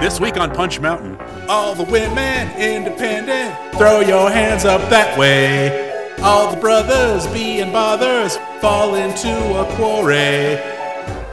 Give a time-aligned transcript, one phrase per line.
[0.00, 6.16] This week on Punch Mountain, all the women independent, throw your hands up that way.
[6.22, 10.58] All the brothers being bothers fall into a quarry.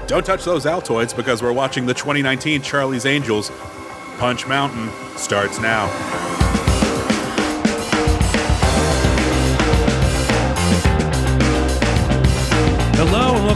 [0.07, 3.53] Don't touch those Altoids because we're watching the 2019 Charlie's Angels.
[4.17, 5.87] Punch Mountain starts now.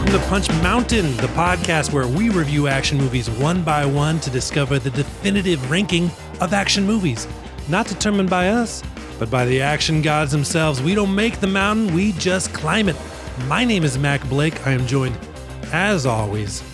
[0.02, 4.30] Welcome to Punch Mountain, the podcast where we review action movies one by one to
[4.30, 6.10] discover the definitive ranking
[6.40, 7.28] of action movies.
[7.68, 8.82] Not determined by us,
[9.20, 10.82] but by the action gods themselves.
[10.82, 12.96] We don't make the mountain, we just climb it.
[13.46, 14.66] My name is Mac Blake.
[14.66, 15.16] I am joined,
[15.72, 16.64] as always,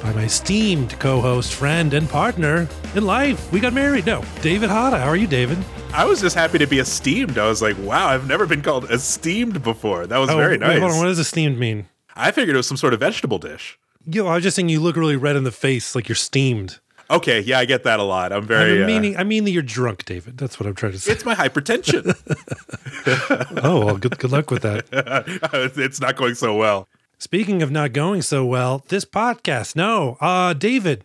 [0.00, 3.50] by my esteemed co host, friend, and partner in life.
[3.50, 4.06] We got married.
[4.06, 5.00] No, David Hada.
[5.00, 5.58] How are you, David?
[5.92, 7.38] I was just happy to be esteemed.
[7.38, 10.06] I was like, wow, I've never been called esteemed before.
[10.06, 10.78] That was oh, very wait, nice.
[10.78, 10.98] hold on.
[10.98, 11.88] What does esteemed mean?
[12.18, 13.78] I figured it was some sort of vegetable dish.
[14.10, 16.78] Yo, I was just saying you look really red in the face, like you're steamed.
[17.10, 18.32] Okay, yeah, I get that a lot.
[18.32, 18.72] I'm I very.
[18.72, 20.36] mean, uh, meaning, I mean that you're drunk, David.
[20.36, 21.12] That's what I'm trying to say.
[21.12, 22.04] it's my hypertension.
[23.64, 24.84] oh, well, good, good luck with that.
[25.76, 26.86] it's not going so well.
[27.18, 29.74] Speaking of not going so well, this podcast.
[29.74, 31.04] No, uh, David.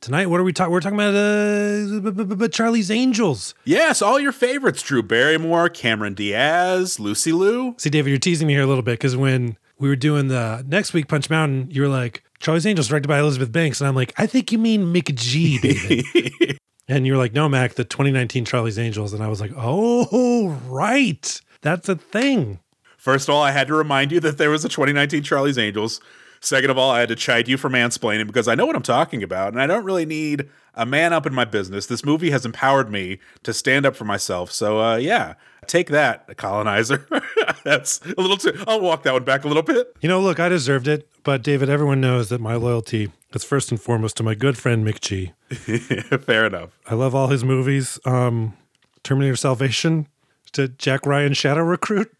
[0.00, 0.70] Tonight, what are we talking?
[0.70, 3.54] We're talking about uh, b- b- b- Charlie's Angels.
[3.64, 7.74] Yes, all your favorites: Drew Barrymore, Cameron Diaz, Lucy Liu.
[7.78, 10.64] See, David, you're teasing me here a little bit because when we were doing the
[10.66, 13.94] next week Punch Mountain, you were like Charlie's Angels, directed by Elizabeth Banks, and I'm
[13.94, 16.58] like, I think you mean McG, David.
[16.88, 20.48] and you were like, No, Mac, the 2019 Charlie's Angels, and I was like, Oh,
[20.68, 22.60] right, that's a thing.
[22.98, 26.00] First of all, I had to remind you that there was a 2019 Charlie's Angels.
[26.40, 28.82] Second of all, I had to chide you for mansplaining because I know what I'm
[28.82, 31.86] talking about, and I don't really need a man up in my business.
[31.86, 34.52] This movie has empowered me to stand up for myself.
[34.52, 37.06] So, uh, yeah, take that, colonizer.
[37.64, 38.52] That's a little too.
[38.66, 39.94] I'll walk that one back a little bit.
[40.00, 43.70] You know, look, I deserved it, but David, everyone knows that my loyalty is first
[43.70, 45.32] and foremost to my good friend McG.
[46.24, 46.78] Fair enough.
[46.86, 47.98] I love all his movies.
[48.04, 48.54] Um,
[49.02, 50.08] Terminator Salvation
[50.52, 52.10] to Jack Ryan Shadow Recruit.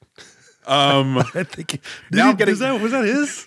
[0.66, 1.80] Um, I think
[2.10, 3.46] Now I'm getting- was that was that his?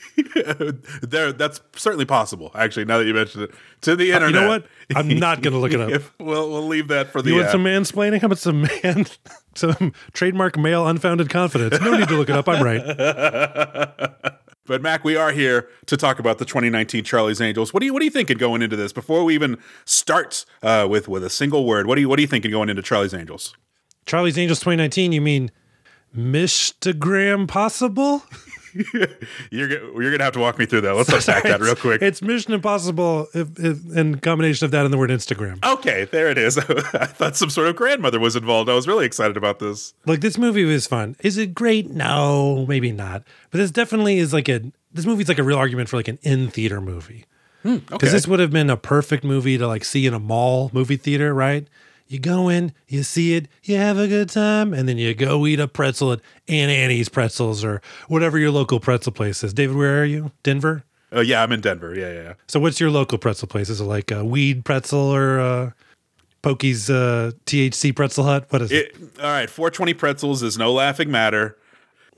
[1.02, 2.52] there, that's certainly possible.
[2.56, 3.52] Actually, now that you mentioned it,
[3.82, 4.24] to the internet.
[4.24, 4.66] Uh, You know what?
[4.96, 5.90] I'm not going to look it up.
[5.98, 7.30] If- we'll we'll leave that for the.
[7.30, 8.22] You want uh, some mansplaining?
[8.22, 9.06] How about some man,
[9.56, 11.80] some trademark male unfounded confidence?
[11.82, 12.48] No need to look it up.
[12.48, 12.82] I'm right.
[14.66, 17.74] But Mac, we are here to talk about the 2019 Charlie's Angels.
[17.74, 18.92] What do you what are you thinking going into this?
[18.92, 22.22] Before we even start uh, with with a single word, what are you what are
[22.22, 23.56] you thinking going into Charlie's Angels?
[24.06, 25.14] Charlie's Angels 2019.
[25.14, 25.52] You mean
[26.18, 28.24] Mistagram possible?
[29.50, 29.70] You're
[30.00, 30.94] you're gonna have to walk me through that.
[30.94, 32.00] Let's unpack that real quick.
[32.04, 35.64] It's Mission Impossible if, if, in combination of that and the word Instagram.
[35.66, 36.58] Okay, there it is.
[36.94, 38.70] I thought some sort of grandmother was involved.
[38.70, 39.96] I was really excited about this.
[40.06, 41.16] Like this movie was fun.
[41.22, 41.90] Is it great?
[41.90, 43.24] No, maybe not.
[43.50, 44.62] But this definitely is like a
[44.94, 47.26] this movie's like a real argument for like an in theater movie.
[47.64, 48.10] Because Okay.
[48.10, 51.34] this would have been a perfect movie to like see in a mall movie theater,
[51.34, 51.66] right?
[52.08, 55.46] You go in, you see it, you have a good time, and then you go
[55.46, 59.54] eat a pretzel at Auntie Anne's Pretzels or whatever your local pretzel place is.
[59.54, 60.32] David, where are you?
[60.44, 60.84] Denver?
[61.12, 61.94] Oh yeah, I'm in Denver.
[61.96, 62.22] Yeah, yeah.
[62.22, 62.34] yeah.
[62.48, 63.70] So what's your local pretzel place?
[63.70, 65.72] Is it like a weed pretzel or uh
[66.42, 68.46] Pokey's uh, THC pretzel hut?
[68.50, 68.96] What is it?
[68.96, 71.58] It, all right, 420 pretzels is no laughing matter.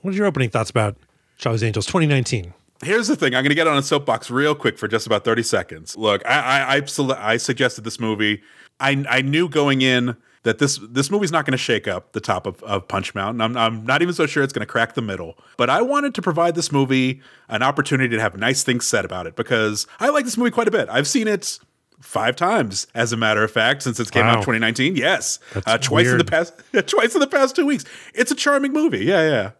[0.02, 0.96] What are your opening thoughts about
[1.36, 2.54] Charlie's Angels 2019?
[2.82, 3.34] Here's the thing.
[3.34, 5.96] I'm going to get on a soapbox real quick for just about 30 seconds.
[5.96, 8.42] Look, I I, I, I suggested this movie.
[8.80, 12.20] I I knew going in that this this movie's not going to shake up the
[12.20, 13.40] top of, of Punch Mountain.
[13.40, 15.38] I'm, I'm not even so sure it's going to crack the middle.
[15.56, 19.26] But I wanted to provide this movie an opportunity to have nice things said about
[19.26, 20.88] it because I like this movie quite a bit.
[20.88, 21.58] I've seen it
[22.00, 24.96] five times, as a matter of fact, since it came out in 2019.
[24.96, 26.54] Yes, uh, twice in the past
[26.86, 27.84] twice in the past two weeks.
[28.14, 29.04] It's a charming movie.
[29.04, 29.50] Yeah, yeah.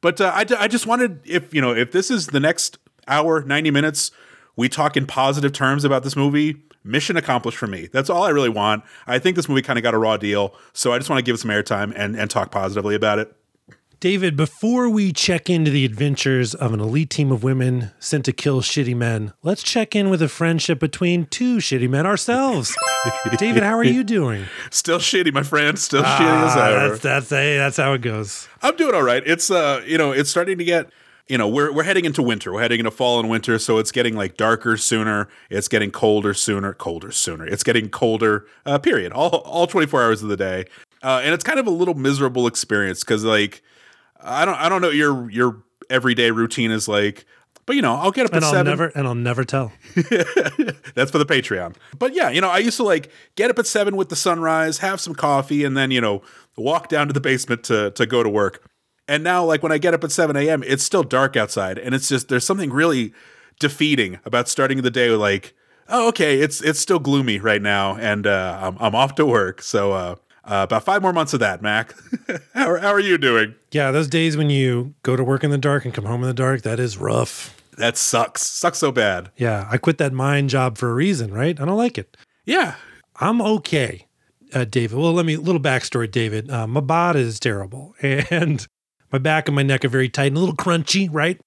[0.00, 3.42] But uh, I, I just wanted if you know if this is the next hour,
[3.44, 4.10] ninety minutes,
[4.56, 6.56] we talk in positive terms about this movie.
[6.84, 7.88] Mission accomplished for me.
[7.92, 8.84] That's all I really want.
[9.06, 11.22] I think this movie kind of got a raw deal, so I just want to
[11.24, 13.34] give it some airtime and and talk positively about it.
[14.00, 18.32] David, before we check into the adventures of an elite team of women sent to
[18.34, 22.76] kill shitty men, let's check in with a friendship between two shitty men ourselves.
[23.38, 24.44] David, how are you doing?
[24.70, 25.78] Still shitty, my friend.
[25.78, 26.88] Still shitty as Ah, ever.
[26.90, 28.46] that's that's hey, that's how it goes.
[28.60, 29.22] I'm doing all right.
[29.24, 30.90] It's uh, you know, it's starting to get,
[31.28, 32.52] you know, we're we're heading into winter.
[32.52, 35.28] We're heading into fall and winter, so it's getting like darker sooner.
[35.50, 37.46] It's getting colder sooner, colder sooner.
[37.46, 38.46] It's getting colder.
[38.66, 39.12] Uh, period.
[39.12, 40.66] All all 24 hours of the day,
[41.02, 43.62] uh, and it's kind of a little miserable experience because like,
[44.20, 47.24] I don't I don't know your your everyday routine is like.
[47.66, 48.66] But you know, I'll get up And at I'll seven.
[48.66, 49.72] never and I'll never tell.
[49.94, 51.74] That's for the Patreon.
[51.98, 54.78] But yeah, you know, I used to like get up at seven with the sunrise,
[54.78, 56.20] have some coffee, and then you know
[56.56, 58.68] walk down to the basement to to go to work.
[59.06, 61.94] And now, like when I get up at seven a.m., it's still dark outside, and
[61.94, 63.12] it's just there's something really
[63.60, 65.54] defeating about starting the day with like
[65.88, 69.62] oh, okay, it's it's still gloomy right now, and uh, I'm I'm off to work.
[69.62, 70.14] So uh,
[70.44, 71.94] uh, about five more months of that, Mac.
[72.54, 73.54] how, are, how are you doing?
[73.72, 76.28] Yeah, those days when you go to work in the dark and come home in
[76.28, 77.60] the dark, that is rough.
[77.76, 78.42] That sucks.
[78.42, 79.30] Sucks so bad.
[79.36, 81.58] Yeah, I quit that mine job for a reason, right?
[81.60, 82.16] I don't like it.
[82.44, 82.76] Yeah.
[83.16, 84.06] I'm okay,
[84.52, 84.98] uh, David.
[84.98, 86.50] Well, let me little backstory, David.
[86.50, 88.66] Uh, my body is terrible, and
[89.14, 91.40] my back and my neck are very tight and a little crunchy, right?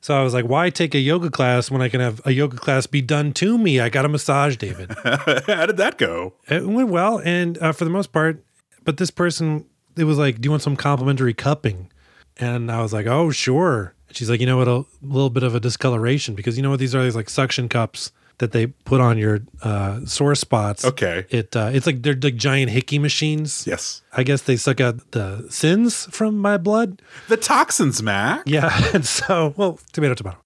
[0.00, 2.56] So I was like, why take a yoga class when I can have a yoga
[2.56, 3.80] class be done to me?
[3.80, 4.92] I got a massage, David.
[5.04, 6.32] How did that go?
[6.48, 8.42] It went well, and uh, for the most part.
[8.82, 11.92] But this person, it was like, do you want some complimentary cupping?
[12.38, 13.94] And I was like, oh, sure.
[14.08, 16.70] And she's like, you know what, a little bit of a discoloration because you know
[16.70, 17.04] what these are?
[17.04, 18.10] These like suction cups
[18.42, 20.84] that they put on your uh, sore spots.
[20.84, 21.26] Okay.
[21.30, 23.64] It uh, it's like they're like giant hickey machines.
[23.68, 24.02] Yes.
[24.12, 27.00] I guess they suck out the sins from my blood.
[27.28, 28.42] The toxins, Mac.
[28.44, 28.76] Yeah.
[28.92, 30.38] And so, well, tomato, tomato.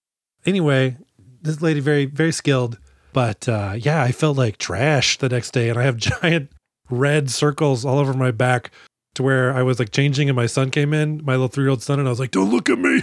[0.45, 0.97] Anyway,
[1.41, 2.77] this lady very, very skilled.
[3.13, 6.51] But uh, yeah, I felt like trash the next day, and I have giant
[6.91, 8.69] red circles all over my back
[9.15, 11.71] to where I was like changing and my son came in, my little three year
[11.71, 13.01] old son, and I was like, Don't look at me.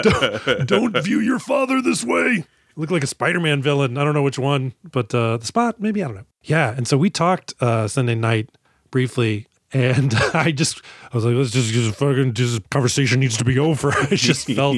[0.00, 2.44] don't, don't view your father this way.
[2.76, 3.96] Look like a Spider Man villain.
[3.98, 6.26] I don't know which one, but uh, the spot, maybe, I don't know.
[6.42, 6.74] Yeah.
[6.76, 8.50] And so we talked uh, Sunday night
[8.90, 9.46] briefly.
[9.72, 10.80] And I just,
[11.12, 13.90] I was like, let's just, just fucking, this conversation needs to be over.
[14.10, 14.76] I just felt,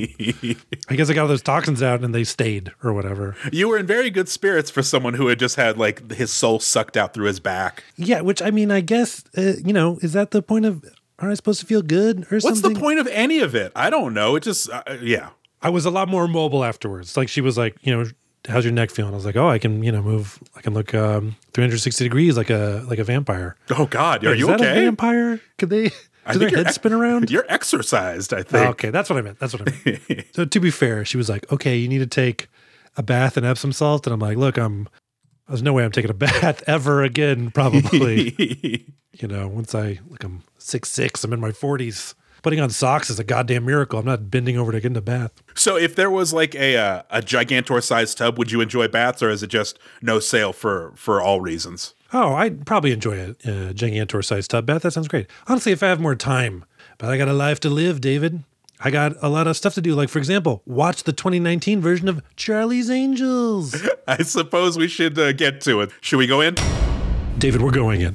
[0.88, 3.36] I guess I got those toxins out and they stayed or whatever.
[3.52, 6.58] You were in very good spirits for someone who had just had like his soul
[6.58, 7.84] sucked out through his back.
[7.96, 10.84] Yeah, which I mean, I guess uh, you know, is that the point of?
[11.20, 12.74] Aren't I supposed to feel good or What's something?
[12.74, 13.72] the point of any of it?
[13.74, 14.36] I don't know.
[14.36, 15.30] It just, uh, yeah.
[15.62, 17.16] I was a lot more mobile afterwards.
[17.16, 18.08] Like she was like, you know,
[18.48, 19.12] how's your neck feeling?
[19.12, 20.38] I was like, oh, I can, you know, move.
[20.56, 23.56] I can look um, 360 degrees like a like a vampire.
[23.70, 24.84] Oh God, are Is you okay?
[24.84, 25.40] vampire?
[25.58, 25.90] Could they?
[26.26, 27.30] I Do their heads spin around?
[27.30, 28.66] You're exercised, I Oh, think.
[28.72, 29.38] okay, that's what I meant.
[29.38, 30.26] That's what I meant.
[30.34, 32.48] so to be fair, she was like, okay, you need to take
[32.98, 34.88] a bath in Epsom salt, and I'm like, look, I'm.
[35.48, 37.50] There's no way I'm taking a bath ever again.
[37.50, 38.84] Probably.
[39.14, 42.14] you know, once I like I'm six six, I'm in my forties.
[42.42, 43.98] Putting on socks is a goddamn miracle.
[43.98, 45.32] I'm not bending over to get in the bath.
[45.54, 49.30] so, if there was like a uh, a gigantor-sized tub, would you enjoy baths, or
[49.30, 51.94] is it just no sale for for all reasons?
[52.12, 54.82] Oh, I'd probably enjoy a, a gigantor sized tub bath.
[54.82, 55.26] That sounds great.
[55.46, 56.64] Honestly, if I have more time,
[56.96, 58.44] but I got a life to live, David.
[58.80, 59.94] I got a lot of stuff to do.
[59.94, 63.74] Like, for example, watch the 2019 version of Charlie's Angels.
[64.06, 65.90] I suppose we should uh, get to it.
[66.00, 66.54] Should we go in?
[67.38, 68.14] David, we're going in.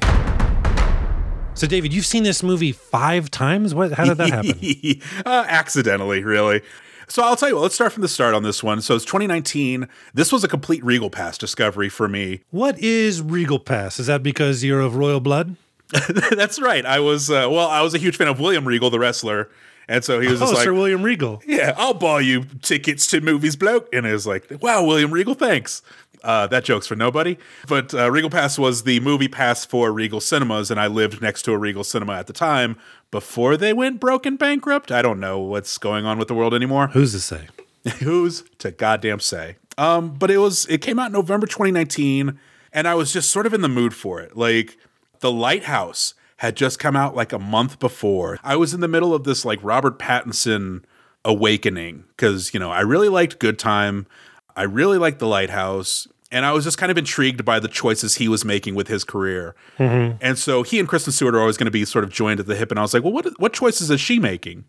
[1.55, 3.75] So, David, you've seen this movie five times.
[3.75, 3.91] What?
[3.93, 5.01] How did that happen?
[5.25, 6.61] uh, accidentally, really.
[7.07, 8.81] So I'll tell you what, let's start from the start on this one.
[8.81, 9.87] So it's 2019.
[10.15, 12.41] This was a complete Regal Pass discovery for me.
[12.49, 13.99] what is Regal Pass?
[13.99, 15.55] Is that because you're of royal blood?
[16.31, 16.85] That's right.
[16.85, 19.49] I was, uh, well, I was a huge fan of William Regal, the wrestler.
[19.87, 21.41] And so he was Oh, just like, Sir William Regal.
[21.45, 23.89] yeah, I'll buy you tickets to movies, bloke.
[23.93, 25.81] And it was like, wow, William Regal, thanks.
[26.23, 27.37] Uh, that joke's for nobody.
[27.67, 31.41] But uh, Regal Pass was the movie pass for Regal Cinemas, and I lived next
[31.43, 32.77] to a Regal Cinema at the time
[33.11, 34.91] before they went broke and bankrupt.
[34.91, 36.87] I don't know what's going on with the world anymore.
[36.87, 37.47] Who's to say?
[37.99, 39.57] Who's to goddamn say?
[39.77, 42.39] Um, but it was it came out in November 2019,
[42.71, 44.37] and I was just sort of in the mood for it.
[44.37, 44.77] Like
[45.19, 48.39] The Lighthouse had just come out like a month before.
[48.43, 50.83] I was in the middle of this like Robert Pattinson
[51.25, 54.07] awakening because you know I really liked Good Time,
[54.55, 56.07] I really liked The Lighthouse.
[56.33, 59.03] And I was just kind of intrigued by the choices he was making with his
[59.03, 59.55] career.
[59.77, 60.17] Mm-hmm.
[60.19, 62.47] And so he and Kristen Stewart are always going to be sort of joined at
[62.47, 62.71] the hip.
[62.71, 64.65] And I was like, well, what, what choices is she making?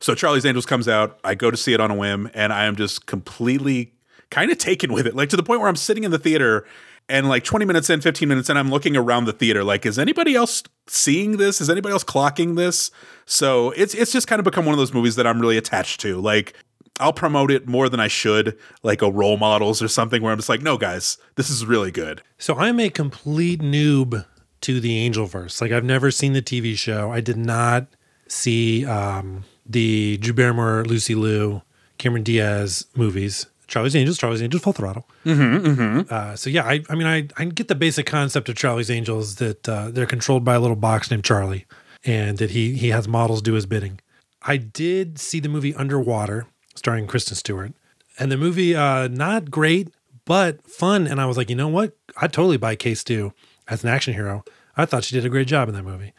[0.00, 1.18] So Charlie's Angels comes out.
[1.22, 3.94] I go to see it on a whim, and I am just completely
[4.30, 5.14] kind of taken with it.
[5.14, 6.66] Like to the point where I'm sitting in the theater
[7.08, 9.62] and like 20 minutes in, 15 minutes in, I'm looking around the theater.
[9.62, 11.60] Like, is anybody else seeing this?
[11.60, 12.90] Is anybody else clocking this?
[13.24, 16.00] So it's it's just kind of become one of those movies that I'm really attached
[16.00, 16.20] to.
[16.20, 16.54] Like
[17.00, 20.38] I'll promote it more than I should, like a role models or something where I'm
[20.38, 22.22] just like, no, guys, this is really good.
[22.38, 24.24] So I'm a complete noob
[24.60, 25.60] to the Angelverse.
[25.60, 27.10] Like I've never seen the TV show.
[27.10, 27.86] I did not
[28.28, 31.62] see um, the Drew Barrymore, Lucy Liu,
[31.98, 33.46] Cameron Diaz movies.
[33.66, 35.08] Charlie's Angels, Charlie's Angels, Full Throttle.
[35.24, 38.90] Mm-hmm, Uh, so yeah, I, I mean, I, I get the basic concept of Charlie's
[38.90, 41.64] Angels that uh, they're controlled by a little box named Charlie,
[42.04, 44.00] and that he he has models do his bidding.
[44.42, 47.72] I did see the movie Underwater, starring Kristen Stewart,
[48.18, 49.88] and the movie uh, not great
[50.24, 51.06] but fun.
[51.06, 51.96] And I was like, you know what?
[52.16, 53.32] I'd totally buy K-Stew
[53.68, 54.44] as an action hero.
[54.76, 56.12] I thought she did a great job in that movie.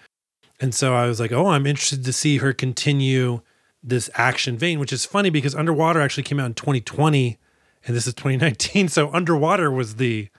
[0.59, 3.41] And so I was like, oh, I'm interested to see her continue
[3.83, 7.38] this action vein, which is funny because Underwater actually came out in 2020
[7.85, 8.88] and this is 2019.
[8.88, 10.29] So Underwater was the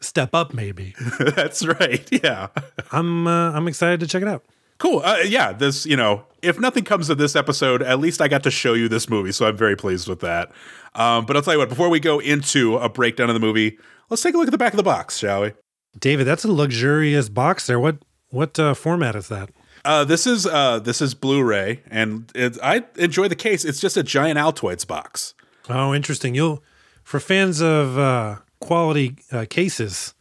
[0.00, 0.94] step up, maybe.
[1.20, 2.06] That's right.
[2.10, 2.48] Yeah.
[2.90, 4.44] I'm uh, I'm excited to check it out.
[4.80, 5.02] Cool.
[5.04, 8.42] Uh, yeah, this, you know, if nothing comes of this episode, at least I got
[8.44, 10.50] to show you this movie, so I'm very pleased with that.
[10.94, 13.78] Um, but I'll tell you what, before we go into a breakdown of the movie,
[14.08, 15.52] let's take a look at the back of the box, shall we?
[15.98, 17.78] David, that's a luxurious box there.
[17.78, 17.98] What
[18.30, 19.50] what uh, format is that?
[19.84, 23.64] Uh, this is uh, this is Blu-ray, and it, I enjoy the case.
[23.64, 25.34] It's just a giant Altoids box.
[25.68, 26.34] Oh, interesting.
[26.34, 26.62] You'll
[27.02, 30.14] for fans of uh, quality uh, cases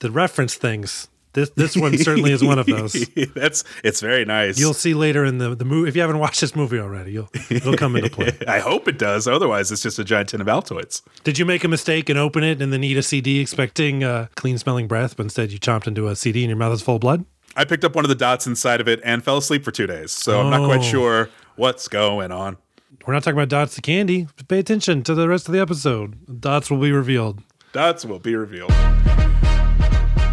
[0.00, 1.08] that reference things.
[1.34, 2.92] This this one certainly is one of those.
[3.34, 4.58] That's it's very nice.
[4.58, 7.12] You'll see later in the the movie if you haven't watched this movie already.
[7.12, 8.32] You'll it'll come into play.
[8.46, 9.26] I hope it does.
[9.26, 11.00] Otherwise, it's just a giant tin of Altoids.
[11.24, 14.26] Did you make a mistake and open it and then eat a CD expecting uh,
[14.34, 16.96] clean smelling breath, but instead you chomped into a CD and your mouth is full
[16.96, 17.24] of blood?
[17.56, 19.86] I picked up one of the dots inside of it and fell asleep for two
[19.86, 20.10] days.
[20.12, 20.82] So I'm not quite Oh.
[20.82, 22.56] sure what's going on.
[23.06, 24.28] We're not talking about dots to candy.
[24.48, 26.40] Pay attention to the rest of the episode.
[26.40, 27.42] Dots will be revealed.
[27.72, 28.70] Dots will be revealed.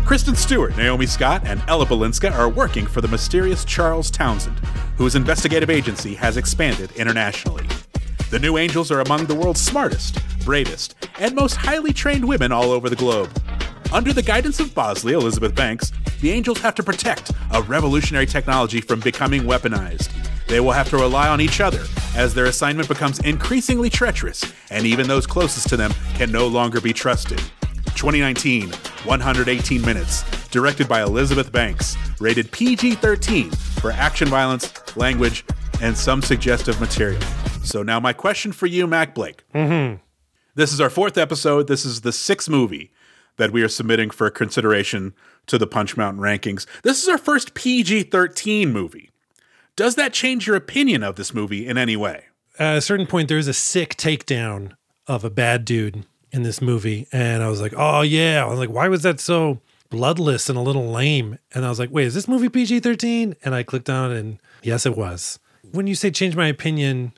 [0.09, 4.57] Kristen Stewart, Naomi Scott, and Ella Balinska are working for the mysterious Charles Townsend,
[4.97, 7.67] whose investigative agency has expanded internationally.
[8.31, 12.71] The new angels are among the world's smartest, bravest, and most highly trained women all
[12.71, 13.29] over the globe.
[13.93, 18.81] Under the guidance of Bosley Elizabeth Banks, the angels have to protect a revolutionary technology
[18.81, 20.09] from becoming weaponized.
[20.47, 21.85] They will have to rely on each other
[22.15, 26.81] as their assignment becomes increasingly treacherous, and even those closest to them can no longer
[26.81, 27.39] be trusted.
[27.99, 35.43] 2019, 118 minutes, directed by Elizabeth Banks, rated PG 13 for action violence, language,
[35.81, 37.21] and some suggestive material.
[37.61, 39.43] So, now my question for you, Mac Blake.
[39.53, 39.97] Mm-hmm.
[40.55, 41.67] This is our fourth episode.
[41.67, 42.93] This is the sixth movie
[43.35, 45.13] that we are submitting for consideration
[45.47, 46.65] to the Punch Mountain rankings.
[46.83, 49.09] This is our first PG 13 movie.
[49.75, 52.27] Does that change your opinion of this movie in any way?
[52.57, 57.07] At a certain point, there's a sick takedown of a bad dude in this movie.
[57.11, 58.43] And I was like, oh, yeah.
[58.43, 59.59] I was like, why was that so
[59.89, 61.39] bloodless and a little lame?
[61.53, 63.35] And I was like, wait, is this movie PG 13?
[63.43, 65.39] And I clicked on it, and yes, it was.
[65.71, 67.13] When you say change my opinion,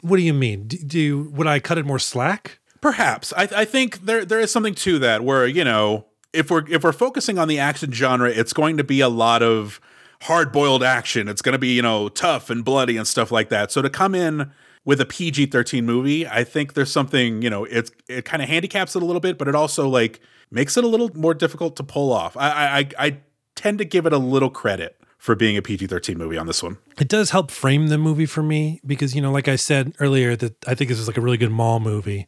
[0.00, 0.68] what do you mean?
[0.68, 2.58] Do, do you, would I cut it more slack?
[2.80, 6.68] Perhaps I, I think there there is something to that where you know if we're
[6.68, 9.80] if we're focusing on the action genre, it's going to be a lot of
[10.22, 11.26] hard boiled action.
[11.26, 13.72] It's going to be you know tough and bloody and stuff like that.
[13.72, 14.52] So to come in
[14.84, 18.48] with a PG thirteen movie, I think there's something you know it it kind of
[18.48, 21.76] handicaps it a little bit, but it also like makes it a little more difficult
[21.76, 22.36] to pull off.
[22.36, 23.18] I I, I
[23.54, 26.62] tend to give it a little credit for being a PG thirteen movie on this
[26.62, 26.76] one.
[26.98, 30.36] It does help frame the movie for me because, you know, like I said earlier,
[30.36, 32.26] that I think this is like a really good mall movie.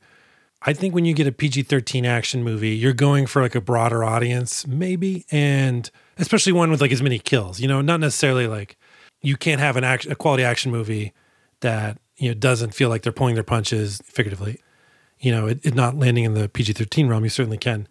[0.62, 3.60] I think when you get a PG 13 action movie, you're going for like a
[3.60, 8.46] broader audience, maybe, and especially one with like as many kills, you know, not necessarily
[8.46, 8.78] like
[9.20, 11.12] you can't have an action, a quality action movie
[11.60, 14.60] that, you know, doesn't feel like they're pulling their punches figuratively.
[15.18, 17.88] You know, it, it not landing in the PG 13 realm, you certainly can.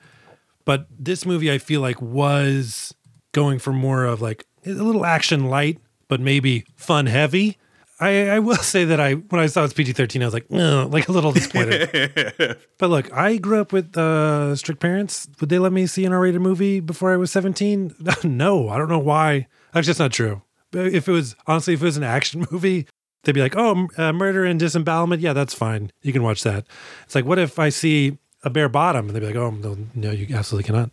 [0.64, 2.94] But this movie, I feel like, was
[3.32, 7.58] going for more of like a little action light, but maybe fun heavy.
[8.00, 10.50] I, I will say that I when I saw it's PG thirteen, I was like,
[10.52, 12.58] no, like a little disappointed.
[12.78, 15.28] but look, I grew up with uh, strict parents.
[15.40, 17.94] Would they let me see an R rated movie before I was seventeen?
[18.24, 19.48] no, I don't know why.
[19.74, 20.42] That's just not true.
[20.74, 22.88] If it was honestly, if it was an action movie,
[23.26, 25.22] they'd be like, oh, uh, murder and disembowelment.
[25.22, 25.92] Yeah, that's fine.
[26.02, 26.66] You can watch that.
[27.04, 29.08] It's like, what if I see a bare bottom?
[29.08, 30.92] And they'd be like, oh, no, no you absolutely cannot.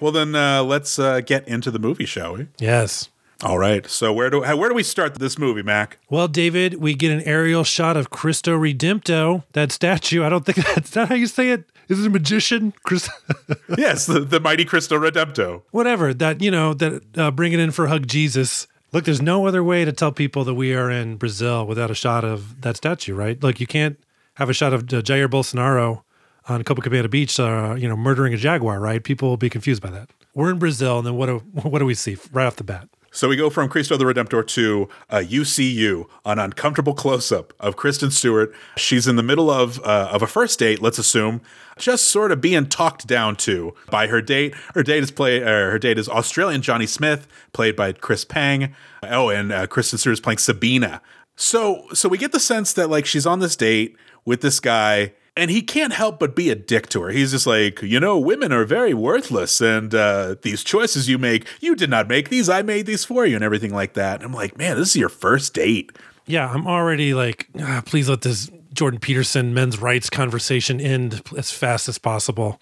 [0.00, 2.48] Well, then uh, let's uh, get into the movie, shall we?
[2.58, 3.08] Yes.
[3.42, 3.88] All right.
[3.88, 5.98] So where do where do we start this movie, Mac?
[6.08, 10.22] Well, David, we get an aerial shot of Cristo Redempto, that statue.
[10.22, 11.64] I don't think that's that how you say it.
[11.88, 12.72] Is it a magician?
[12.84, 13.10] Chris,
[13.76, 15.62] yes, the, the mighty Cristo Redempto.
[15.72, 18.68] whatever that you know that uh, bring it in for hug Jesus.
[18.92, 21.94] Look, there's no other way to tell people that we are in Brazil without a
[21.94, 23.42] shot of that statue, right?
[23.42, 23.98] Look, you can't
[24.34, 26.02] have a shot of uh, Jair Bolsonaro
[26.48, 29.02] on Copacabana Beach, uh, you know, murdering a jaguar, right?
[29.02, 30.10] People will be confused by that.
[30.34, 32.88] We're in Brazil, and then what do what do we see right off the bat?
[33.14, 38.10] So we go from Cristo the Redemptor to a UCU, an uncomfortable close-up of Kristen
[38.10, 38.54] Stewart.
[38.78, 41.42] She's in the middle of uh, of a first date, let's assume,
[41.78, 44.54] just sort of being talked down to by her date.
[44.74, 45.42] Her date is play.
[45.42, 48.74] Uh, her date is Australian Johnny Smith, played by Chris Pang.
[49.02, 51.02] Oh, and uh, Kristen Stewart is playing Sabina.
[51.36, 55.12] So so we get the sense that like she's on this date with this guy.
[55.34, 57.08] And he can't help but be a dick to her.
[57.08, 61.46] He's just like, you know, women are very worthless, and uh, these choices you make,
[61.60, 62.50] you did not make these.
[62.50, 64.16] I made these for you, and everything like that.
[64.16, 65.90] And I'm like, man, this is your first date.
[66.26, 71.50] Yeah, I'm already like, ah, please let this Jordan Peterson men's rights conversation end as
[71.50, 72.60] fast as possible.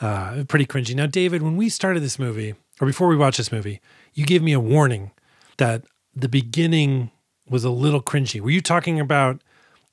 [0.00, 0.94] Uh, pretty cringy.
[0.94, 3.80] Now, David, when we started this movie, or before we watched this movie,
[4.14, 5.10] you gave me a warning
[5.56, 5.84] that
[6.14, 7.10] the beginning
[7.48, 8.40] was a little cringy.
[8.40, 9.42] Were you talking about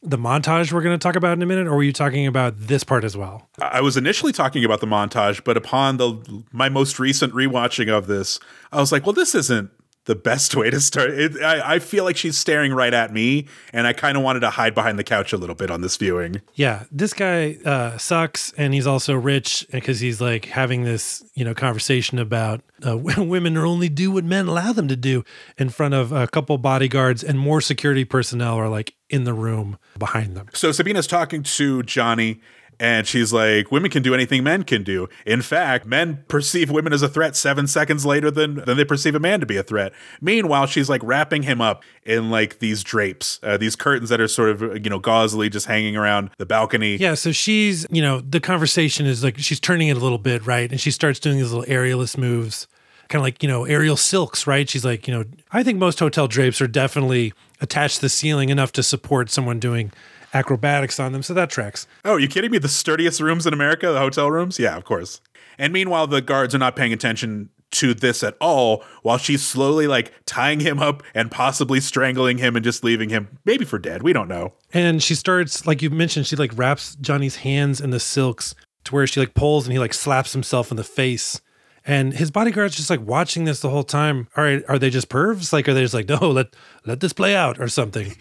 [0.02, 2.58] the montage we're going to talk about in a minute, or were you talking about
[2.58, 3.50] this part as well?
[3.60, 8.08] I was initially talking about the montage, but upon the my most recent rewatching of
[8.08, 8.40] this,
[8.72, 9.72] I was like, well, this isn't
[10.08, 11.12] the best way to start.
[11.12, 14.40] It, I, I feel like she's staring right at me, and I kind of wanted
[14.40, 16.42] to hide behind the couch a little bit on this viewing.
[16.56, 21.44] Yeah, this guy uh, sucks, and he's also rich because he's like having this, you
[21.44, 25.24] know, conversation about uh, women only do what men allow them to do
[25.58, 29.78] in front of a couple bodyguards and more security personnel are like in the room
[29.98, 30.48] behind them.
[30.54, 32.42] So Sabina's talking to Johnny,
[32.80, 35.10] and she's like, women can do anything men can do.
[35.26, 39.16] In fact, men perceive women as a threat seven seconds later than, than they perceive
[39.16, 39.94] a man to be a threat.
[40.22, 44.28] Meanwhile, she's like wrapping him up in like these drapes, uh, these curtains that are
[44.28, 46.98] sort of, you know, gauzily just hanging around the balcony.
[46.98, 47.16] Yeah.
[47.16, 50.70] So she's, you know, the conversation is like she's turning it a little bit, right?
[50.70, 52.68] And she starts doing these little aerialist moves,
[53.10, 54.70] kind of like, you know, aerial silks, right?
[54.70, 58.50] She's like, you know, I think most hotel drapes are definitely attached to the ceiling
[58.50, 59.92] enough to support someone doing
[60.34, 61.24] acrobatics on them.
[61.24, 61.88] So that tracks.
[62.06, 62.58] Oh, are you kidding me?
[62.58, 64.60] The sturdiest rooms in America, the hotel rooms?
[64.60, 65.22] Yeah, of course.
[65.58, 69.88] And meanwhile, the guards are not paying attention to this at all while she's slowly
[69.88, 74.04] like tying him up and possibly strangling him and just leaving him maybe for dead.
[74.04, 74.54] We don't know.
[74.74, 78.96] And she starts, like you mentioned, she like wraps Johnny's hands in the silks to
[78.96, 81.42] where she like pulls and he like slaps himself in the face.
[81.88, 84.28] And his bodyguard's just like watching this the whole time.
[84.36, 85.54] All right, are they just pervs?
[85.54, 86.48] Like, are they just like, no, let
[86.86, 88.14] let this play out or something?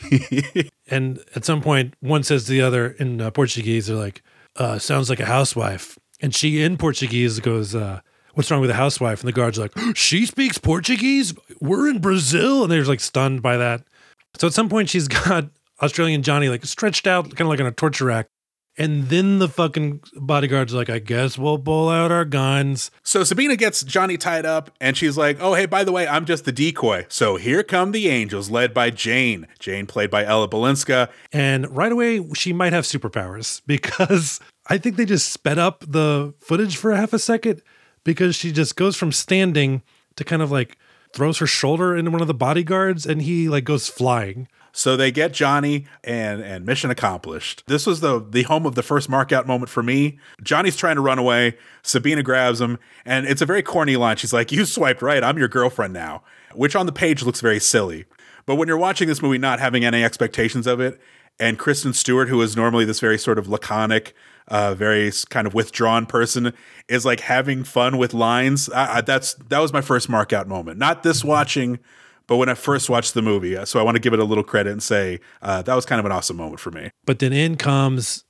[0.87, 4.23] and at some point, one says to the other in uh, Portuguese, they're like,
[4.54, 8.00] uh, "Sounds like a housewife." And she in Portuguese goes, uh,
[8.35, 11.35] "What's wrong with a housewife?" And the guard's like, "She speaks Portuguese.
[11.61, 13.82] We're in Brazil." And they're like stunned by that.
[14.37, 15.49] So at some point, she's got
[15.82, 18.28] Australian Johnny like stretched out, kind of like on a torture rack.
[18.78, 22.90] And then the fucking bodyguard's like, I guess we'll pull out our guns.
[23.02, 26.26] So Sabina gets Johnny tied up and she's like, Oh, hey, by the way, I'm
[26.26, 27.06] just the decoy.
[27.09, 29.47] So here come the angels, led by Jane.
[29.59, 31.09] Jane, played by Ella Balinska.
[31.33, 36.35] And right away, she might have superpowers because I think they just sped up the
[36.40, 37.62] footage for half a second
[38.04, 39.83] because she just goes from standing
[40.16, 40.76] to kind of like
[41.12, 44.49] throws her shoulder into one of the bodyguards and he like goes flying.
[44.76, 47.64] So they get Johnny and and mission accomplished.
[47.66, 50.18] This was the the home of the first markout moment for me.
[50.42, 51.56] Johnny's trying to run away.
[51.83, 54.18] Sabina grabs him, and it's a very corny line.
[54.18, 55.25] She's like, "You swiped right.
[55.25, 56.23] I'm your girlfriend now,"
[56.54, 58.05] which on the page looks very silly.
[58.44, 61.00] But when you're watching this movie, not having any expectations of it,
[61.40, 64.14] and Kristen Stewart, who is normally this very sort of laconic,
[64.48, 66.53] uh, very kind of withdrawn person,
[66.87, 68.68] is like having fun with lines.
[68.68, 70.79] I, I, that's that was my first markout moment.
[70.79, 71.79] Not this watching
[72.26, 74.24] but when I first watched the movie, uh, so I want to give it a
[74.24, 76.90] little credit and say uh, that was kind of an awesome moment for me.
[77.04, 78.24] But then in comes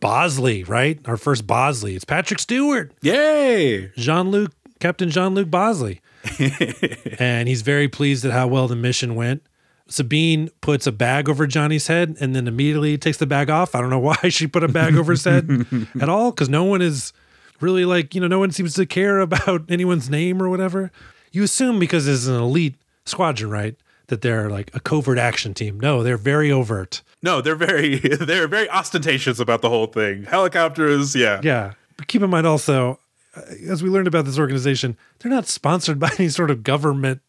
[0.00, 1.00] Bosley, right?
[1.06, 1.96] Our first Bosley.
[1.96, 2.92] It's Patrick Stewart.
[3.02, 3.88] Yay!
[3.96, 6.00] Jean Luc, Captain Jean Luc Bosley.
[7.18, 9.42] and he's very pleased at how well the mission went.
[9.88, 13.74] Sabine puts a bag over Johnny's head and then immediately takes the bag off.
[13.74, 15.66] I don't know why she put a bag over his head
[16.00, 17.12] at all because no one is
[17.60, 20.92] really like, you know, no one seems to care about anyone's name or whatever.
[21.32, 22.76] You assume because it's an elite
[23.08, 23.76] squadron, right?
[24.08, 25.78] That they're like a covert action team.
[25.78, 27.02] No, they're very overt.
[27.22, 30.24] No, they're very they're very ostentatious about the whole thing.
[30.24, 31.40] Helicopters, yeah.
[31.42, 31.72] Yeah.
[31.96, 33.00] But keep in mind also,
[33.36, 37.20] uh, as we learned about this organization, they're not sponsored by any sort of government.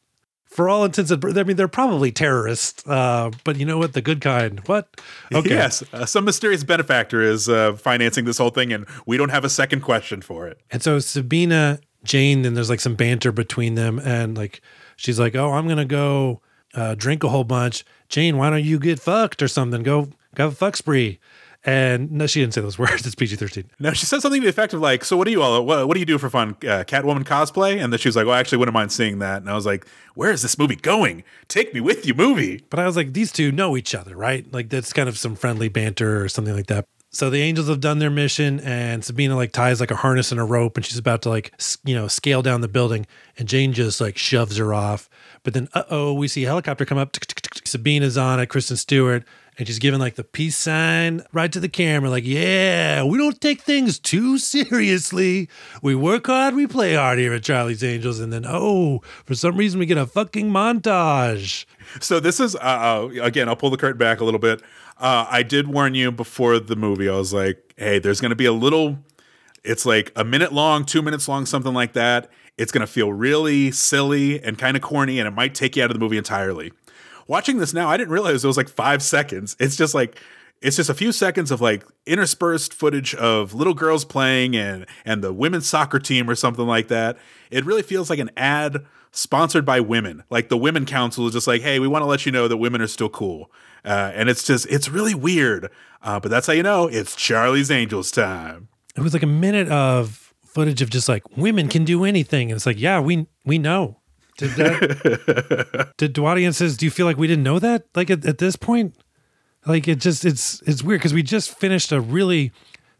[0.45, 3.93] For all intents and I mean, they're probably terrorists, uh, but you know what?
[3.93, 4.59] The good kind.
[4.65, 4.99] What?
[5.31, 5.51] Okay.
[5.51, 9.45] Yes, uh, some mysterious benefactor is uh, financing this whole thing, and we don't have
[9.45, 10.59] a second question for it.
[10.71, 14.61] And so Sabina, Jane, then there's like some banter between them, and like
[14.99, 16.41] she's like, "Oh, I'm gonna go
[16.75, 19.83] uh, drink a whole bunch." Jane, why don't you get fucked or something?
[19.83, 21.19] Go go have a fuck spree.
[21.65, 23.05] And no, she didn't say those words.
[23.05, 23.69] It's PG thirteen.
[23.79, 25.65] No, she said something to the effect of like, "So what do you all?
[25.65, 26.51] What, what do you do for fun?
[26.63, 29.49] Uh, Catwoman cosplay?" And then she was like, "Well, actually, wouldn't mind seeing that." And
[29.49, 29.85] I was like,
[30.15, 31.23] "Where is this movie going?
[31.47, 34.51] Take me with you, movie." But I was like, these two know each other, right?
[34.53, 36.85] Like that's kind of some friendly banter or something like that.
[37.11, 40.39] So the angels have done their mission, and Sabina like ties like a harness and
[40.39, 43.73] a rope, and she's about to like you know scale down the building, and Jane
[43.73, 45.09] just like shoves her off.
[45.43, 47.17] But then, uh oh, we see a helicopter come up.
[47.65, 49.23] Sabina's on it, Kristen Stewart,
[49.59, 53.41] and she's giving like the peace sign right to the camera, like, yeah, we don't
[53.41, 55.49] take things too seriously.
[55.81, 58.21] We work hard, we play hard here at Charlie's Angels.
[58.21, 61.65] And then, oh, for some reason, we get a fucking montage.
[61.99, 64.61] So this is, uh, uh again, I'll pull the curtain back a little bit.
[64.99, 67.07] Uh, I did warn you before the movie.
[67.07, 68.99] I was like, hey, there's going to be a little,
[69.63, 72.29] it's like a minute long, two minutes long, something like that.
[72.57, 75.83] It's going to feel really silly and kind of corny, and it might take you
[75.83, 76.73] out of the movie entirely.
[77.27, 79.55] Watching this now, I didn't realize it was like five seconds.
[79.59, 80.19] It's just like,
[80.61, 85.23] it's just a few seconds of like interspersed footage of little girls playing and and
[85.23, 87.17] the women's soccer team or something like that.
[87.49, 90.23] It really feels like an ad sponsored by women.
[90.29, 92.57] Like the women council is just like, hey, we want to let you know that
[92.57, 93.51] women are still cool.
[93.83, 95.69] Uh, and it's just it's really weird.
[96.01, 98.69] Uh, but that's how you know it's Charlie's Angels time.
[98.95, 102.57] It was like a minute of footage of just like women can do anything, and
[102.57, 103.97] it's like, yeah, we we know.
[104.37, 105.93] Did that?
[105.97, 106.77] did do audiences?
[106.77, 107.85] Do you feel like we didn't know that?
[107.95, 108.95] Like at, at this point,
[109.65, 112.51] like it just it's it's weird because we just finished a really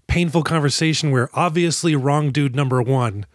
[0.08, 3.26] painful conversation where obviously wrong dude number one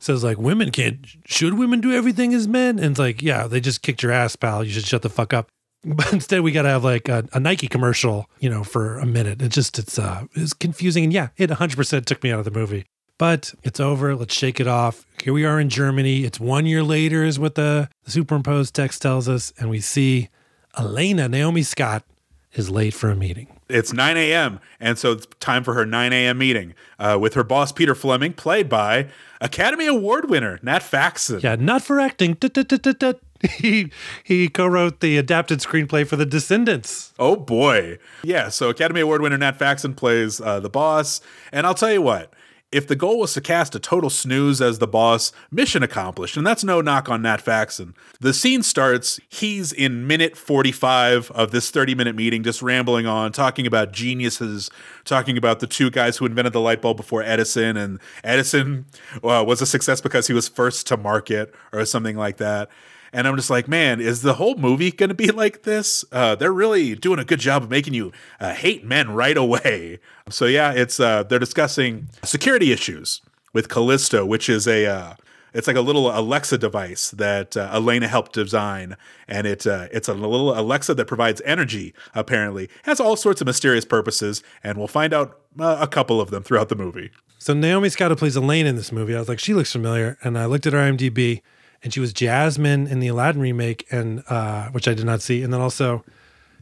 [0.00, 2.78] says like women can't should women do everything as men?
[2.78, 4.64] And it's like yeah they just kicked your ass pal.
[4.64, 5.48] You should shut the fuck up.
[5.82, 9.06] But instead we got to have like a, a, nike commercial you know for a
[9.06, 9.40] minute.
[9.40, 11.04] It just it's uh it's confusing.
[11.04, 12.84] And yeah it 100% took me out of the movie.
[13.16, 14.14] But it's over.
[14.14, 15.06] Let's shake it off.
[15.22, 16.24] Here we are in germany.
[16.24, 19.54] It's one year later is what the, the superimposed text tells us.
[19.58, 20.28] And we see
[20.76, 22.04] elena naomi scott
[22.52, 24.60] is late for a meeting it's 9 a.m.
[24.78, 26.38] And so it's time for her 9 a.m.
[26.38, 29.08] meeting uh, with her boss, Peter Fleming, played by
[29.40, 31.40] Academy Award winner Nat Faxon.
[31.40, 32.36] Yeah, not for acting.
[33.48, 33.90] He
[34.22, 37.14] he co-wrote the adapted screenplay for The Descendants.
[37.18, 38.50] Oh boy, yeah.
[38.50, 42.34] So Academy Award winner Nat Faxon plays uh, the boss, and I'll tell you what,
[42.72, 46.36] if the goal was to cast a total snooze as the boss, mission accomplished.
[46.36, 47.94] And that's no knock on Nat Faxon.
[48.20, 53.32] The scene starts, he's in minute 45 of this 30 minute meeting, just rambling on,
[53.32, 54.70] talking about geniuses,
[55.04, 57.76] talking about the two guys who invented the light bulb before Edison.
[57.76, 62.36] And Edison uh, was a success because he was first to market or something like
[62.36, 62.68] that.
[63.12, 66.04] And I'm just like, man, is the whole movie going to be like this?
[66.12, 69.98] Uh, they're really doing a good job of making you uh, hate men right away.
[70.28, 73.20] So yeah, it's uh, they're discussing security issues
[73.52, 75.14] with Callisto, which is a uh,
[75.52, 78.96] it's like a little Alexa device that uh, Elena helped design,
[79.26, 81.92] and it uh, it's a little Alexa that provides energy.
[82.14, 86.44] Apparently, has all sorts of mysterious purposes, and we'll find out a couple of them
[86.44, 87.10] throughout the movie.
[87.38, 89.16] So Naomi Scott plays Elena in this movie.
[89.16, 91.40] I was like, she looks familiar, and I looked at her IMDb
[91.82, 95.42] and she was Jasmine in the Aladdin remake, and uh, which I did not see,
[95.42, 96.04] and then also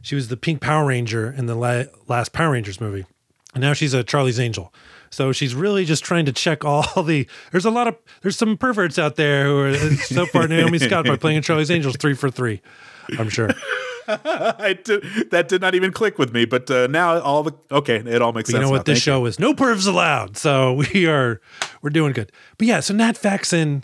[0.01, 3.05] she was the Pink Power Ranger in the la- last Power Rangers movie,
[3.53, 4.73] and now she's a Charlie's Angel.
[5.11, 7.27] So she's really just trying to check all the.
[7.51, 11.05] There's a lot of there's some perverts out there who are so far Naomi Scott
[11.05, 12.61] by playing Charlie's Angels three for three.
[13.17, 13.49] I'm sure.
[14.07, 17.97] I did, that did not even click with me, but uh, now all the okay,
[17.97, 18.61] it all makes but sense.
[18.61, 18.77] You know what?
[18.77, 18.83] Now.
[18.83, 19.25] This Thank show you.
[19.27, 21.41] is no pervs allowed, so we are
[21.81, 22.31] we're doing good.
[22.57, 23.83] But yeah, so Nat Faxon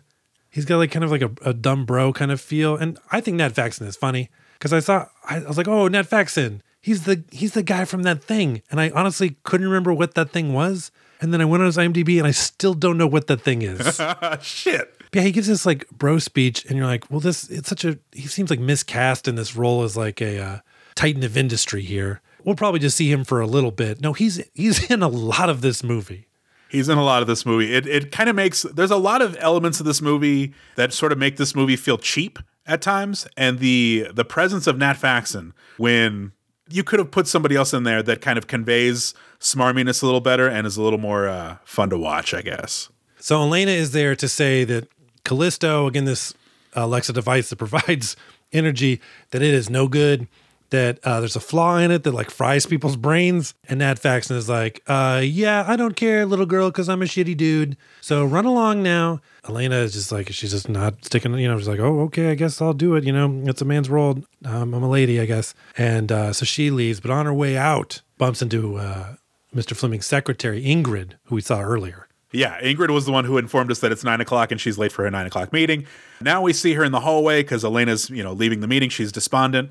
[0.56, 3.20] He's got like kind of like a, a dumb bro kind of feel, and I
[3.20, 7.04] think Nat Faxon is funny because I saw I, was like, oh, Nat Faxon, he's
[7.04, 10.54] the he's the guy from that thing, and I honestly couldn't remember what that thing
[10.54, 10.92] was.
[11.20, 13.64] And then I went on his IMDb, and I still don't know what that thing
[13.64, 14.00] is.
[14.42, 14.96] Shit.
[15.12, 18.00] Yeah, he gives this like bro speech, and you're like, well, this it's such a
[18.14, 20.60] he seems like miscast in this role as like a uh,
[20.96, 22.22] titan of industry here.
[22.46, 24.00] We'll probably just see him for a little bit.
[24.00, 26.30] No, he's he's in a lot of this movie.
[26.76, 27.74] He's in a lot of this movie.
[27.74, 31.12] It it kind of makes there's a lot of elements of this movie that sort
[31.12, 35.54] of make this movie feel cheap at times, and the the presence of Nat Faxon
[35.78, 36.32] when
[36.70, 40.22] you could have put somebody else in there that kind of conveys smarminess a little
[40.22, 42.90] better and is a little more uh, fun to watch, I guess.
[43.20, 44.88] So Elena is there to say that
[45.24, 46.34] Callisto, again, this
[46.74, 48.16] Alexa device that provides
[48.52, 49.00] energy,
[49.32, 50.28] that it is no good
[50.76, 53.54] that uh, there's a flaw in it that like fries people's brains.
[53.68, 57.06] And Nat Faxon is like, uh, yeah, I don't care, little girl, because I'm a
[57.06, 57.78] shitty dude.
[58.02, 59.22] So run along now.
[59.48, 62.36] Elena is just like, she's just not sticking, you know, she's like, oh, okay, I
[62.36, 63.04] guess I'll do it.
[63.04, 64.26] You know, it's a man's world.
[64.44, 65.54] Um, I'm a lady, I guess.
[65.78, 69.16] And uh, so she leaves, but on her way out, bumps into uh,
[69.56, 69.76] Mr.
[69.76, 72.08] Fleming's secretary, Ingrid, who we saw earlier.
[72.32, 74.92] Yeah, Ingrid was the one who informed us that it's nine o'clock and she's late
[74.92, 75.86] for her nine o'clock meeting.
[76.20, 78.90] Now we see her in the hallway because Elena's, you know, leaving the meeting.
[78.90, 79.70] She's despondent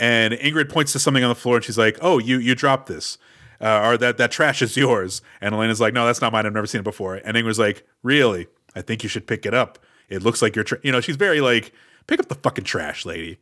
[0.00, 2.88] and Ingrid points to something on the floor and she's like, "Oh, you you dropped
[2.88, 3.18] this."
[3.60, 5.20] Uh, or that that trash is yours.
[5.40, 6.46] And Elena's like, no, that's not mine.
[6.46, 7.16] I've never seen it before.
[7.16, 8.46] And Ingrid's like, really?
[8.74, 9.78] I think you should pick it up.
[10.08, 10.80] It looks like you're, tra-.
[10.82, 11.72] you know, she's very like,
[12.06, 13.38] pick up the fucking trash, lady.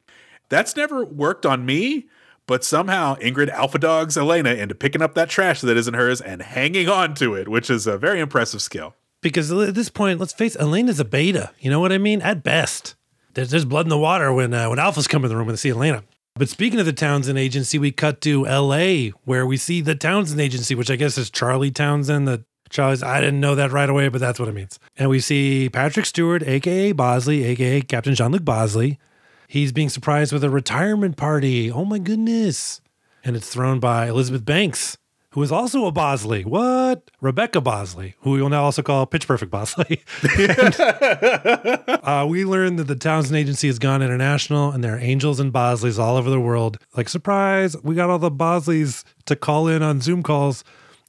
[0.48, 2.08] That's never worked on me,
[2.48, 6.42] but somehow Ingrid alpha dogs Elena into picking up that trash that isn't hers and
[6.42, 8.96] hanging on to it, which is a very impressive skill.
[9.20, 11.52] Because at this point, let's face Elena's a beta.
[11.60, 12.22] You know what I mean?
[12.22, 12.96] At best,
[13.34, 15.56] there's, there's blood in the water when uh, when alphas come in the room and
[15.56, 16.02] they see Elena.
[16.38, 19.08] But speaking of the Townsend Agency, we cut to L.A.
[19.24, 22.28] where we see the Townsend Agency, which I guess is Charlie Townsend.
[22.28, 23.02] The Charlie's.
[23.02, 24.78] I didn't know that right away, but that's what it means.
[24.96, 29.00] And we see Patrick Stewart, aka Bosley, aka Captain Jean Luc Bosley.
[29.48, 31.72] He's being surprised with a retirement party.
[31.72, 32.80] Oh my goodness!
[33.24, 34.96] And it's thrown by Elizabeth Banks,
[35.30, 36.44] who is also a Bosley.
[36.44, 37.10] What?
[37.20, 40.02] Rebecca Bosley, who we will now also call Pitch Perfect Bosley.
[40.38, 40.80] and,
[42.02, 45.52] uh, we learned that the Townsend Agency has gone international and there are angels and
[45.52, 46.78] Bosleys all over the world.
[46.96, 50.64] Like, surprise, we got all the Bosleys to call in on Zoom calls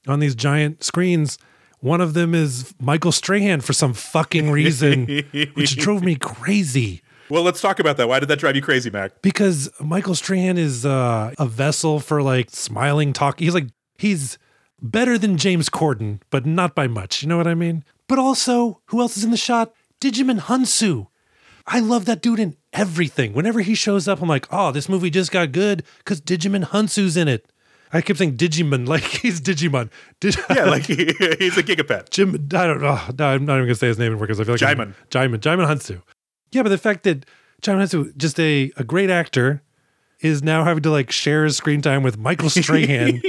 [0.06, 1.38] on these giant screens.
[1.80, 5.06] One of them is Michael Strahan for some fucking reason,
[5.54, 7.02] which drove me crazy.
[7.30, 8.08] Well, let's talk about that.
[8.08, 9.22] Why did that drive you crazy, Mac?
[9.22, 13.38] Because Michael Strahan is uh, a vessel for like smiling talk.
[13.38, 13.68] He's like
[14.00, 14.38] he's
[14.82, 17.22] better than James Corden, but not by much.
[17.22, 17.84] You know what I mean?
[18.08, 19.72] But also, who else is in the shot?
[20.00, 21.08] Digimon Hounsou.
[21.66, 23.32] I love that dude in everything.
[23.34, 27.16] Whenever he shows up, I'm like, oh, this movie just got good because Digimon Hounsou's
[27.16, 27.46] in it.
[27.92, 29.90] I kept saying Digimon like he's Digimon.
[30.20, 30.94] Dig- Yeah, like he,
[31.38, 32.10] he's a gigapet.
[32.10, 32.98] Jim, I don't know.
[33.18, 35.38] No, I'm not even gonna say his name anymore because I feel like I'm- Djimon.
[35.38, 36.02] Djimon, Djimon Hounsou.
[36.52, 37.26] Yeah, but the fact that
[37.62, 39.62] Djimon Hounsou, just a, a great actor,
[40.20, 43.20] is now having to like share his screen time with Michael Strahan,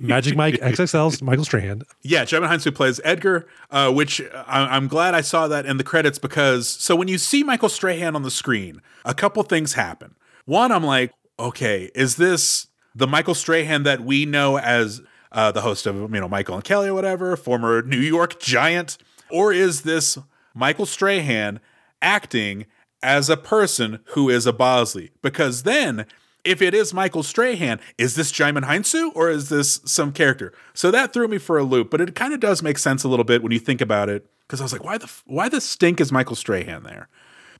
[0.00, 1.82] Magic Mike XXL's Michael Strahan.
[2.02, 5.84] Yeah, Jevon who plays Edgar, uh, which I, I'm glad I saw that in the
[5.84, 10.14] credits because so when you see Michael Strahan on the screen, a couple things happen.
[10.46, 15.00] One, I'm like, okay, is this the Michael Strahan that we know as
[15.32, 18.98] uh, the host of you know Michael and Kelly or whatever, former New York Giant,
[19.30, 20.18] or is this
[20.54, 21.60] Michael Strahan
[22.02, 22.66] acting
[23.02, 25.10] as a person who is a Bosley?
[25.22, 26.06] Because then
[26.44, 30.52] if it is Michael Strahan, is this Djimon Hounsou or is this some character?
[30.74, 33.08] So that threw me for a loop, but it kind of does make sense a
[33.08, 34.26] little bit when you think about it.
[34.46, 37.08] Because I was like, why the why the stink is Michael Strahan there?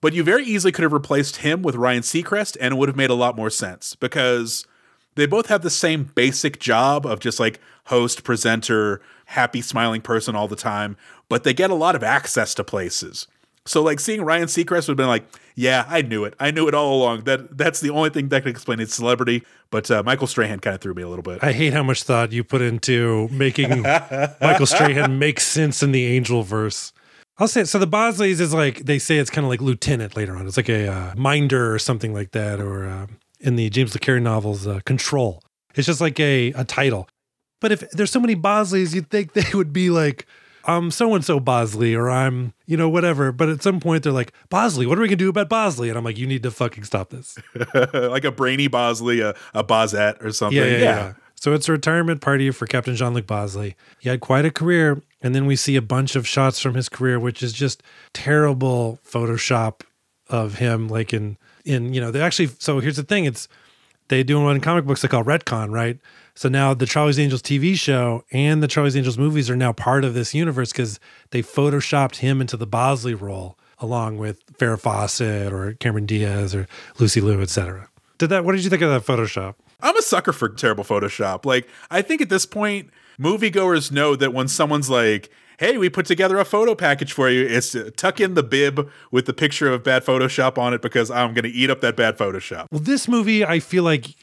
[0.00, 2.96] But you very easily could have replaced him with Ryan Seacrest, and it would have
[2.96, 4.66] made a lot more sense because
[5.14, 10.34] they both have the same basic job of just like host, presenter, happy, smiling person
[10.34, 10.96] all the time,
[11.28, 13.26] but they get a lot of access to places.
[13.66, 16.34] So like seeing Ryan Seacrest would have been like, yeah, I knew it.
[16.40, 17.24] I knew it all along.
[17.24, 19.44] That that's the only thing that could explain his celebrity.
[19.70, 21.42] But uh, Michael Strahan kind of threw me a little bit.
[21.42, 23.82] I hate how much thought you put into making
[24.40, 26.92] Michael Strahan make sense in the Angel verse.
[27.38, 27.68] I'll say it.
[27.68, 30.46] So the Bosleys is like they say it's kind of like lieutenant later on.
[30.46, 33.06] It's like a uh, minder or something like that, or uh,
[33.40, 35.42] in the James Le Carre novels, uh, Control.
[35.74, 37.08] It's just like a a title.
[37.60, 40.26] But if there's so many Bosleys, you'd think they would be like,
[40.64, 43.32] Um, I'm so and so Bosley, or I'm you know whatever.
[43.32, 45.88] But at some point they're like, Bosley, what are we gonna do about Bosley?
[45.88, 47.38] And I'm like, you need to fucking stop this.
[47.94, 50.58] like a brainy Bosley, a, a Bozette or something.
[50.58, 51.12] Yeah, yeah, yeah.
[51.40, 53.74] So it's a retirement party for Captain Jean Luc Bosley.
[53.98, 55.02] He had quite a career.
[55.22, 58.98] And then we see a bunch of shots from his career, which is just terrible
[59.06, 59.80] Photoshop
[60.28, 63.48] of him, like in, in, you know, they actually, so here's the thing it's,
[64.08, 65.98] they do one in comic books they call retcon, right?
[66.40, 70.06] So now the Charlie's Angels TV show and the Charlie's Angels movies are now part
[70.06, 70.98] of this universe because
[71.32, 76.66] they photoshopped him into the Bosley role along with Farrah Fawcett or Cameron Diaz or
[76.98, 77.90] Lucy Liu, etc.
[78.16, 78.46] Did that?
[78.46, 79.56] What did you think of that Photoshop?
[79.82, 81.44] I'm a sucker for terrible Photoshop.
[81.44, 86.06] Like, I think at this point, moviegoers know that when someone's like, hey, we put
[86.06, 89.70] together a photo package for you, it's to tuck in the bib with the picture
[89.70, 92.68] of bad Photoshop on it because I'm going to eat up that bad Photoshop.
[92.70, 94.16] Well, this movie, I feel like,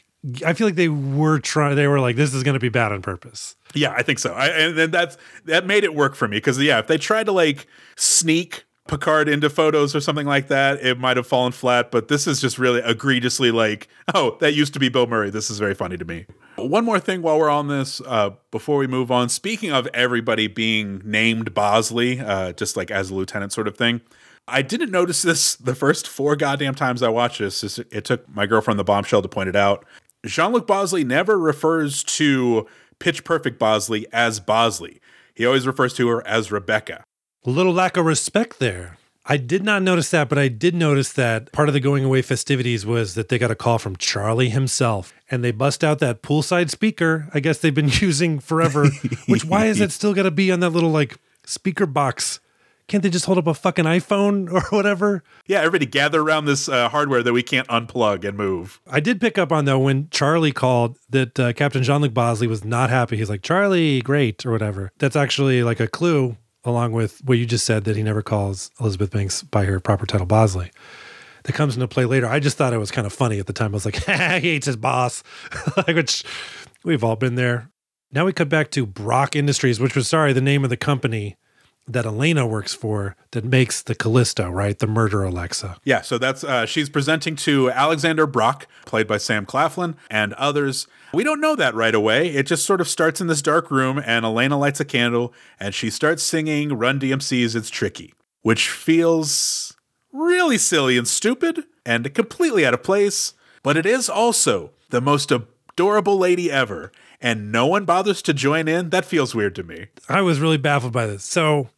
[0.44, 1.76] I feel like they were trying.
[1.76, 3.56] They were like, this is going to be bad on purpose.
[3.74, 4.32] Yeah, I think so.
[4.32, 7.32] I, and that's that made it work for me because yeah, if they tried to
[7.32, 11.90] like sneak Picard into photos or something like that, it might have fallen flat.
[11.90, 15.30] But this is just really egregiously like, oh, that used to be Bill Murray.
[15.30, 16.26] This is very funny to me.
[16.56, 19.28] One more thing while we're on this, uh, before we move on.
[19.28, 24.00] Speaking of everybody being named Bosley, uh, just like as a lieutenant sort of thing.
[24.50, 27.78] I didn't notice this the first four goddamn times I watched this.
[27.78, 29.84] It took my girlfriend the bombshell to point it out.
[30.26, 32.66] Jean Luc Bosley never refers to
[32.98, 35.00] Pitch Perfect Bosley as Bosley.
[35.34, 37.04] He always refers to her as Rebecca.
[37.46, 38.98] A little lack of respect there.
[39.30, 42.22] I did not notice that, but I did notice that part of the going away
[42.22, 46.22] festivities was that they got a call from Charlie himself and they bust out that
[46.22, 47.28] poolside speaker.
[47.32, 48.88] I guess they've been using forever,
[49.26, 52.40] which why is it still got to be on that little like speaker box?
[52.88, 55.22] Can't they just hold up a fucking iPhone or whatever?
[55.46, 58.80] Yeah, everybody gather around this uh, hardware that we can't unplug and move.
[58.90, 62.46] I did pick up on though when Charlie called that uh, Captain Jean Luc Bosley
[62.46, 63.18] was not happy.
[63.18, 64.90] He's like, Charlie, great, or whatever.
[64.98, 68.70] That's actually like a clue, along with what you just said that he never calls
[68.80, 70.70] Elizabeth Banks by her proper title, Bosley.
[71.44, 72.26] That comes into play later.
[72.26, 73.72] I just thought it was kind of funny at the time.
[73.72, 75.22] I was like, he hates his boss,
[75.76, 76.24] like, which
[76.84, 77.70] we've all been there.
[78.12, 81.36] Now we cut back to Brock Industries, which was, sorry, the name of the company
[81.88, 84.78] that Elena works for that makes the Callisto, right?
[84.78, 85.76] The murder Alexa.
[85.84, 90.86] Yeah, so that's uh, she's presenting to Alexander Brock, played by Sam Claflin, and others.
[91.12, 92.28] We don't know that right away.
[92.28, 95.74] It just sort of starts in this dark room, and Elena lights a candle, and
[95.74, 99.76] she starts singing Run DMC's "It's Tricky," which feels
[100.12, 103.34] really silly and stupid, and completely out of place.
[103.62, 108.68] But it is also the most adorable lady ever, and no one bothers to join
[108.68, 108.90] in.
[108.90, 109.86] That feels weird to me.
[110.08, 111.24] I was really baffled by this.
[111.24, 111.68] So,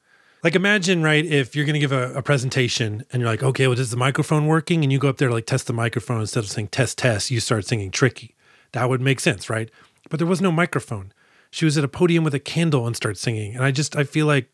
[0.42, 3.66] like, imagine, right, if you're going to give a, a, presentation and you're like, okay,
[3.66, 4.82] well, is the microphone working?
[4.82, 7.30] And you go up there to like test the microphone instead of saying test, test,
[7.30, 8.34] you start singing tricky.
[8.72, 9.70] That would make sense, right?
[10.08, 11.12] But there was no microphone.
[11.50, 13.54] She was at a podium with a candle and started singing.
[13.54, 14.50] And I just, I feel like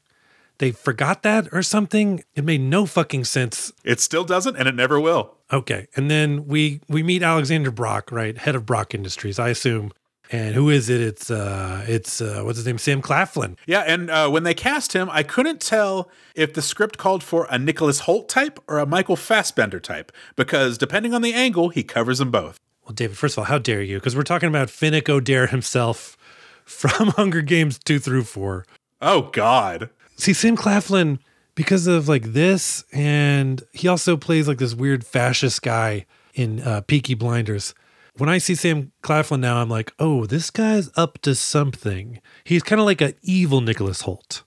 [0.59, 2.25] they forgot that or something.
[2.35, 3.72] It made no fucking sense.
[3.85, 5.35] It still doesn't, and it never will.
[5.53, 5.87] Okay.
[5.96, 8.37] And then we we meet Alexander Brock, right?
[8.37, 9.92] Head of Brock Industries, I assume.
[10.30, 11.00] And who is it?
[11.00, 12.78] It's uh it's uh what's his name?
[12.78, 13.56] Sam Claflin.
[13.66, 17.46] Yeah, and uh, when they cast him, I couldn't tell if the script called for
[17.50, 21.82] a Nicholas Hoult type or a Michael Fassbender type, because depending on the angle, he
[21.82, 22.58] covers them both.
[22.84, 23.98] Well, David, first of all, how dare you?
[23.98, 26.16] Because we're talking about Finnick Odair himself
[26.64, 28.66] from Hunger Games two through four.
[29.00, 29.90] Oh God.
[30.16, 31.18] See, Sam Claflin,
[31.54, 36.80] because of like this, and he also plays like this weird fascist guy in uh,
[36.82, 37.74] Peaky Blinders.
[38.18, 42.20] When I see Sam Claflin now, I'm like, oh, this guy's up to something.
[42.44, 44.42] He's kind of like an evil Nicholas Hoult,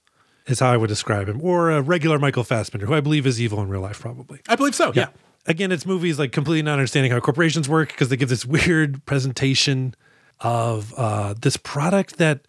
[0.47, 3.39] is how I would describe him, or a regular Michael Fassbender, who I believe is
[3.39, 4.41] evil in real life, probably.
[4.49, 4.91] I believe so.
[4.95, 5.09] Yeah.
[5.45, 9.05] Again, it's movies like completely not understanding how corporations work because they give this weird
[9.05, 9.93] presentation
[10.39, 12.41] of uh, this product that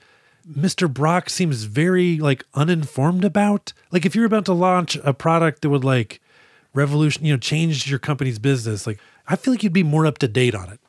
[0.49, 0.93] Mr.
[0.93, 3.73] Brock seems very like uninformed about.
[3.91, 6.21] Like if you're about to launch a product that would like
[6.73, 10.19] revolution, you know, change your company's business, like I feel like you'd be more up
[10.19, 10.81] to date on it.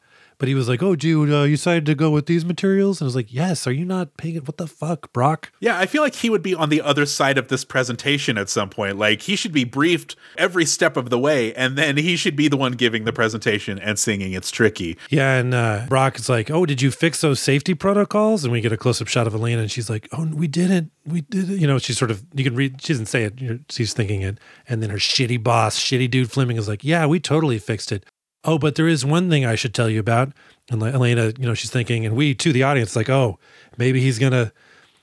[0.41, 3.05] But he was like, "Oh, dude, uh, you decided to go with these materials," and
[3.05, 4.47] I was like, "Yes." Are you not paying it?
[4.47, 5.51] What the fuck, Brock?
[5.59, 8.49] Yeah, I feel like he would be on the other side of this presentation at
[8.49, 8.97] some point.
[8.97, 12.47] Like he should be briefed every step of the way, and then he should be
[12.47, 16.49] the one giving the presentation and singing "It's Tricky." Yeah, and uh, Brock is like,
[16.49, 19.61] "Oh, did you fix those safety protocols?" And we get a close-up shot of Elena,
[19.61, 20.91] and she's like, "Oh, we didn't.
[21.05, 22.81] We did it." You know, she's sort of you can read.
[22.81, 23.61] She doesn't say it.
[23.69, 27.19] She's thinking it, and then her shitty boss, shitty dude Fleming, is like, "Yeah, we
[27.19, 28.07] totally fixed it."
[28.43, 30.33] Oh, but there is one thing I should tell you about.
[30.69, 33.37] And Elena, you know, she's thinking, and we too, the audience, like, oh,
[33.77, 34.51] maybe he's gonna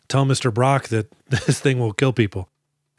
[0.09, 0.53] tell Mr.
[0.53, 2.49] Brock that this thing will kill people.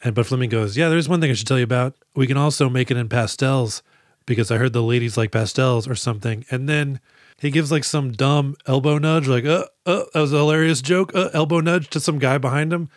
[0.03, 1.95] And but Fleming goes, yeah, there's one thing I should tell you about.
[2.15, 3.83] We can also make it in pastels
[4.25, 6.45] because I heard the ladies like pastels or something.
[6.49, 7.01] And then
[7.37, 11.13] he gives like some dumb elbow nudge, like, uh, uh, that was a hilarious joke.
[11.13, 12.89] Uh, elbow nudge to some guy behind him.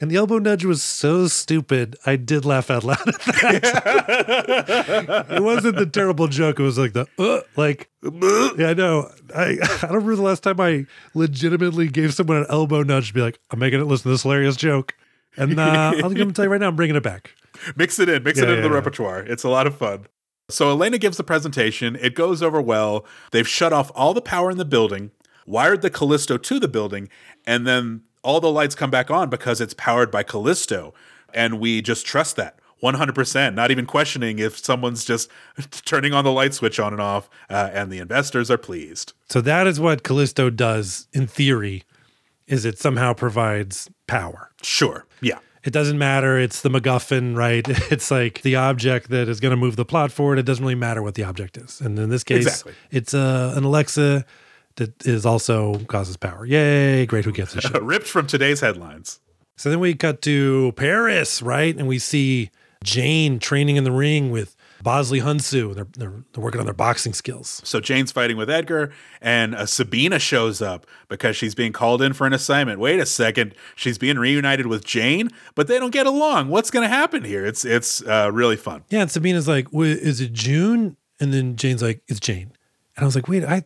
[0.00, 1.96] And the elbow nudge was so stupid.
[2.04, 5.26] I did laugh out loud at that.
[5.30, 6.58] it wasn't the terrible joke.
[6.58, 7.90] It was like the uh, like
[8.58, 9.10] yeah, I know.
[9.34, 13.14] I I don't remember the last time I legitimately gave someone an elbow nudge to
[13.14, 14.94] be like, I'm making it listen to this hilarious joke.
[15.36, 17.34] And uh, I'm going to tell you right now, I'm bringing it back.
[17.76, 18.74] Mix it in, mix Yeah, it into yeah, the yeah.
[18.74, 19.20] repertoire.
[19.20, 20.06] It's a lot of fun.
[20.50, 21.96] So Elena gives the presentation.
[22.00, 23.06] It goes over well.
[23.30, 25.10] They've shut off all the power in the building,
[25.46, 27.08] wired the Callisto to the building,
[27.46, 30.92] and then all the lights come back on because it's powered by Callisto.
[31.32, 35.30] And we just trust that 100%, not even questioning if someone's just
[35.84, 39.12] turning on the light switch on and off, uh, and the investors are pleased.
[39.28, 41.84] So that is what Callisto does in theory,
[42.46, 44.50] is it somehow provides power.
[44.62, 45.06] Sure.
[45.20, 45.38] Yeah.
[45.64, 46.38] It doesn't matter.
[46.38, 47.66] It's the MacGuffin, right?
[47.90, 50.38] It's like the object that is going to move the plot forward.
[50.38, 51.80] It doesn't really matter what the object is.
[51.80, 52.74] And in this case, Exactly.
[52.90, 54.26] it's uh, an Alexa
[54.76, 56.44] that is also causes power.
[56.44, 57.06] Yay!
[57.06, 57.24] Great.
[57.24, 57.82] Who gets a shit?
[57.82, 59.20] Ripped from today's headlines.
[59.56, 61.76] So then we cut to Paris, right?
[61.76, 62.50] And we see
[62.82, 65.74] Jane training in the ring with Bosley Hounsou.
[65.74, 67.62] They're, they're, they're working on their boxing skills.
[67.64, 72.12] So Jane's fighting with Edgar, and uh, Sabina shows up because she's being called in
[72.12, 72.80] for an assignment.
[72.80, 76.48] Wait a second, she's being reunited with Jane, but they don't get along.
[76.48, 77.46] What's going to happen here?
[77.46, 78.82] It's it's uh, really fun.
[78.90, 80.96] Yeah, and Sabina's like, "Wait, is it June?
[81.20, 82.52] And then Jane's like, it's Jane.
[82.96, 83.64] And I was like, wait, I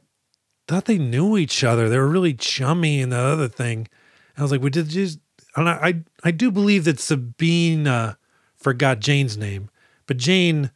[0.69, 1.89] thought they knew each other.
[1.89, 3.79] They were really chummy and the other thing.
[3.79, 5.19] And I was like, we did just,
[5.57, 5.69] I don't.
[5.69, 8.19] I, I do believe that Sabina
[8.57, 9.71] forgot Jane's name,
[10.07, 10.71] but Jane,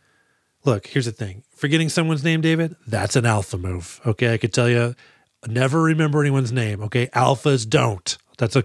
[0.64, 1.44] look, here's the thing.
[1.54, 4.00] Forgetting someone's name, David, that's an alpha move.
[4.06, 4.32] Okay.
[4.32, 4.94] I could tell you,
[5.46, 6.82] never remember anyone's name.
[6.82, 7.08] Okay.
[7.08, 8.16] Alphas don't.
[8.38, 8.64] That's a,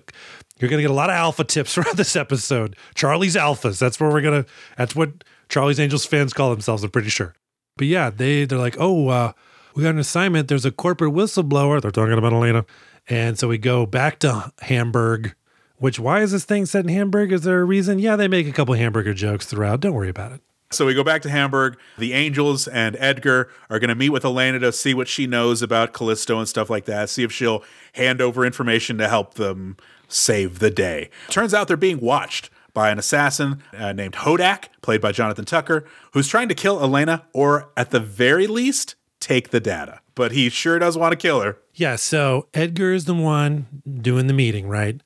[0.59, 2.75] you're going to get a lot of alpha tips throughout this episode.
[2.95, 3.79] Charlie's Alphas.
[3.79, 7.35] That's where we're going to, that's what Charlie's Angels fans call themselves, I'm pretty sure.
[7.75, 9.33] But yeah, they, they're like, oh, uh,
[9.77, 10.47] we got an assignment.
[10.47, 11.79] There's a corporate whistleblower.
[11.79, 12.65] They're talking about Elena.
[13.07, 15.35] And so we go back to Hamburg,
[15.77, 17.31] which why is this thing set in Hamburg?
[17.31, 17.99] Is there a reason?
[17.99, 19.81] Yeah, they make a couple hamburger jokes throughout.
[19.81, 20.41] Don't worry about it.
[20.71, 21.77] So we go back to Hamburg.
[21.99, 25.61] The Angels and Edgar are going to meet with Elena to see what she knows
[25.61, 27.11] about Callisto and stuff like that.
[27.11, 27.63] See if she'll
[27.93, 31.11] hand over information to help them save the day.
[31.29, 35.85] Turns out they're being watched by an assassin uh, named Hodak, played by Jonathan Tucker,
[36.13, 40.01] who's trying to kill Elena, or at the very least, take the data.
[40.15, 41.57] But he sure does want to kill her.
[41.73, 43.67] Yeah, so Edgar is the one
[44.01, 45.01] doing the meeting, right?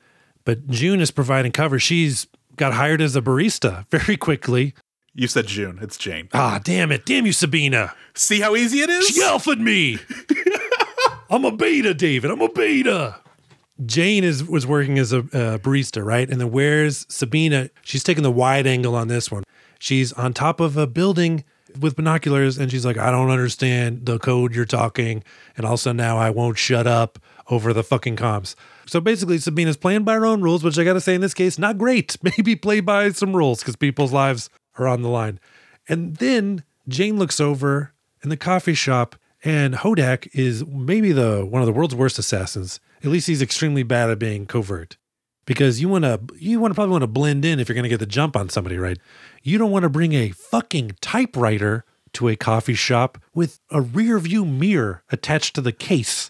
[0.45, 1.79] But June is providing cover.
[1.79, 4.73] She's got hired as a barista very quickly.
[5.13, 5.79] You said June.
[5.81, 6.29] It's Jane.
[6.33, 7.05] Ah, damn it.
[7.05, 7.93] Damn you, Sabina.
[8.13, 9.07] See how easy it is?
[9.07, 9.99] She alphaed me.
[11.29, 12.31] I'm a beta, David.
[12.31, 13.19] I'm a beta.
[13.85, 16.29] Jane is was working as a uh, barista, right?
[16.29, 17.69] And then where's Sabina?
[17.81, 19.43] She's taking the wide angle on this one.
[19.79, 21.43] She's on top of a building
[21.79, 25.23] with binoculars, and she's like, "I don't understand the code you're talking,"
[25.57, 27.19] and also now I won't shut up
[27.49, 28.55] over the fucking comms.
[28.85, 31.33] So basically, Sabina's playing by her own rules, which I got to say in this
[31.33, 32.17] case, not great.
[32.23, 35.39] Maybe play by some rules because people's lives are on the line.
[35.87, 37.93] And then Jane looks over
[38.23, 42.79] in the coffee shop And Hodak is maybe the one of the world's worst assassins.
[43.03, 44.97] At least he's extremely bad at being covert.
[45.45, 47.83] Because you want to you want to probably want to blend in if you're going
[47.83, 48.97] to get the jump on somebody, right?
[49.43, 51.83] You don't want to bring a fucking typewriter
[52.13, 56.29] to a coffee shop with a rear view mirror attached to the case.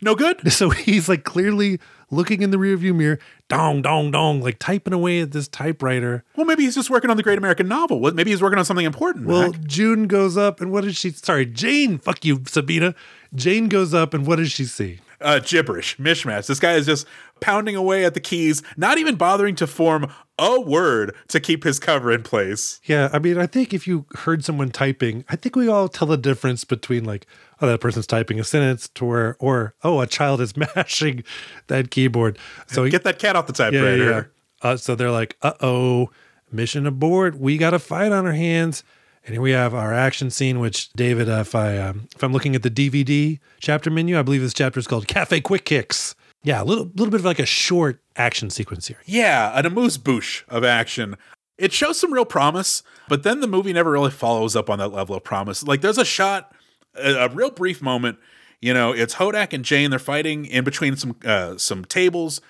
[0.00, 0.40] No good?
[0.52, 5.20] So he's like clearly looking in the rearview mirror, dong, dong, dong, like typing away
[5.20, 6.24] at this typewriter.
[6.36, 8.00] Well, maybe he's just working on the Great American Novel.
[8.12, 9.26] Maybe he's working on something important.
[9.26, 9.64] Well, Mac.
[9.64, 11.10] June goes up, and what does she?
[11.10, 11.98] Sorry, Jane.
[11.98, 12.94] Fuck you, Sabina.
[13.34, 15.00] Jane goes up, and what does she see?
[15.22, 16.46] uh, gibberish, mishmash.
[16.46, 17.06] This guy is just
[17.42, 21.78] pounding away at the keys, not even bothering to form a word to keep his
[21.78, 22.80] cover in place.
[22.84, 26.08] Yeah, I mean, I think if you heard someone typing, I think we all tell
[26.08, 27.26] the difference between like,
[27.60, 31.24] oh, that person's typing a sentence to where, or oh, a child is mashing
[31.66, 32.38] that keyboard.
[32.66, 34.04] So Get that cat off the yeah, typewriter.
[34.04, 34.24] yeah, yeah.
[34.62, 36.10] Uh, so they're like, uh oh,
[36.50, 37.38] mission aboard.
[37.40, 38.84] We got a fight on our hands.
[39.24, 42.32] And here we have our action scene, which David, uh, if I um, if I'm
[42.32, 46.16] looking at the DVD chapter menu, I believe this chapter is called Cafe Quick Kicks.
[46.42, 48.98] Yeah, a little little bit of like a short action sequence here.
[49.06, 51.16] Yeah, an amuse bouche of action.
[51.56, 54.88] It shows some real promise, but then the movie never really follows up on that
[54.88, 55.62] level of promise.
[55.62, 56.52] Like there's a shot,
[56.94, 58.18] a, a real brief moment.
[58.60, 59.90] You know, it's Hodak and Jane.
[59.90, 62.40] They're fighting in between some uh, some tables,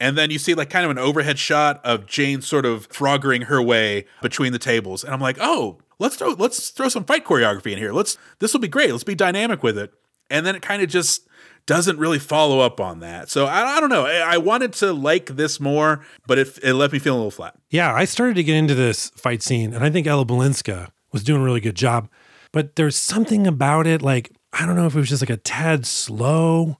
[0.00, 3.44] and then you see like kind of an overhead shot of Jane sort of froggering
[3.44, 5.04] her way between the tables.
[5.04, 7.92] And I'm like, oh, let's throw let's throw some fight choreography in here.
[7.92, 8.90] Let's this will be great.
[8.90, 9.92] Let's be dynamic with it.
[10.30, 11.27] And then it kind of just
[11.68, 13.28] doesn't really follow up on that.
[13.28, 14.06] So I, I don't know.
[14.06, 17.30] I, I wanted to like this more, but it, it left me feeling a little
[17.30, 17.54] flat.
[17.70, 21.22] Yeah, I started to get into this fight scene, and I think Ella Balinska was
[21.22, 22.08] doing a really good job.
[22.52, 25.36] But there's something about it, like, I don't know if it was just like a
[25.36, 26.78] tad slow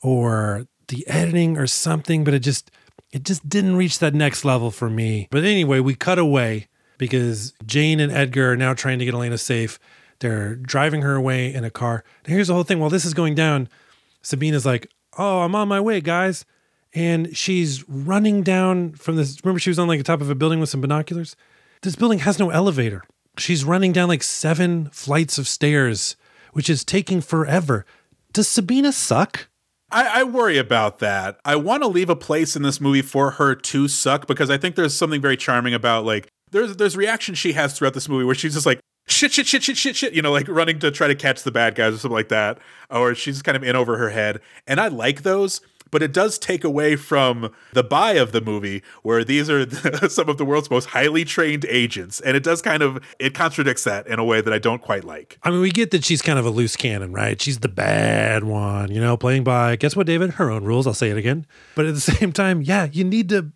[0.00, 2.70] or the editing or something, but it just
[3.12, 5.28] it just didn't reach that next level for me.
[5.30, 9.36] But anyway, we cut away because Jane and Edgar are now trying to get Elena
[9.36, 9.78] safe.
[10.20, 12.02] They're driving her away in a car.
[12.24, 12.80] And here's the whole thing.
[12.80, 13.68] While this is going down,
[14.26, 16.44] Sabina's like, "Oh, I'm on my way, guys."
[16.92, 19.38] And she's running down from this.
[19.44, 21.36] Remember, she was on like the top of a building with some binoculars.
[21.82, 23.04] This building has no elevator.
[23.38, 26.16] She's running down like seven flights of stairs,
[26.52, 27.86] which is taking forever.
[28.32, 29.48] Does Sabina suck?
[29.92, 31.38] I, I worry about that.
[31.44, 34.58] I want to leave a place in this movie for her to suck because I
[34.58, 38.24] think there's something very charming about like there's there's reactions she has throughout this movie
[38.24, 40.90] where she's just like shit shit shit shit shit shit you know like running to
[40.90, 42.58] try to catch the bad guys or something like that
[42.90, 46.38] or she's kind of in over her head and I like those but it does
[46.38, 50.44] take away from the buy of the movie where these are the, some of the
[50.44, 54.24] world's most highly trained agents and it does kind of it contradicts that in a
[54.24, 55.38] way that I don't quite like.
[55.42, 57.40] I mean, we get that she's kind of a loose cannon, right?
[57.40, 60.32] She's the bad one, you know, playing by, guess what, David?
[60.32, 60.86] Her own rules.
[60.86, 61.46] I'll say it again.
[61.74, 63.52] But at the same time, yeah, you need to,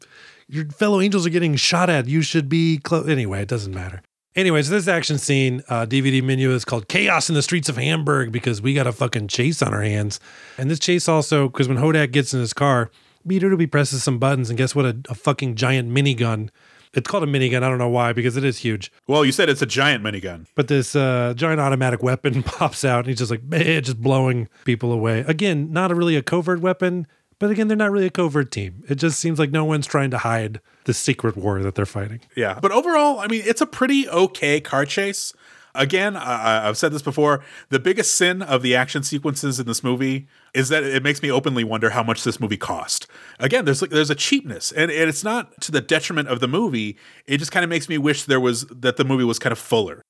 [0.48, 2.06] your fellow angels are getting shot at.
[2.06, 3.08] You should be close.
[3.08, 4.02] Anyway, it doesn't matter.
[4.36, 8.30] Anyways, this action scene, uh, DVD menu is called Chaos in the Streets of Hamburg
[8.30, 10.20] because we got a fucking chase on our hands.
[10.56, 12.92] And this chase also, because when Hodak gets in his car,
[13.26, 14.86] Beater presses some buttons, and guess what?
[14.86, 16.48] A, a fucking giant minigun.
[16.94, 17.62] It's called a minigun.
[17.62, 18.92] I don't know why, because it is huge.
[19.08, 20.46] Well, you said it's a giant minigun.
[20.54, 24.48] But this uh, giant automatic weapon pops out, and he's just like, "Meh," just blowing
[24.64, 25.20] people away.
[25.26, 27.06] Again, not a really a covert weapon,
[27.40, 28.84] but again, they're not really a covert team.
[28.88, 30.60] It just seems like no one's trying to hide
[30.90, 32.20] the secret war that they're fighting.
[32.34, 32.58] Yeah.
[32.60, 35.32] But overall, I mean, it's a pretty okay car chase.
[35.72, 37.44] Again, I, I've said this before.
[37.68, 41.30] The biggest sin of the action sequences in this movie is that it makes me
[41.30, 43.06] openly wonder how much this movie cost.
[43.38, 46.48] Again, there's like there's a cheapness, and, and it's not to the detriment of the
[46.48, 46.98] movie.
[47.28, 49.60] It just kind of makes me wish there was that the movie was kind of
[49.60, 50.02] fuller.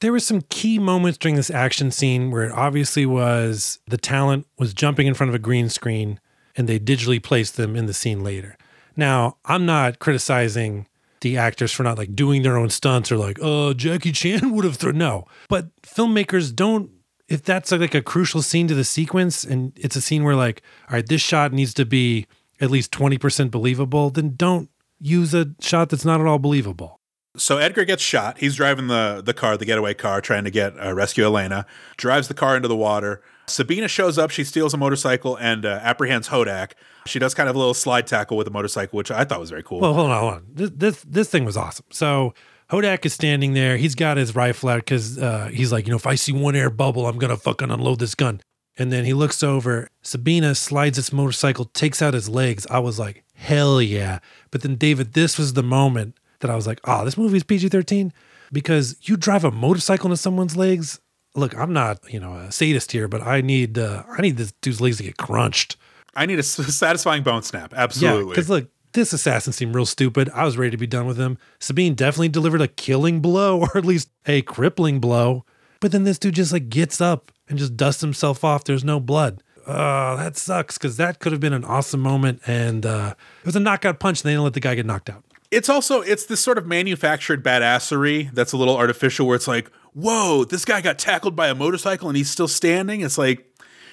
[0.00, 4.46] There were some key moments during this action scene where it obviously was the talent
[4.58, 6.18] was jumping in front of a green screen
[6.56, 8.56] and they digitally placed them in the scene later.
[8.96, 10.86] Now, I'm not criticizing
[11.20, 14.64] the actors for not like doing their own stunts or like, oh, Jackie Chan would
[14.64, 14.98] have thrown.
[14.98, 16.90] No, but filmmakers don't.
[17.28, 20.62] If that's like a crucial scene to the sequence and it's a scene where like,
[20.90, 22.26] all right, this shot needs to be
[22.60, 24.68] at least 20% believable, then don't
[25.00, 27.00] use a shot that's not at all believable.
[27.36, 28.38] So Edgar gets shot.
[28.38, 31.64] He's driving the the car, the getaway car, trying to get uh, rescue Elena.
[31.96, 33.22] Drives the car into the water.
[33.46, 34.30] Sabina shows up.
[34.30, 36.72] She steals a motorcycle and uh, apprehends Hodak.
[37.06, 39.50] She does kind of a little slide tackle with the motorcycle, which I thought was
[39.50, 39.80] very cool.
[39.80, 40.46] Well, hold on, hold on.
[40.52, 41.86] This this, this thing was awesome.
[41.90, 42.34] So
[42.70, 43.76] Hodak is standing there.
[43.76, 46.54] He's got his rifle out because uh, he's like, you know, if I see one
[46.56, 48.40] air bubble, I'm gonna fucking unload this gun.
[48.78, 49.88] And then he looks over.
[50.02, 52.66] Sabina slides its motorcycle, takes out his legs.
[52.70, 54.20] I was like, hell yeah.
[54.50, 57.42] But then David, this was the moment that I was like, oh, this movie is
[57.42, 58.12] PG 13
[58.50, 61.00] because you drive a motorcycle into someone's legs.
[61.34, 64.52] Look, I'm not, you know, a sadist here, but I need, uh, I need this
[64.60, 65.76] dude's legs to get crunched.
[66.14, 67.72] I need a satisfying bone snap.
[67.72, 68.30] Yeah, Absolutely.
[68.30, 70.30] because look, this assassin seemed real stupid.
[70.34, 71.38] I was ready to be done with him.
[71.58, 75.44] Sabine definitely delivered a killing blow, or at least a crippling blow.
[75.80, 78.64] But then this dude just like gets up and just dusts himself off.
[78.64, 79.42] There's no blood.
[79.66, 82.40] Oh, that sucks because that could have been an awesome moment.
[82.46, 85.08] And uh, it was a knockout punch, and they didn't let the guy get knocked
[85.10, 85.24] out.
[85.50, 89.70] It's also it's this sort of manufactured badassery that's a little artificial where it's like,
[89.94, 93.00] whoa, this guy got tackled by a motorcycle and he's still standing.
[93.00, 93.46] It's like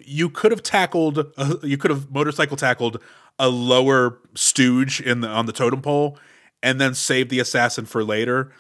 [0.06, 3.02] you could have tackled, uh, you could have motorcycle tackled
[3.38, 6.18] a lower stooge in the on the totem pole,
[6.62, 8.52] and then saved the assassin for later,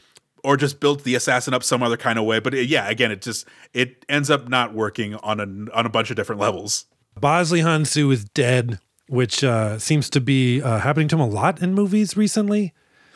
[0.43, 2.39] or just built the assassin up some other kind of way.
[2.39, 5.89] But it, yeah, again, it just it ends up not working on a on a
[5.89, 6.85] bunch of different levels.
[7.19, 11.61] Bosley Hounsou is dead, which uh, seems to be uh, happening to him a lot
[11.61, 12.73] in movies recently.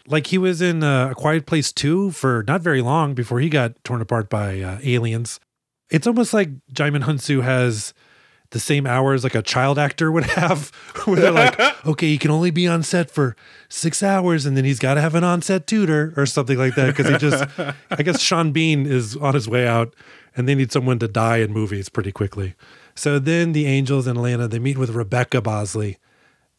[0.07, 3.49] Like he was in uh, A Quiet Place 2 for not very long before he
[3.49, 5.39] got torn apart by uh, aliens.
[5.89, 7.93] It's almost like Djimon Hounsou has
[8.53, 10.69] the same hours like a child actor would have,
[11.05, 13.35] where they're like, okay, he can only be on set for
[13.67, 16.75] six hours and then he's got to have an on set tutor or something like
[16.75, 16.95] that.
[16.95, 17.45] Cause he just,
[17.91, 19.95] I guess Sean Bean is on his way out
[20.35, 22.55] and they need someone to die in movies pretty quickly.
[22.95, 25.97] So then the Angels in Atlanta, they meet with Rebecca Bosley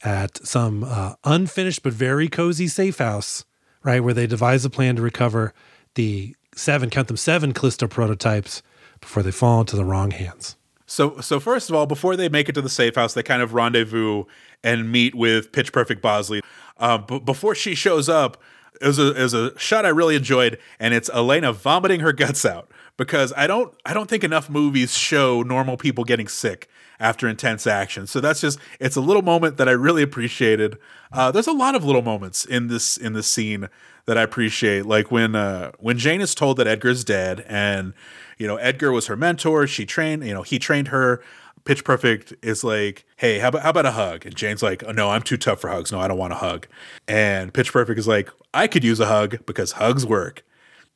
[0.04, 3.44] at some uh, unfinished but very cozy safe house,
[3.82, 4.00] right?
[4.04, 5.54] Where they devise a plan to recover
[5.94, 8.62] the seven, count them seven Callisto prototypes
[9.00, 10.56] before they fall into the wrong hands.
[10.86, 13.42] So, so first of all, before they make it to the safe house, they kind
[13.42, 14.24] of rendezvous
[14.62, 16.42] and meet with Pitch Perfect Bosley.
[16.76, 18.40] Uh, but before she shows up,
[18.80, 22.12] it was, a, it was a shot I really enjoyed, and it's Elena vomiting her
[22.12, 26.68] guts out because I don't I don't think enough movies show normal people getting sick
[27.00, 28.06] after intense action.
[28.06, 30.78] So that's just it's a little moment that I really appreciated.
[31.12, 33.68] Uh, there's a lot of little moments in this in this scene
[34.06, 37.94] that I appreciate, like when uh, when Jane is told that Edgar's dead, and
[38.38, 39.66] you know Edgar was her mentor.
[39.66, 41.22] She trained, you know, he trained her.
[41.64, 44.26] Pitch Perfect is like, hey, how about how about a hug?
[44.26, 45.90] And Jane's like, oh no, I'm too tough for hugs.
[45.90, 46.66] No, I don't want a hug.
[47.08, 50.44] And Pitch Perfect is like, I could use a hug because hugs work.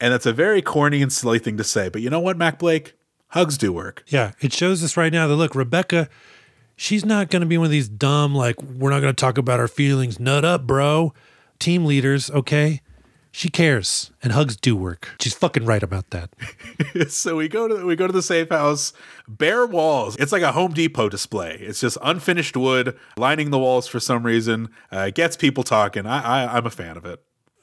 [0.01, 2.59] And that's a very corny and silly thing to say, but you know what, Mac
[2.59, 2.94] Blake?
[3.28, 4.05] Hugs do work.
[4.07, 6.09] Yeah, it shows us right now that look, Rebecca,
[6.76, 9.36] she's not going to be one of these dumb like we're not going to talk
[9.36, 10.18] about our feelings.
[10.18, 11.12] Nut up, bro.
[11.59, 12.80] Team leaders, okay?
[13.30, 15.11] She cares, and hugs do work.
[15.20, 16.30] She's fucking right about that.
[17.11, 18.94] so we go to we go to the safe house,
[19.28, 20.16] bare walls.
[20.16, 21.59] It's like a Home Depot display.
[21.61, 24.70] It's just unfinished wood lining the walls for some reason.
[24.92, 26.07] Uh, it gets people talking.
[26.07, 27.22] I, I I'm a fan of it.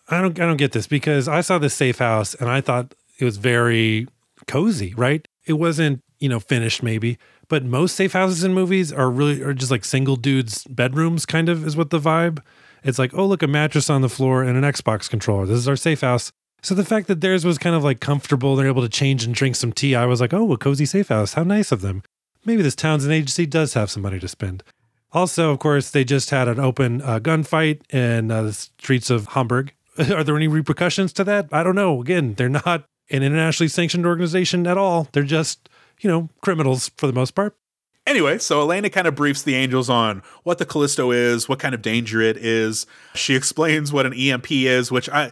[0.10, 2.94] I don't I don't get this because I saw this safe house and I thought
[3.20, 4.08] it was very
[4.48, 5.28] cozy, right?
[5.46, 9.54] It wasn't, you know, finished maybe, but most safe houses in movies are really are
[9.54, 12.40] just like single dudes bedrooms kind of is what the vibe.
[12.84, 15.46] It's like, oh look, a mattress on the floor and an Xbox controller.
[15.46, 16.32] This is our safe house.
[16.62, 19.34] So the fact that theirs was kind of like comfortable, they're able to change and
[19.34, 19.96] drink some tea.
[19.96, 21.34] I was like, oh, a cozy safe house.
[21.34, 22.04] How nice of them.
[22.44, 24.64] Maybe this Townsend agency does have some money to spend.
[25.12, 29.28] Also, of course, they just had an open uh, gunfight in uh, the streets of
[29.30, 29.74] Hamburg.
[30.12, 31.48] Are there any repercussions to that?
[31.52, 32.02] I don't know.
[32.02, 35.08] Again, they're not an internationally sanctioned organization at all.
[35.12, 35.70] They're just,
[36.00, 37.56] you know, criminals for the most part.
[38.08, 41.74] Anyway, so Elena kind of briefs the angels on what the Callisto is, what kind
[41.74, 42.86] of danger it is.
[43.16, 45.32] She explains what an EMP is, which I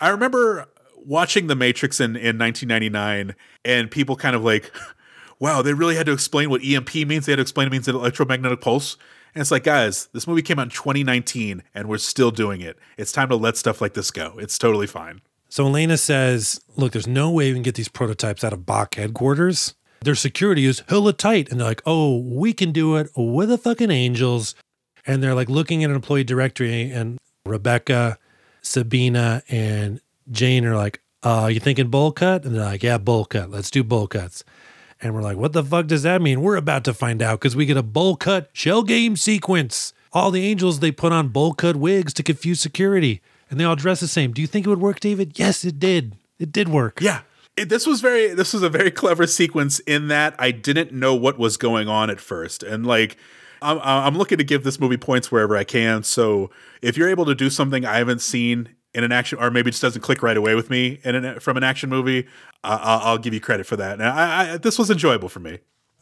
[0.00, 0.66] I remember
[1.04, 3.34] watching The Matrix in, in 1999
[3.64, 4.72] and people kind of like,
[5.38, 7.26] wow, they really had to explain what EMP means.
[7.26, 8.96] They had to explain it means an electromagnetic pulse.
[9.34, 12.78] And it's like, guys, this movie came out in 2019 and we're still doing it.
[12.96, 14.34] It's time to let stuff like this go.
[14.38, 15.22] It's totally fine.
[15.48, 18.94] So Elena says, look, there's no way we can get these prototypes out of Bach
[18.94, 19.74] headquarters.
[20.02, 21.50] Their security is hella tight.
[21.50, 24.54] And they're like, oh, we can do it with the fucking angels.
[25.06, 28.18] And they're like looking at an employee directory, and Rebecca,
[28.62, 32.44] Sabina, and Jane are like, uh, you thinking bowl cut?
[32.44, 33.50] And they're like, yeah, bowl cut.
[33.50, 34.44] Let's do bowl cuts.
[35.04, 36.40] And we're like, what the fuck does that mean?
[36.40, 39.92] We're about to find out because we get a bowl cut shell game sequence.
[40.14, 43.76] All the angels, they put on bowl cut wigs to confuse security and they all
[43.76, 44.32] dress the same.
[44.32, 45.38] Do you think it would work, David?
[45.38, 46.16] Yes, it did.
[46.38, 47.00] It did work.
[47.02, 47.20] Yeah.
[47.56, 51.14] It, this was very this was a very clever sequence in that I didn't know
[51.14, 52.62] what was going on at first.
[52.62, 53.18] And like
[53.60, 56.02] I'm, I'm looking to give this movie points wherever I can.
[56.02, 56.50] So
[56.80, 59.72] if you're able to do something I haven't seen in an action, or maybe it
[59.72, 62.26] just doesn't click right away with me in an, from an action movie,
[62.62, 63.94] uh, I'll, I'll, give you credit for that.
[63.94, 65.58] And I, I, this was enjoyable for me.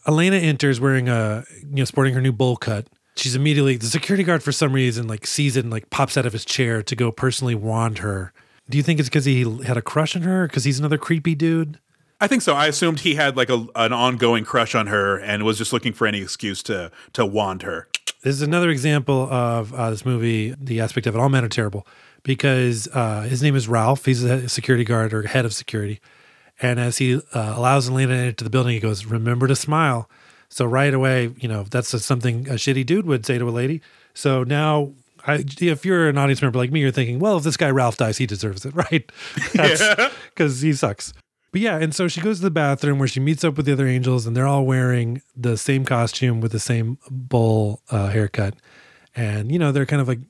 [0.06, 2.86] Elena enters wearing a, you know, sporting her new bowl cut.
[3.16, 6.26] She's immediately the security guard for some reason like sees it and like pops out
[6.26, 8.32] of his chair to go personally wand her.
[8.68, 10.46] Do you think it's because he had a crush on her?
[10.46, 11.78] Because he's another creepy dude.
[12.20, 12.54] I think so.
[12.54, 15.92] I assumed he had like a, an ongoing crush on her and was just looking
[15.92, 17.88] for any excuse to to wand her.
[18.22, 20.54] This is another example of uh, this movie.
[20.58, 21.86] The aspect of it, all men are terrible
[22.22, 24.04] because uh, his name is Ralph.
[24.04, 26.00] He's a security guard or head of security.
[26.60, 30.08] And as he uh, allows Elena into the building, he goes, Remember to smile.
[30.48, 33.50] So right away, you know, that's a, something a shitty dude would say to a
[33.50, 33.80] lady.
[34.14, 34.92] So now,
[35.26, 37.96] I, if you're an audience member like me, you're thinking, well, if this guy Ralph
[37.96, 39.10] dies, he deserves it, right?
[39.52, 40.68] Because yeah.
[40.68, 41.14] he sucks.
[41.52, 43.72] But yeah, and so she goes to the bathroom where she meets up with the
[43.72, 48.54] other angels, and they're all wearing the same costume with the same bowl uh, haircut.
[49.14, 50.20] And you know, they're kind of like,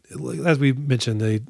[0.45, 1.41] as we mentioned, they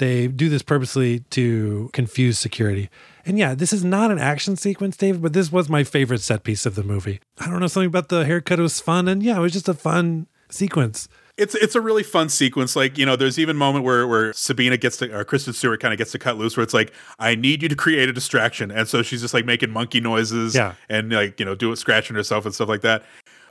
[0.00, 2.90] they do this purposely to confuse security.
[3.24, 6.42] And yeah, this is not an action sequence, David, but this was my favorite set
[6.42, 7.20] piece of the movie.
[7.38, 9.68] I don't know, something about the haircut it was fun, and yeah, it was just
[9.68, 11.08] a fun sequence.
[11.36, 12.74] It's it's a really fun sequence.
[12.76, 15.80] Like you know, there's even a moment where where Sabina gets to or Kristen Stewart
[15.80, 18.12] kind of gets to cut loose, where it's like, I need you to create a
[18.12, 20.74] distraction, and so she's just like making monkey noises, Yeah.
[20.88, 23.04] and like you know, do it scratching herself and stuff like that.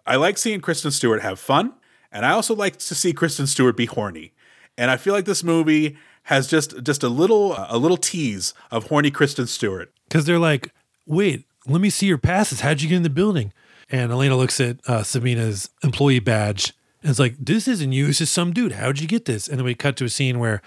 [0.06, 1.74] I like seeing Kristen Stewart have fun,
[2.12, 4.34] and I also like to see Kristen Stewart be horny.
[4.78, 5.98] And I feel like this movie
[6.30, 9.92] has just just a little a little tease of horny Kristen Stewart.
[10.08, 10.72] because they're like,
[11.08, 12.62] wait, let me see your passes.
[12.62, 13.52] How'd you get in the building?
[13.90, 18.06] And Elena looks at uh, Sabina's employee badge and it's like, this isn't you.
[18.06, 18.74] This is some dude.
[18.74, 19.48] How'd you get this?
[19.48, 20.62] And then we cut to a scene where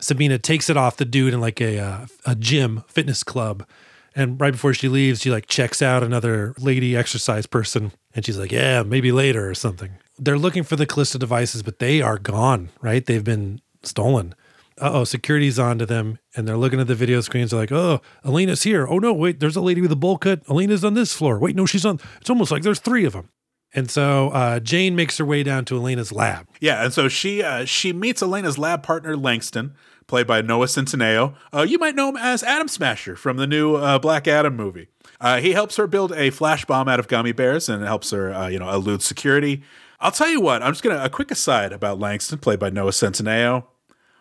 [0.00, 3.66] Sabina takes it off the dude in like a uh, a gym fitness club.
[4.14, 7.90] And right before she leaves, she like checks out another lady exercise person.
[8.14, 9.90] And she's like, yeah, maybe later or something.
[10.18, 13.04] They're looking for the Callisto devices, but they are gone, right?
[13.04, 14.34] They've been stolen
[14.78, 17.50] uh oh, security's onto them, and they're looking at the video screens.
[17.50, 18.86] They're like, oh, Elena's here.
[18.86, 20.42] Oh no, wait, there's a lady with a bowl cut.
[20.48, 21.38] Elena's on this floor.
[21.38, 22.00] Wait, no, she's on.
[22.20, 23.28] It's almost like there's three of them.
[23.72, 26.48] And so uh, Jane makes her way down to Elena's lab.
[26.60, 29.74] Yeah, and so she uh, she meets Elena's lab partner Langston,
[30.06, 31.34] played by Noah Centineo.
[31.54, 34.88] Uh, you might know him as Atom Smasher from the new uh, Black Adam movie.
[35.20, 38.32] Uh, he helps her build a flash bomb out of gummy bears and helps her,
[38.32, 39.62] uh, you know, elude security.
[40.00, 40.62] I'll tell you what.
[40.62, 43.66] I'm just gonna a quick aside about Langston, played by Noah Centineo.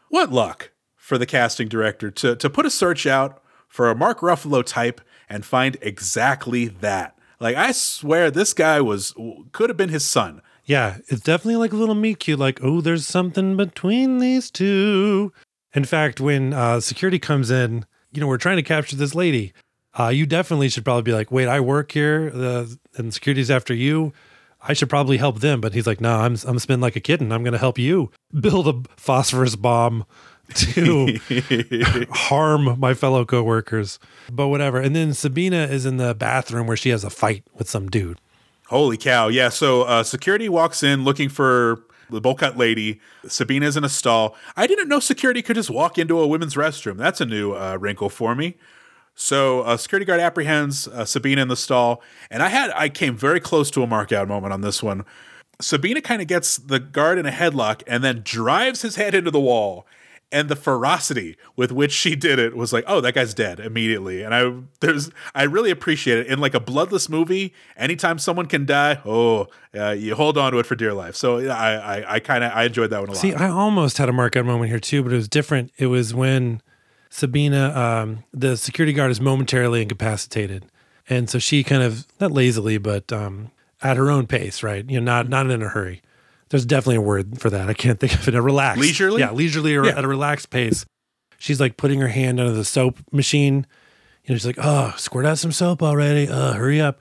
[0.10, 4.20] What luck for the casting director to to put a search out for a Mark
[4.20, 7.18] Ruffalo type and find exactly that.
[7.40, 9.14] Like I swear, this guy was
[9.52, 10.42] could have been his son.
[10.66, 15.34] Yeah, it's definitely like a little meet cute, like, oh, there's something between these two.
[15.74, 19.54] In fact, when uh, security comes in, you know, we're trying to capture this lady.
[20.00, 23.74] Uh, you definitely should probably be like, wait, I work here, the, and security's after
[23.74, 24.14] you.
[24.62, 25.62] I should probably help them.
[25.62, 27.32] But he's like, no, I'm, I'm spinning like a kitten.
[27.32, 30.06] I'm going to help you build a phosphorus bomb
[30.54, 31.20] to
[32.12, 34.00] harm my fellow coworkers.
[34.32, 34.80] But whatever.
[34.80, 38.20] And then Sabina is in the bathroom where she has a fight with some dude.
[38.68, 39.28] Holy cow.
[39.30, 39.50] Yeah.
[39.50, 43.00] So uh, security walks in looking for the bowl cut lady.
[43.28, 44.36] Sabina's in a stall.
[44.56, 46.98] I didn't know security could just walk into a women's restroom.
[46.98, 48.58] That's a new uh, wrinkle for me.
[49.20, 52.02] So a security guard apprehends uh, Sabina in the stall,
[52.32, 55.04] and I had I came very close to a mark out moment on this one.
[55.60, 59.30] Sabina kind of gets the guard in a headlock and then drives his head into
[59.30, 59.86] the wall.
[60.32, 64.22] And the ferocity with which she did it was like, oh, that guy's dead immediately.
[64.22, 67.54] And I there's I really appreciate it in like a bloodless movie.
[67.76, 71.16] Anytime someone can die, oh, uh, you hold on to it for dear life.
[71.16, 73.22] So I I, I kind of I enjoyed that one a lot.
[73.22, 75.72] See, I almost had a mark out moment here too, but it was different.
[75.78, 76.62] It was when
[77.10, 80.66] Sabina, um, the security guard, is momentarily incapacitated,
[81.10, 83.52] and so she kind of not lazily, but um,
[83.82, 84.88] at her own pace, right?
[84.90, 86.02] You know, not not in a hurry.
[86.50, 87.70] There's definitely a word for that.
[87.70, 88.36] I can't think of it.
[88.36, 89.22] A relaxed, Leisurely?
[89.22, 89.98] yeah, leisurely or Yeah.
[89.98, 90.86] at a relaxed pace.
[91.38, 93.66] She's like putting her hand under the soap machine.
[94.26, 96.28] You know, she's like, "Oh, squirt out some soap already.
[96.28, 97.00] Uh, hurry up!"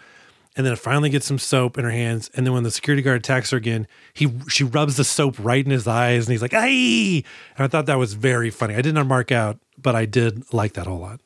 [0.56, 2.30] And then finally gets some soap in her hands.
[2.34, 5.64] And then when the security guard attacks her again, he she rubs the soap right
[5.64, 7.22] in his eyes, and he's like, "Ay!"
[7.56, 8.74] And I thought that was very funny.
[8.74, 11.20] I did not mark out, but I did like that a whole lot.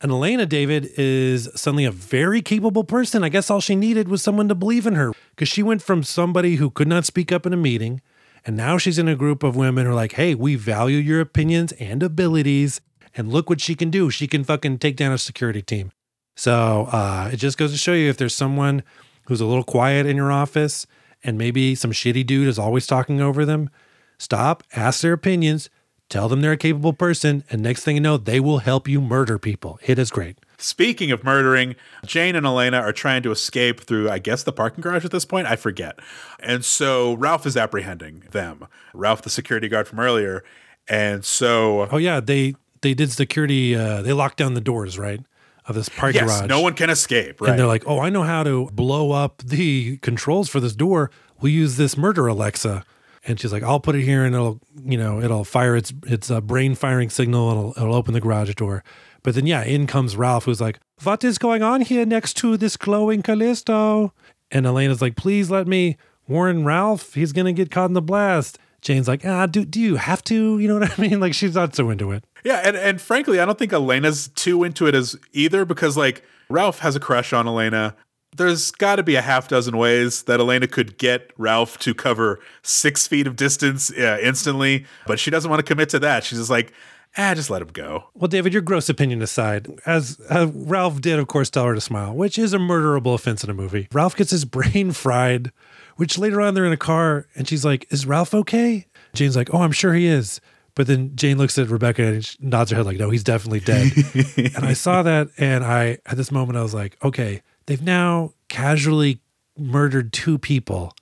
[0.00, 3.24] And Elena David is suddenly a very capable person.
[3.24, 6.02] I guess all she needed was someone to believe in her because she went from
[6.02, 8.02] somebody who could not speak up in a meeting,
[8.44, 11.20] and now she's in a group of women who are like, "Hey, we value your
[11.20, 12.80] opinions and abilities."
[13.16, 14.10] And look what she can do.
[14.10, 15.92] She can fucking take down a security team.
[16.36, 18.82] So uh, it just goes to show you if there's someone
[19.26, 20.86] who's a little quiet in your office
[21.22, 23.70] and maybe some shitty dude is always talking over them,
[24.18, 25.70] stop, ask their opinions,
[26.08, 29.00] tell them they're a capable person, and next thing you know, they will help you
[29.00, 29.78] murder people.
[29.82, 30.38] It is great.
[30.58, 31.74] Speaking of murdering,
[32.06, 35.24] Jane and Elena are trying to escape through, I guess, the parking garage at this
[35.24, 35.46] point.
[35.46, 35.98] I forget.
[36.40, 38.66] And so Ralph is apprehending them.
[38.92, 40.44] Ralph, the security guard from earlier.
[40.88, 43.74] And so, Oh yeah, they they did security.
[43.74, 45.20] Uh, they locked down the doors, right,
[45.66, 46.48] of this parking yes, garage.
[46.48, 47.50] no one can escape, right?
[47.50, 51.10] And they're like, "Oh, I know how to blow up the controls for this door.
[51.40, 52.84] We'll use this murder Alexa."
[53.26, 56.30] And she's like, "I'll put it here, and it'll, you know, it'll fire its its
[56.30, 57.50] uh, brain firing signal.
[57.50, 58.84] And it'll it'll open the garage door."
[59.22, 62.56] But then, yeah, in comes Ralph, who's like, "What is going on here next to
[62.56, 64.12] this glowing Callisto?"
[64.50, 65.96] And Elena's like, "Please let me
[66.28, 67.14] warn Ralph.
[67.14, 70.58] He's gonna get caught in the blast." Jane's like, "Ah, do do you have to?
[70.58, 71.18] You know what I mean?
[71.20, 74.62] Like, she's not so into it." Yeah, and, and frankly, I don't think Elena's too
[74.64, 77.96] into it as either because like Ralph has a crush on Elena.
[78.34, 82.40] There's got to be a half dozen ways that Elena could get Ralph to cover
[82.62, 86.24] six feet of distance uh, instantly, but she doesn't want to commit to that.
[86.24, 86.72] She's just like,
[87.16, 88.04] ah, just let him go.
[88.14, 91.80] Well, David, your gross opinion aside, as uh, Ralph did, of course, tell her to
[91.80, 93.88] smile, which is a murderable offense in a movie.
[93.92, 95.52] Ralph gets his brain fried,
[95.96, 98.86] which later on they're in a car and she's like, Is Ralph okay?
[99.14, 100.40] Jane's like, Oh, I'm sure he is.
[100.74, 103.60] But then Jane looks at Rebecca and she nods her head like, No, he's definitely
[103.60, 103.92] dead.
[104.56, 108.32] and I saw that and I, at this moment, I was like, Okay, they've now
[108.48, 109.20] casually
[109.56, 110.94] murdered two people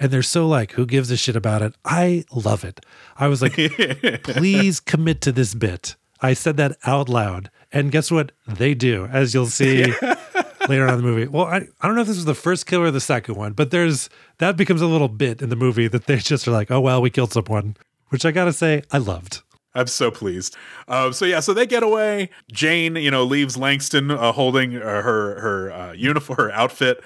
[0.00, 1.74] and they're so like, who gives a shit about it?
[1.84, 2.84] I love it.
[3.16, 3.54] I was like,
[4.22, 5.96] please commit to this bit.
[6.20, 7.50] I said that out loud.
[7.72, 8.32] And guess what?
[8.46, 9.84] They do, as you'll see
[10.68, 11.26] later on in the movie.
[11.26, 13.52] Well, I, I don't know if this was the first killer or the second one,
[13.52, 14.08] but there's
[14.38, 17.02] that becomes a little bit in the movie that they just are like, oh, well,
[17.02, 17.76] we killed someone,
[18.08, 19.42] which I got to say, I loved.
[19.78, 20.56] I'm so pleased.
[20.88, 22.30] Um, so yeah, so they get away.
[22.50, 27.00] Jane, you know, leaves Langston uh, holding uh, her her uh, uniform, her outfit,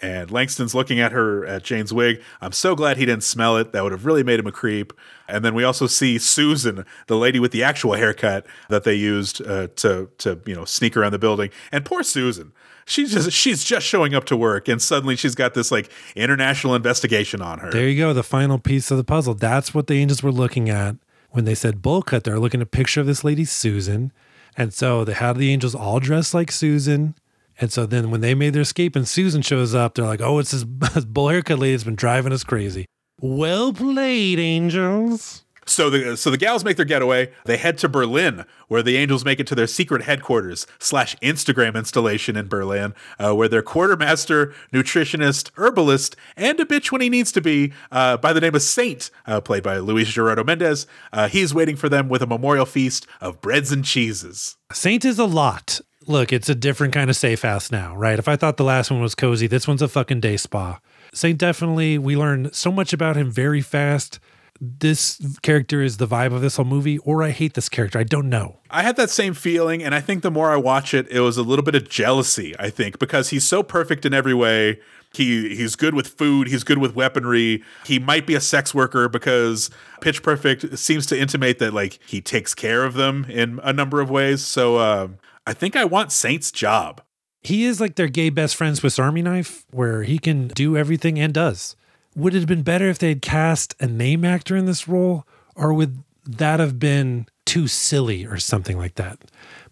[0.00, 2.20] and Langston's looking at her at Jane's wig.
[2.40, 3.70] I'm so glad he didn't smell it.
[3.70, 4.92] That would have really made him a creep.
[5.28, 9.40] And then we also see Susan, the lady with the actual haircut that they used
[9.46, 11.50] uh, to to you know sneak around the building.
[11.70, 12.52] And poor Susan,
[12.84, 16.74] she's just she's just showing up to work, and suddenly she's got this like international
[16.74, 17.70] investigation on her.
[17.70, 19.34] There you go, the final piece of the puzzle.
[19.34, 20.96] That's what the angels were looking at
[21.30, 22.24] when they said bowl cut.
[22.24, 24.12] They're looking at a picture of this lady Susan,
[24.56, 27.14] and so they had the angels all dressed like Susan.
[27.60, 30.38] And so then when they made their escape and Susan shows up, they're like, oh,
[30.38, 30.64] it's this,
[31.04, 32.86] bull haircut lady that's been driving us crazy.
[33.20, 35.44] Well played, angels.
[35.68, 37.30] So the so the gals make their getaway.
[37.44, 41.76] They head to Berlin, where the Angels make it to their secret headquarters slash Instagram
[41.76, 47.30] installation in Berlin, uh, where their quartermaster, nutritionist, herbalist, and a bitch when he needs
[47.32, 51.28] to be, uh, by the name of Saint, uh, played by Luis Gerardo Mendez, uh,
[51.28, 54.56] he's waiting for them with a memorial feast of breads and cheeses.
[54.72, 55.80] Saint is a lot.
[56.06, 58.18] Look, it's a different kind of safe house now, right?
[58.18, 60.80] If I thought the last one was cozy, this one's a fucking day spa.
[61.12, 64.18] Saint definitely, we learn so much about him very fast
[64.60, 67.98] this character is the vibe of this whole movie, or I hate this character.
[67.98, 68.58] I don't know.
[68.70, 71.36] I had that same feeling, and I think the more I watch it, it was
[71.36, 72.54] a little bit of jealousy.
[72.58, 74.80] I think because he's so perfect in every way.
[75.14, 76.48] He he's good with food.
[76.48, 77.62] He's good with weaponry.
[77.86, 82.20] He might be a sex worker because Pitch Perfect seems to intimate that like he
[82.20, 84.44] takes care of them in a number of ways.
[84.44, 85.08] So uh,
[85.46, 87.00] I think I want Saint's job.
[87.40, 91.18] He is like their gay best friend Swiss Army knife, where he can do everything
[91.18, 91.74] and does
[92.18, 95.26] would it have been better if they had cast a name actor in this role,
[95.54, 99.18] or would that have been too silly or something like that?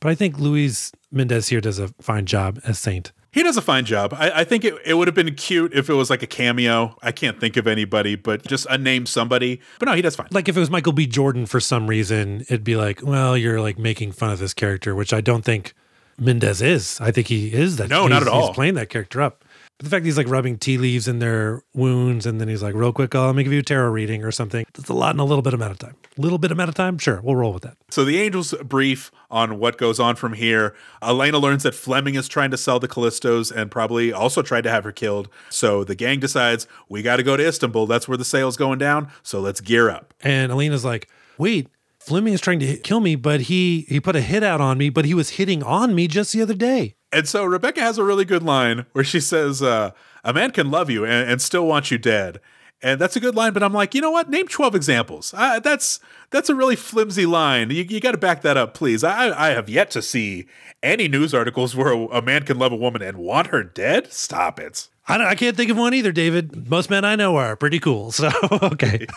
[0.01, 3.13] But I think Luis Mendez here does a fine job as Saint.
[3.33, 4.15] He does a fine job.
[4.15, 6.97] I, I, think it, it would have been cute if it was like a cameo.
[7.03, 9.61] I can't think of anybody, but just a name somebody.
[9.79, 10.29] But no, he does fine.
[10.31, 11.07] Like if it was Michael B.
[11.07, 14.95] Jordan for some reason, it'd be like, well, you're like making fun of this character,
[14.95, 15.75] which I don't think
[16.19, 16.99] Mendez is.
[16.99, 17.91] I think he is that.
[17.91, 18.47] No, not at all.
[18.47, 19.45] He's playing that character up.
[19.79, 22.75] But the fact he's like rubbing tea leaves in their wounds and then he's like,
[22.75, 24.65] real quick, I'll give you a tarot reading or something.
[24.73, 25.97] That's a lot in a little bit amount of time.
[26.17, 26.97] Little bit amount of time?
[26.97, 27.77] Sure, we'll roll with that.
[27.91, 30.75] So the angels brief on what goes on from here.
[31.03, 34.71] Elena learns that Fleming is trying to sell the Callistos and probably also tried to
[34.71, 35.29] have her killed.
[35.51, 37.87] So the gang decides we got to go to Istanbul.
[37.87, 39.11] That's where the sale's going down.
[39.23, 40.15] So let's gear up.
[40.23, 41.69] And Elena's like, wait,
[41.99, 44.89] Fleming is trying to kill me, but he he put a hit out on me,
[44.89, 46.96] but he was hitting on me just the other day.
[47.13, 49.93] And so Rebecca has a really good line where she says, uh,
[50.25, 52.41] a man can love you and, and still want you dead.
[52.83, 54.29] And that's a good line, but I'm like, you know what?
[54.29, 55.33] Name 12 examples.
[55.35, 55.99] Uh, that's
[56.31, 57.71] that's a really flimsy line.
[57.71, 59.03] You, you got to back that up, please.
[59.03, 60.47] I, I have yet to see
[60.83, 64.13] any news articles where a, a man can love a woman and want her dead.
[64.13, 64.89] Stop it.
[65.09, 66.69] I, I, can't think of one either, David.
[66.69, 68.13] Most men I know are pretty cool.
[68.13, 69.07] So, okay.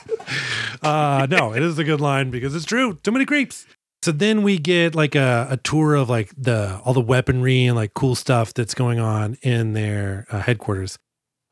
[0.82, 2.98] Uh, no, it is a good line because it's true.
[3.04, 3.66] Too many creeps.
[4.02, 7.76] So then we get like a, a, tour of like the all the weaponry and
[7.76, 10.98] like cool stuff that's going on in their uh, headquarters.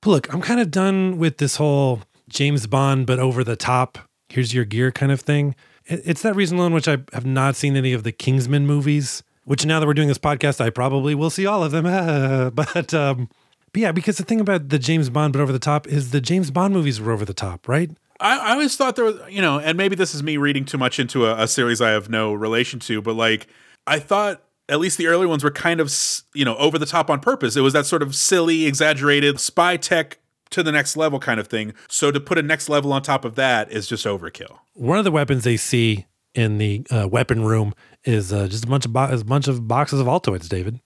[0.02, 3.98] But look, I'm kind of done with this whole James Bond but over the top.
[4.30, 5.56] Here's your gear kind of thing.
[5.86, 9.24] It, it's that reason alone which I have not seen any of the Kingsman movies.
[9.44, 11.86] Which now that we're doing this podcast, I probably will see all of them.
[12.56, 13.30] but um,
[13.74, 16.22] but yeah, because the thing about the James Bond but over the top is the
[16.22, 17.92] James Bond movies were over the top, right?
[18.20, 20.78] I, I always thought there was, you know, and maybe this is me reading too
[20.78, 23.48] much into a, a series I have no relation to, but like
[23.86, 25.94] I thought at least the early ones were kind of
[26.34, 27.56] you know over the top on purpose.
[27.56, 31.48] It was that sort of silly, exaggerated spy tech to the next level kind of
[31.48, 31.74] thing.
[31.90, 34.58] So to put a next level on top of that is just overkill.
[34.74, 38.68] One of the weapons they see in the uh, weapon room is uh, just a
[38.68, 40.80] bunch of bo- a bunch of boxes of Altoids, David.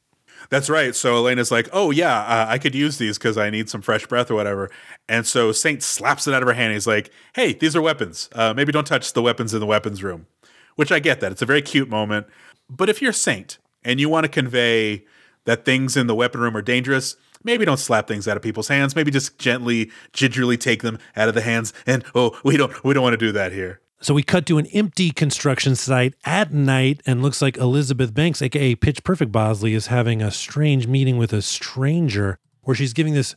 [0.50, 0.96] That's right.
[0.96, 4.06] So Elena's like, "Oh yeah, uh, I could use these because I need some fresh
[4.06, 4.70] breath or whatever."
[5.08, 6.74] And so Saint slaps it out of her hand.
[6.74, 8.30] He's like, "Hey, these are weapons.
[8.34, 10.28] Uh, maybe don't touch the weapons in the weapons room."
[10.76, 12.28] Which I get that it's a very cute moment.
[12.70, 15.06] But if you're Saint and you want to convey
[15.46, 18.68] that things in the weapon room are dangerous, maybe don't slap things out of people's
[18.68, 18.96] hands.
[18.96, 21.74] Maybe just gently, gingerly take them out of the hands.
[21.86, 23.81] And oh, we don't we don't want to do that here.
[24.02, 28.42] So we cut to an empty construction site at night, and looks like Elizabeth Banks,
[28.42, 33.14] aka Pitch Perfect Bosley, is having a strange meeting with a stranger where she's giving
[33.14, 33.36] this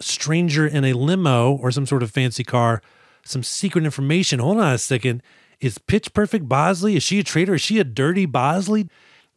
[0.00, 2.82] stranger in a limo or some sort of fancy car
[3.26, 4.38] some secret information.
[4.38, 5.22] Hold on a second.
[5.60, 6.96] Is Pitch Perfect Bosley?
[6.96, 7.54] Is she a traitor?
[7.54, 8.88] Is she a dirty Bosley?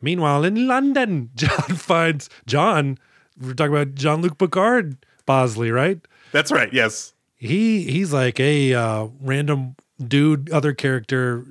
[0.01, 2.97] Meanwhile, in London, John finds John.
[3.39, 5.99] We're talking about Jean-Luc Picard Bosley, right?
[6.31, 6.71] That's right.
[6.73, 7.13] Yes.
[7.37, 11.45] He he's like a uh, random dude, other character.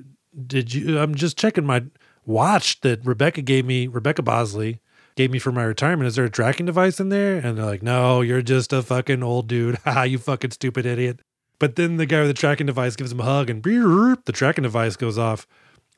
[0.45, 0.99] Did you?
[0.99, 1.85] I'm just checking my
[2.25, 3.87] watch that Rebecca gave me.
[3.87, 4.79] Rebecca Bosley
[5.15, 6.07] gave me for my retirement.
[6.07, 7.37] Is there a tracking device in there?
[7.37, 9.77] And they're like, No, you're just a fucking old dude.
[9.85, 11.19] Ha, you fucking stupid idiot.
[11.59, 14.63] But then the guy with the tracking device gives him a hug, and the tracking
[14.63, 15.45] device goes off.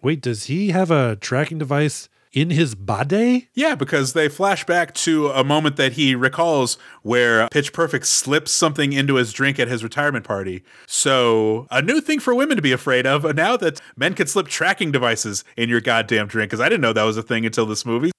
[0.01, 3.49] Wait, does he have a tracking device in his body?
[3.53, 8.51] Yeah, because they flash back to a moment that he recalls where Pitch Perfect slips
[8.51, 10.63] something into his drink at his retirement party.
[10.87, 14.27] So, a new thing for women to be afraid of uh, now that men can
[14.27, 17.45] slip tracking devices in your goddamn drink, because I didn't know that was a thing
[17.45, 18.11] until this movie.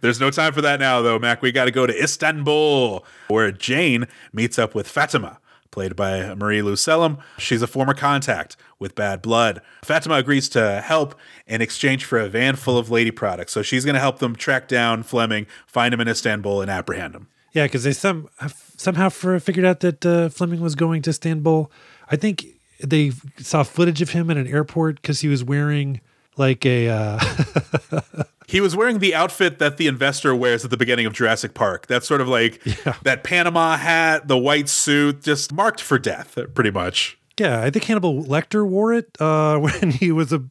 [0.00, 1.42] There's no time for that now, though, Mac.
[1.42, 5.38] We got to go to Istanbul, where Jane meets up with Fatima,
[5.70, 7.18] played by Marie-Lou Sellem.
[7.38, 9.60] She's a former contact with Bad Blood.
[9.84, 11.14] Fatima agrees to help
[11.46, 13.52] in exchange for a van full of lady products.
[13.52, 17.14] So she's going to help them track down Fleming, find him in Istanbul, and apprehend
[17.14, 17.28] him.
[17.52, 18.28] Yeah, because they some
[18.76, 21.70] somehow figured out that uh, Fleming was going to Istanbul.
[22.08, 22.46] I think
[22.82, 26.00] they saw footage of him at an airport because he was wearing
[26.36, 26.88] like a.
[26.88, 31.54] Uh he was wearing the outfit that the investor wears at the beginning of Jurassic
[31.54, 31.86] Park.
[31.86, 32.96] That's sort of like yeah.
[33.04, 37.16] that Panama hat, the white suit, just marked for death, pretty much.
[37.38, 40.42] Yeah, I think Hannibal Lecter wore it uh, when he was a,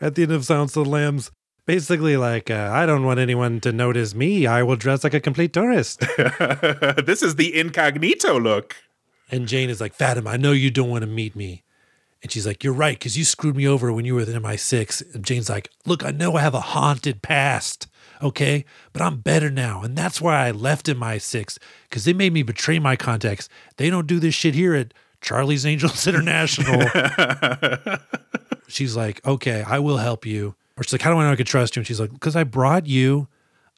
[0.00, 1.32] at the end of Silence of the Lambs.
[1.66, 4.46] Basically, like, uh, I don't want anyone to notice me.
[4.46, 6.00] I will dress like a complete tourist.
[7.04, 8.76] this is the incognito look.
[9.30, 11.64] And Jane is like, Fatima, I know you don't want to meet me.
[12.22, 15.14] And she's like, You're right, because you screwed me over when you were with MI6.
[15.14, 17.86] And Jane's like, Look, I know I have a haunted past,
[18.22, 18.64] okay?
[18.92, 19.82] But I'm better now.
[19.82, 21.58] And that's why I left MI6,
[21.88, 23.48] because they made me betray my contacts.
[23.76, 26.88] They don't do this shit here at Charlie's Angels International.
[28.68, 30.54] she's like, Okay, I will help you.
[30.76, 31.80] Or she's like, How do I know I can trust you?
[31.80, 33.28] And she's like, Because I brought you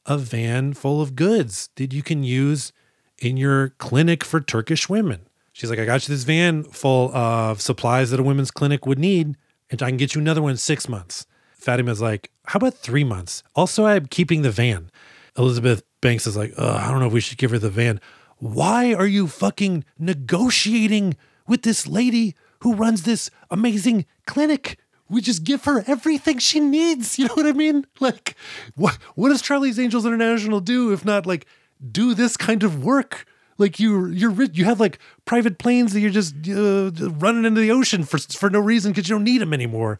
[0.06, 2.72] a van full of goods that you can use
[3.18, 5.26] in your clinic for Turkish women.
[5.60, 8.98] She's like, I got you this van full of supplies that a women's clinic would
[8.98, 9.36] need,
[9.68, 11.26] and I can get you another one in six months.
[11.52, 13.42] Fatima's like, How about three months?
[13.54, 14.90] Also, I'm keeping the van.
[15.36, 18.00] Elizabeth Banks is like, I don't know if we should give her the van.
[18.38, 24.78] Why are you fucking negotiating with this lady who runs this amazing clinic?
[25.10, 27.18] We just give her everything she needs.
[27.18, 27.86] You know what I mean?
[28.00, 28.34] Like,
[28.76, 31.44] what what does Charlie's Angels International do if not like
[31.86, 33.26] do this kind of work?
[33.60, 34.52] Like you, you're rich.
[34.54, 38.48] You have like private planes that you're just uh, running into the ocean for for
[38.48, 39.98] no reason because you don't need them anymore.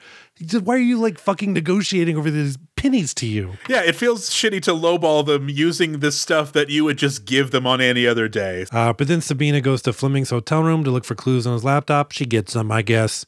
[0.65, 3.53] Why are you like fucking negotiating over these pennies to you?
[3.69, 7.51] Yeah, it feels shitty to lowball them using this stuff that you would just give
[7.51, 8.65] them on any other day.
[8.73, 11.63] Uh, but then Sabina goes to Fleming's hotel room to look for clues on his
[11.63, 12.13] laptop.
[12.13, 13.27] She gets them, I guess.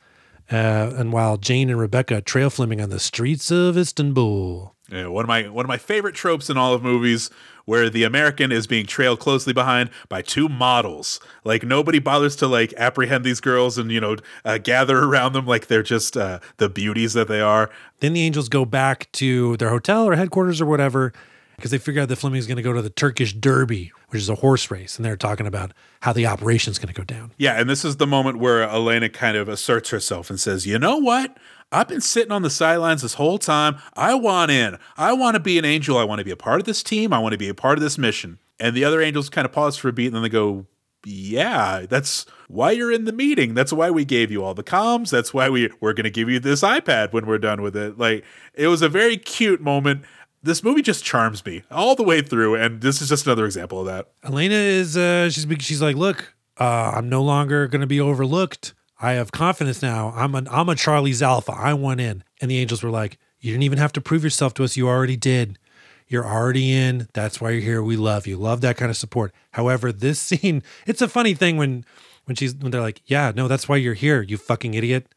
[0.50, 4.74] Uh, and while Jane and Rebecca trail Fleming on the streets of Istanbul.
[4.92, 7.30] Yeah, one of my one of my favorite tropes in all of movies
[7.64, 11.18] where the American is being trailed closely behind by two models.
[11.44, 15.46] Like nobody bothers to like apprehend these girls and you know uh, gather around them
[15.46, 17.70] like they're just uh, the beauties that they are.
[18.00, 21.14] Then the angels go back to their hotel or headquarters or whatever
[21.56, 24.28] because they figure out that Fleming's going to go to the Turkish Derby, which is
[24.28, 27.30] a horse race, and they're talking about how the operation's going to go down.
[27.38, 30.78] Yeah, and this is the moment where Elena kind of asserts herself and says, "You
[30.78, 31.38] know what?
[31.72, 33.78] I've been sitting on the sidelines this whole time.
[33.94, 34.78] I want in.
[34.96, 35.96] I want to be an angel.
[35.96, 37.12] I want to be a part of this team.
[37.12, 38.38] I want to be a part of this mission.
[38.60, 40.66] And the other angels kind of pause for a beat and then they go,
[41.04, 43.54] Yeah, that's why you're in the meeting.
[43.54, 45.10] That's why we gave you all the comms.
[45.10, 47.98] That's why we, we're going to give you this iPad when we're done with it.
[47.98, 50.04] Like, it was a very cute moment.
[50.42, 52.56] This movie just charms me all the way through.
[52.56, 54.08] And this is just another example of that.
[54.22, 58.74] Elena is, uh, she's, she's like, Look, uh, I'm no longer going to be overlooked.
[59.02, 60.12] I have confidence now.
[60.14, 61.52] I'm an I'm a Charlie's Alpha.
[61.52, 62.22] I want in.
[62.40, 64.76] And the angels were like, You didn't even have to prove yourself to us.
[64.76, 65.58] You already did.
[66.06, 67.08] You're already in.
[67.12, 67.82] That's why you're here.
[67.82, 68.36] We love you.
[68.36, 69.34] Love that kind of support.
[69.52, 71.84] However, this scene, it's a funny thing when
[72.26, 75.12] when she's when they're like, Yeah, no, that's why you're here, you fucking idiot.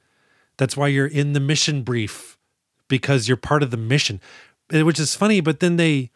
[0.57, 2.39] That's why you're in the mission brief.
[2.87, 4.19] Because you're part of the mission.
[4.71, 6.09] Which is funny, but then they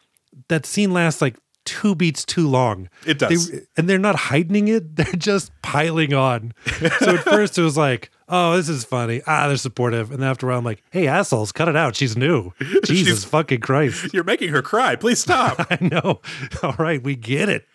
[0.47, 1.37] that scene lasts like
[1.69, 2.89] two beats too long.
[3.05, 3.51] It does.
[3.51, 6.53] They, and they're not heightening it, they're just piling on.
[6.99, 9.21] so at first it was like, oh, this is funny.
[9.27, 10.11] Ah, they're supportive.
[10.11, 11.95] And then after a while, I'm like, hey, assholes, cut it out.
[11.95, 12.53] She's new.
[12.83, 14.13] Jesus She's, fucking Christ.
[14.13, 14.95] You're making her cry.
[14.95, 15.67] Please stop.
[15.69, 16.21] I know.
[16.63, 17.67] All right, we get it.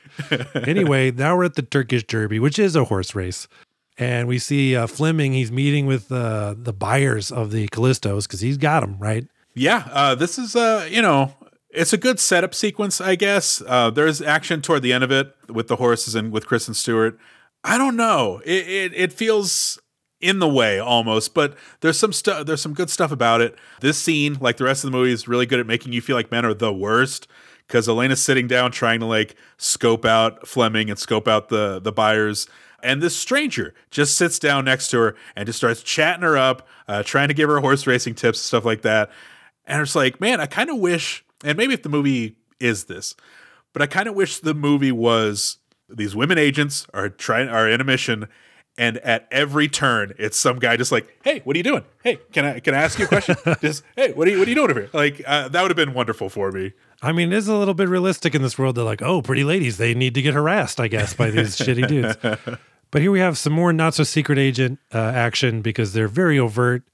[0.54, 3.46] anyway, now we're at the Turkish Derby, which is a horse race.
[3.96, 8.40] And we see uh, Fleming, he's meeting with uh, the buyers of the Callistos because
[8.40, 9.28] he's got them, right?
[9.54, 11.32] Yeah, uh, this is uh, you know,
[11.74, 13.62] it's a good setup sequence, I guess.
[13.66, 17.18] Uh, there's action toward the end of it with the horses and with Kristen Stewart.
[17.62, 18.40] I don't know.
[18.44, 19.78] It it, it feels
[20.20, 22.46] in the way almost, but there's some stuff.
[22.46, 23.56] There's some good stuff about it.
[23.80, 26.16] This scene, like the rest of the movie, is really good at making you feel
[26.16, 27.28] like men are the worst
[27.66, 31.92] because Elena's sitting down trying to like scope out Fleming and scope out the the
[31.92, 32.46] buyers.
[32.82, 36.68] And this stranger just sits down next to her and just starts chatting her up,
[36.86, 39.10] uh, trying to give her horse racing tips, and stuff like that.
[39.66, 43.14] And it's like, man, I kind of wish, and maybe if the movie is this,
[43.72, 47.80] but I kind of wish the movie was these women agents are trying are in
[47.80, 48.28] a mission
[48.76, 52.18] and at every turn it's some guy just like hey what are you doing hey
[52.32, 54.50] can i can i ask you a question just hey what are you what are
[54.50, 56.72] you doing over here like uh, that would have been wonderful for me
[57.02, 58.76] I mean, it is a little bit realistic in this world.
[58.76, 61.86] They're like, oh, pretty ladies, they need to get harassed, I guess, by these shitty
[61.86, 62.16] dudes.
[62.90, 66.38] But here we have some more not so secret agent uh, action because they're very
[66.38, 66.84] overt.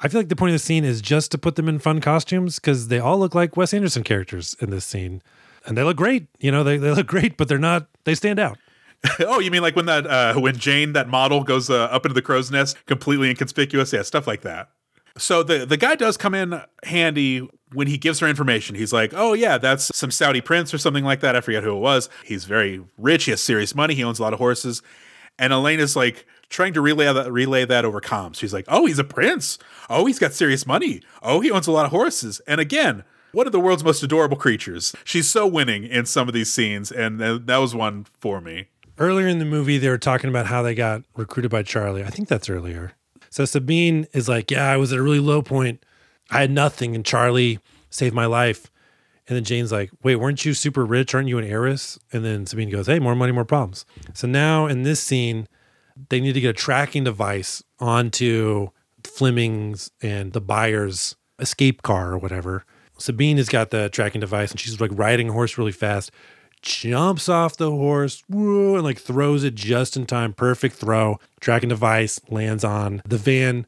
[0.00, 2.00] I feel like the point of the scene is just to put them in fun
[2.00, 5.22] costumes because they all look like Wes Anderson characters in this scene.
[5.64, 6.26] And they look great.
[6.38, 8.58] You know, they, they look great, but they're not, they stand out.
[9.20, 12.14] oh you mean like when that uh when jane that model goes uh, up into
[12.14, 14.70] the crow's nest completely inconspicuous yeah stuff like that
[15.18, 18.76] so the the guy does come in handy when he gives her information.
[18.76, 21.34] He's like, "Oh yeah, that's some Saudi prince or something like that.
[21.36, 22.08] I forget who it was.
[22.24, 23.24] He's very rich.
[23.24, 23.94] He has serious money.
[23.94, 24.82] He owns a lot of horses."
[25.38, 28.36] And Elena's like trying to relay that relay that over comms.
[28.36, 29.58] She's like, "Oh, he's a prince.
[29.90, 31.02] Oh, he's got serious money.
[31.22, 34.36] Oh, he owns a lot of horses." And again, one of the world's most adorable
[34.36, 34.94] creatures.
[35.04, 38.68] She's so winning in some of these scenes, and that was one for me.
[38.98, 42.02] Earlier in the movie, they were talking about how they got recruited by Charlie.
[42.02, 42.92] I think that's earlier.
[43.28, 45.84] So Sabine is like, Yeah, I was at a really low point.
[46.30, 47.58] I had nothing, and Charlie
[47.90, 48.70] saved my life.
[49.28, 51.14] And then Jane's like, Wait, weren't you super rich?
[51.14, 51.98] Aren't you an heiress?
[52.14, 53.84] And then Sabine goes, Hey, more money, more problems.
[54.14, 55.46] So now in this scene,
[56.08, 58.68] they need to get a tracking device onto
[59.04, 62.64] Fleming's and the buyer's escape car or whatever.
[62.98, 66.10] Sabine has got the tracking device and she's like riding a horse really fast,
[66.62, 70.32] jumps off the horse, woo, and like throws it just in time.
[70.32, 71.18] Perfect throw.
[71.40, 73.66] Tracking device lands on the van.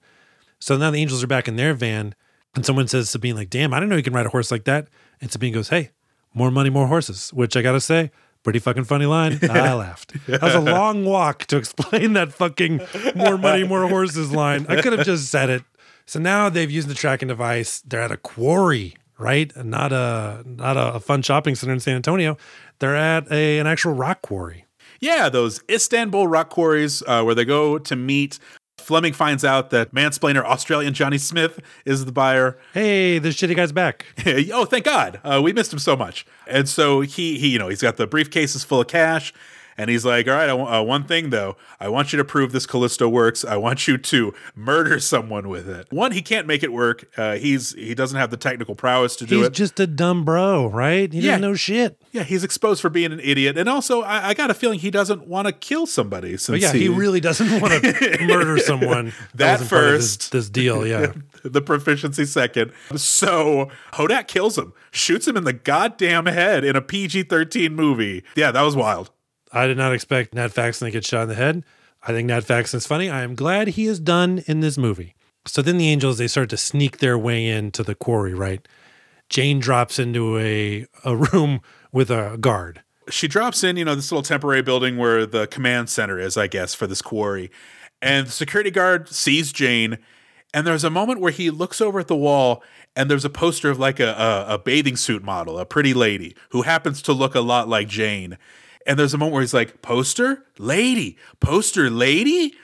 [0.58, 2.14] So now the angels are back in their van,
[2.54, 4.64] and someone says Sabine, like, damn, I didn't know you can ride a horse like
[4.64, 4.88] that.
[5.20, 5.90] And Sabine goes, Hey,
[6.34, 8.10] more money, more horses, which I gotta say,
[8.42, 9.38] pretty fucking funny line.
[9.50, 10.14] I laughed.
[10.26, 12.80] That was a long walk to explain that fucking
[13.14, 14.66] more money, more horses line.
[14.68, 15.62] I could have just said it.
[16.06, 17.82] So now they've used the tracking device.
[17.82, 19.54] They're at a quarry, right?
[19.62, 22.38] Not a not a, fun shopping center in San Antonio.
[22.78, 24.64] They're at a an actual rock quarry.
[25.00, 28.38] Yeah, those Istanbul rock quarries uh, where they go to meet.
[28.88, 32.56] Fleming finds out that mansplainer Australian Johnny Smith is the buyer.
[32.72, 34.06] Hey, the shitty guy's back.
[34.50, 35.20] oh, thank God.
[35.22, 36.24] Uh, we missed him so much.
[36.46, 39.34] And so he, he, you know, he's got the briefcases full of cash
[39.78, 42.66] and he's like, "All right, uh, one thing though, I want you to prove this
[42.66, 43.44] Callisto works.
[43.44, 45.86] I want you to murder someone with it.
[45.90, 47.08] One, he can't make it work.
[47.16, 49.50] Uh, he's he doesn't have the technical prowess to do he's it.
[49.50, 51.10] He's just a dumb bro, right?
[51.12, 51.32] He yeah.
[51.32, 52.02] doesn't know shit.
[52.12, 54.90] Yeah, he's exposed for being an idiot, and also I, I got a feeling he
[54.90, 56.36] doesn't want to kill somebody.
[56.36, 59.06] Since but yeah, he, he really doesn't want to murder someone.
[59.34, 61.12] that, that first, this, this deal, yeah.
[61.44, 62.72] the proficiency second.
[62.96, 68.24] So Hodak kills him, shoots him in the goddamn head in a PG 13 movie.
[68.34, 69.10] Yeah, that was wild.
[69.52, 71.64] I did not expect Nat Faxon to get shot in the head.
[72.02, 73.10] I think Nat Faxon's funny.
[73.10, 75.14] I am glad he is done in this movie.
[75.46, 78.66] So then the angels they start to sneak their way into the quarry, right?
[79.28, 81.60] Jane drops into a a room
[81.92, 82.82] with a guard.
[83.10, 86.46] She drops in, you know, this little temporary building where the command center is, I
[86.46, 87.50] guess, for this quarry.
[88.02, 89.98] And the security guard sees Jane,
[90.52, 92.62] and there's a moment where he looks over at the wall
[92.94, 96.34] and there's a poster of like a, a, a bathing suit model, a pretty lady
[96.50, 98.38] who happens to look a lot like Jane.
[98.88, 102.54] And there's a moment where he's like, poster lady, poster lady.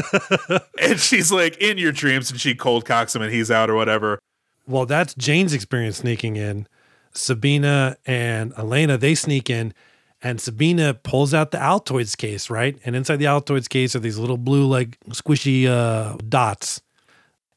[0.80, 3.74] and she's like, in your dreams, and she cold cocks him and he's out or
[3.74, 4.20] whatever.
[4.68, 6.68] Well, that's Jane's experience sneaking in.
[7.12, 9.74] Sabina and Elena, they sneak in,
[10.22, 12.78] and Sabina pulls out the Altoids case, right?
[12.84, 16.80] And inside the Altoids case are these little blue, like squishy uh, dots.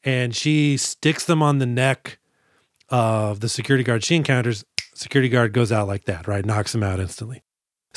[0.04, 2.18] And she sticks them on the neck
[2.90, 4.66] of the security guard she encounters.
[4.96, 6.44] Security guard goes out like that, right?
[6.44, 7.44] Knocks him out instantly.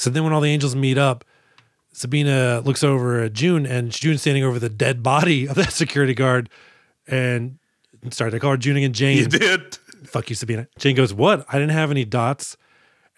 [0.02, 1.24] So then when all the angels meet up,
[1.92, 6.12] Sabina looks over at June and June's standing over the dead body of that security
[6.12, 6.50] guard.
[7.06, 7.58] And
[8.10, 9.18] sorry, I call her June again, Jane.
[9.18, 9.76] You did.
[10.04, 10.66] Fuck you, Sabina.
[10.76, 11.46] Jane goes, What?
[11.48, 12.56] I didn't have any dots.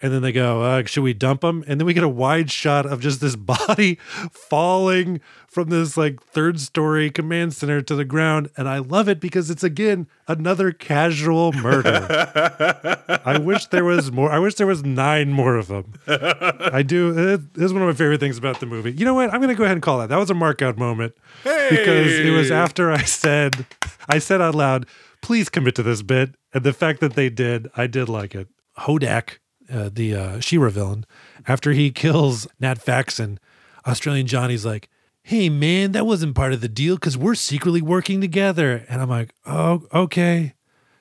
[0.01, 1.63] And then they go, uh, should we dump him?
[1.67, 3.95] And then we get a wide shot of just this body
[4.29, 8.49] falling from this like third story command center to the ground.
[8.57, 12.07] And I love it because it's again another casual murder.
[13.25, 14.29] I wish there was more.
[14.29, 15.93] I wish there was nine more of them.
[16.07, 17.17] I do.
[17.17, 18.91] It, this is one of my favorite things about the movie.
[18.91, 19.33] You know what?
[19.33, 20.09] I'm going to go ahead and call that.
[20.09, 23.65] That was a mark out moment because it was after I said,
[24.09, 24.87] I said out loud,
[25.21, 26.35] please commit to this bit.
[26.53, 28.49] And the fact that they did, I did like it.
[28.79, 29.37] Hodak,
[29.71, 31.05] uh, the uh, Shira villain,
[31.47, 33.39] after he kills Nat Faxon,
[33.85, 34.89] Australian Johnny's like,
[35.23, 38.85] hey man, that wasn't part of the deal because we're secretly working together.
[38.87, 40.53] And I'm like, oh, okay.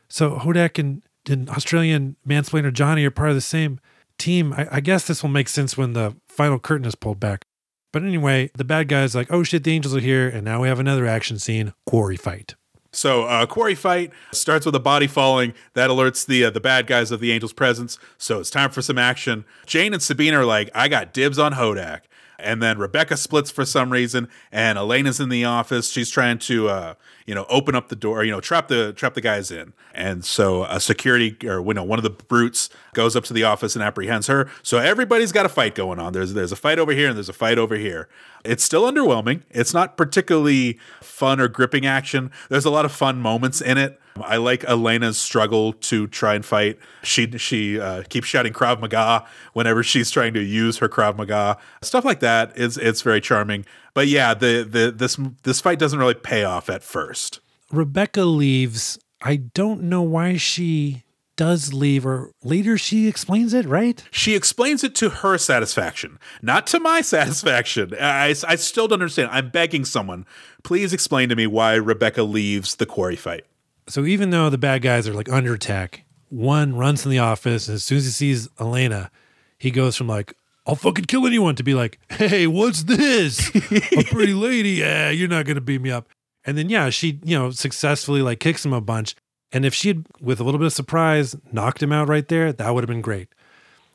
[0.09, 3.81] So Hodak and, and Australian mansplainer Johnny are part of the same
[4.19, 4.53] team.
[4.53, 7.45] I, I guess this will make sense when the final curtain is pulled back.
[7.93, 10.29] But anyway, the bad guy's like, oh shit, the angels are here.
[10.29, 12.55] And now we have another action scene quarry fight.
[12.95, 15.55] So, uh, quarry fight starts with a body falling.
[15.74, 17.99] That alerts the uh, the bad guys of the Angels' presence.
[18.18, 19.45] So it's time for some action.
[19.66, 22.03] Jane and Sabine are like, "I got dibs on Hodak,"
[22.38, 25.90] and then Rebecca splits for some reason, and Elena's in the office.
[25.90, 26.95] She's trying to, uh,
[27.26, 29.72] you know, open up the door, you know, trap the trap the guys in.
[29.95, 33.45] And so a security or you know one of the brutes goes up to the
[33.45, 34.49] office and apprehends her.
[34.62, 36.12] So everybody's got a fight going on.
[36.12, 38.09] There's there's a fight over here and there's a fight over here.
[38.45, 39.42] It's still underwhelming.
[39.51, 42.30] It's not particularly fun or gripping action.
[42.49, 44.01] There's a lot of fun moments in it.
[44.20, 46.78] I like Elena's struggle to try and fight.
[47.03, 51.59] She she uh, keeps shouting Krav Maga whenever she's trying to use her Krav Maga.
[51.82, 53.64] Stuff like that is it's very charming.
[53.92, 57.40] But yeah, the the this this fight doesn't really pay off at first.
[57.72, 58.99] Rebecca leaves.
[59.20, 61.03] I don't know why she
[61.37, 64.03] does leave, or later she explains it, right?
[64.11, 67.95] She explains it to her satisfaction, not to my satisfaction.
[68.01, 69.30] I, I still don't understand.
[69.32, 70.26] I'm begging someone,
[70.62, 73.45] please explain to me why Rebecca leaves the quarry fight.
[73.89, 77.68] So even though the bad guys are like under attack, one runs in the office,
[77.68, 79.11] and as soon as he sees Elena,
[79.59, 80.35] he goes from like,
[80.66, 83.55] I'll fucking kill anyone to be like, hey, what's this?
[83.55, 84.70] A pretty lady?
[84.80, 86.09] Yeah, you're not gonna beat me up.
[86.47, 89.14] And then yeah, she, you know, successfully like kicks him a bunch.
[89.55, 92.52] And if she had, with a little bit of surprise, knocked him out right there,
[92.52, 93.28] that would have been great.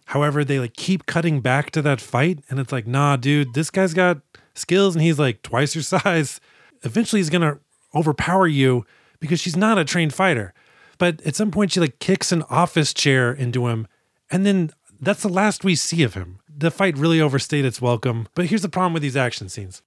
[0.05, 3.69] However, they like keep cutting back to that fight, and it's like, nah, dude, this
[3.69, 4.21] guy's got
[4.55, 6.39] skills and he's like twice your size.
[6.83, 7.59] Eventually, he's gonna
[7.93, 8.85] overpower you
[9.19, 10.53] because she's not a trained fighter.
[10.97, 13.85] But at some point, she like kicks an office chair into him,
[14.31, 16.39] and then that's the last we see of him.
[16.47, 18.29] The fight really overstayed its welcome.
[18.33, 19.81] But here's the problem with these action scenes.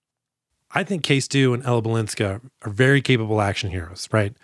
[0.75, 4.35] I think K-Stew and Ella Balinska are very capable action heroes, right?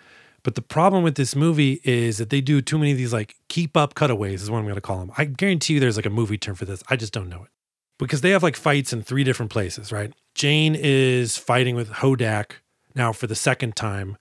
[0.43, 3.35] But the problem with this movie is that they do too many of these like
[3.47, 5.11] keep up cutaways, is what I'm going to call them.
[5.17, 6.83] I guarantee you there's like a movie term for this.
[6.89, 7.49] I just don't know it.
[7.97, 10.13] Because they have like fights in three different places, right?
[10.33, 12.51] Jane is fighting with Hodak
[12.95, 14.17] now for the second time,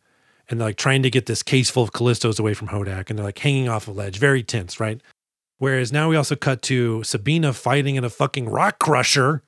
[0.48, 3.18] and they're like trying to get this case full of Callistos away from Hodak, and
[3.18, 5.00] they're like hanging off a ledge, very tense, right?
[5.58, 9.42] Whereas now we also cut to Sabina fighting in a fucking rock crusher.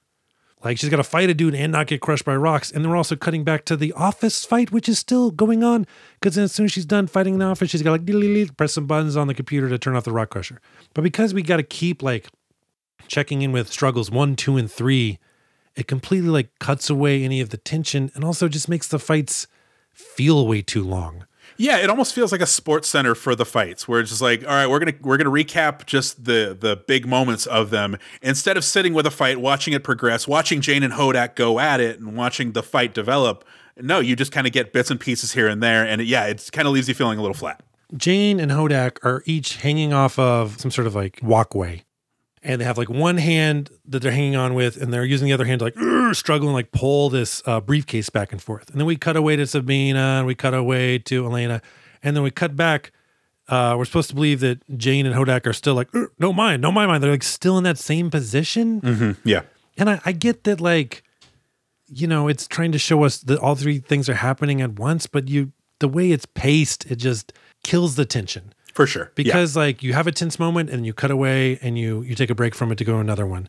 [0.62, 2.70] Like she's got to fight a dude and not get crushed by rocks.
[2.70, 5.86] And then we're also cutting back to the office fight, which is still going on.
[6.20, 8.74] Because as soon as she's done fighting in the office, she's got like "Dee-lee-lee," press
[8.74, 10.60] some buttons on the computer to turn off the rock crusher.
[10.94, 12.28] But because we got to keep like
[13.08, 15.18] checking in with struggles one, two, and three,
[15.76, 19.46] it completely like cuts away any of the tension and also just makes the fights
[19.94, 21.24] feel way too long.
[21.60, 24.40] Yeah, it almost feels like a sports center for the fights, where it's just like,
[24.44, 28.56] all right, we're gonna we're gonna recap just the the big moments of them instead
[28.56, 32.00] of sitting with a fight, watching it progress, watching Jane and Hodak go at it,
[32.00, 33.44] and watching the fight develop.
[33.76, 36.24] No, you just kind of get bits and pieces here and there, and it, yeah,
[36.24, 37.62] it kind of leaves you feeling a little flat.
[37.94, 41.84] Jane and Hodak are each hanging off of some sort of like walkway.
[42.42, 45.34] And they have like one hand that they're hanging on with, and they're using the
[45.34, 48.70] other hand to like struggling, like pull this uh, briefcase back and forth.
[48.70, 51.60] And then we cut away to Sabina, and we cut away to Elena,
[52.02, 52.92] and then we cut back.
[53.48, 55.88] Uh, we're supposed to believe that Jane and Hodak are still like,
[56.18, 57.02] no mind, no mind, mind.
[57.02, 58.80] They're like still in that same position.
[59.24, 59.42] Yeah,
[59.76, 61.02] And I, I get that, like,
[61.88, 65.06] you know, it's trying to show us that all three things are happening at once,
[65.08, 67.32] but you, the way it's paced, it just
[67.64, 69.12] kills the tension for sure.
[69.16, 69.24] Yeah.
[69.24, 72.30] because like you have a tense moment and you cut away and you you take
[72.30, 73.48] a break from it to go to another one.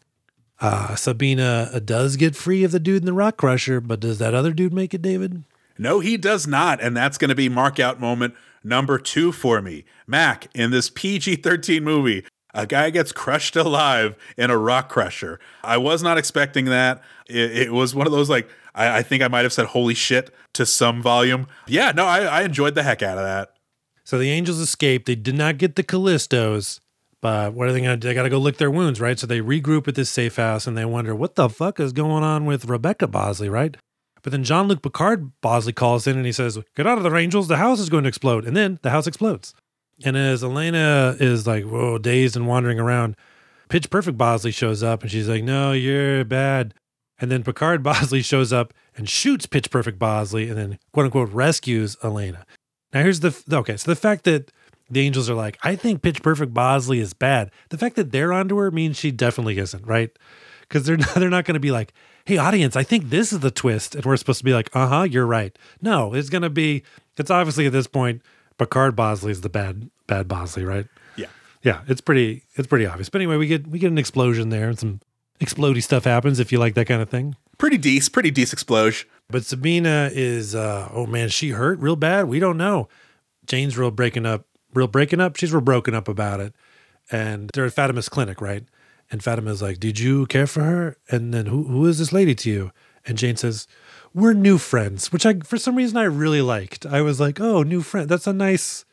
[0.60, 4.20] Uh, Sabina uh, does get free of the dude in the rock crusher, but does
[4.20, 5.43] that other dude make it, David?
[5.78, 6.80] No, he does not.
[6.80, 9.86] And that's going to be mark out moment number two for me.
[10.06, 12.24] Mac, in this PG 13 movie,
[12.54, 15.39] a guy gets crushed alive in a rock crusher.
[15.64, 17.02] I was not expecting that.
[17.28, 19.96] It, it was one of those, like, I, I think I might have said holy
[19.96, 21.48] shit to some volume.
[21.68, 23.54] Yeah, no, I, I enjoyed the heck out of that.
[24.04, 25.06] So the angels escape.
[25.06, 26.80] They did not get the Callistos,
[27.22, 28.08] but what are they going to do?
[28.08, 29.18] They got to go lick their wounds, right?
[29.18, 32.24] So they regroup at this safe house and they wonder what the fuck is going
[32.24, 33.78] on with Rebecca Bosley, right?
[34.24, 37.16] But then Jean Luc Picard Bosley calls in and he says, Get out of there,
[37.16, 37.48] angels.
[37.48, 38.46] The house is going to explode.
[38.46, 39.54] And then the house explodes.
[40.04, 43.16] And as Elena is like, whoa, dazed and wandering around,
[43.70, 46.74] Pitch Perfect Bosley shows up and she's like, no, you're bad.
[47.20, 51.30] And then Picard Bosley shows up and shoots Pitch Perfect Bosley and then quote unquote
[51.32, 52.46] rescues Elena.
[52.93, 54.51] Now here's the okay, so the fact that
[54.89, 57.50] the angels are like, I think Pitch Perfect Bosley is bad.
[57.70, 60.12] The fact that they're onto her means she definitely isn't, right?
[60.62, 61.93] Because they're not, they're not going to be like,
[62.26, 64.88] hey, audience, I think this is the twist, and we're supposed to be like, uh
[64.88, 65.58] huh, you're right.
[65.82, 66.84] No, it's going to be.
[67.18, 68.22] It's obviously at this point,
[68.58, 70.88] Picard Bosley is the bad bad Bosley, right?
[71.16, 71.28] Yeah.
[71.63, 73.09] Yeah, it's pretty it's pretty obvious.
[73.09, 75.00] But anyway, we get we get an explosion there, and some
[75.39, 77.36] explody stuff happens if you like that kind of thing.
[77.62, 79.08] Pretty decent, pretty decent explosion.
[79.29, 82.28] But Sabina is, uh, oh man, she hurt real bad.
[82.28, 82.89] We don't know.
[83.46, 85.36] Jane's real breaking up, real breaking up.
[85.36, 86.55] She's real broken up about it.
[87.12, 88.63] And they're at Fatima's clinic, right?
[89.12, 90.97] And Fatima's like, Did you care for her?
[91.12, 92.71] And then who who is this lady to you?
[93.05, 93.67] And Jane says,
[94.12, 96.88] We're new friends, which I for some reason I really liked.
[96.88, 98.09] I was like, Oh, new friend.
[98.09, 98.86] That's a nice,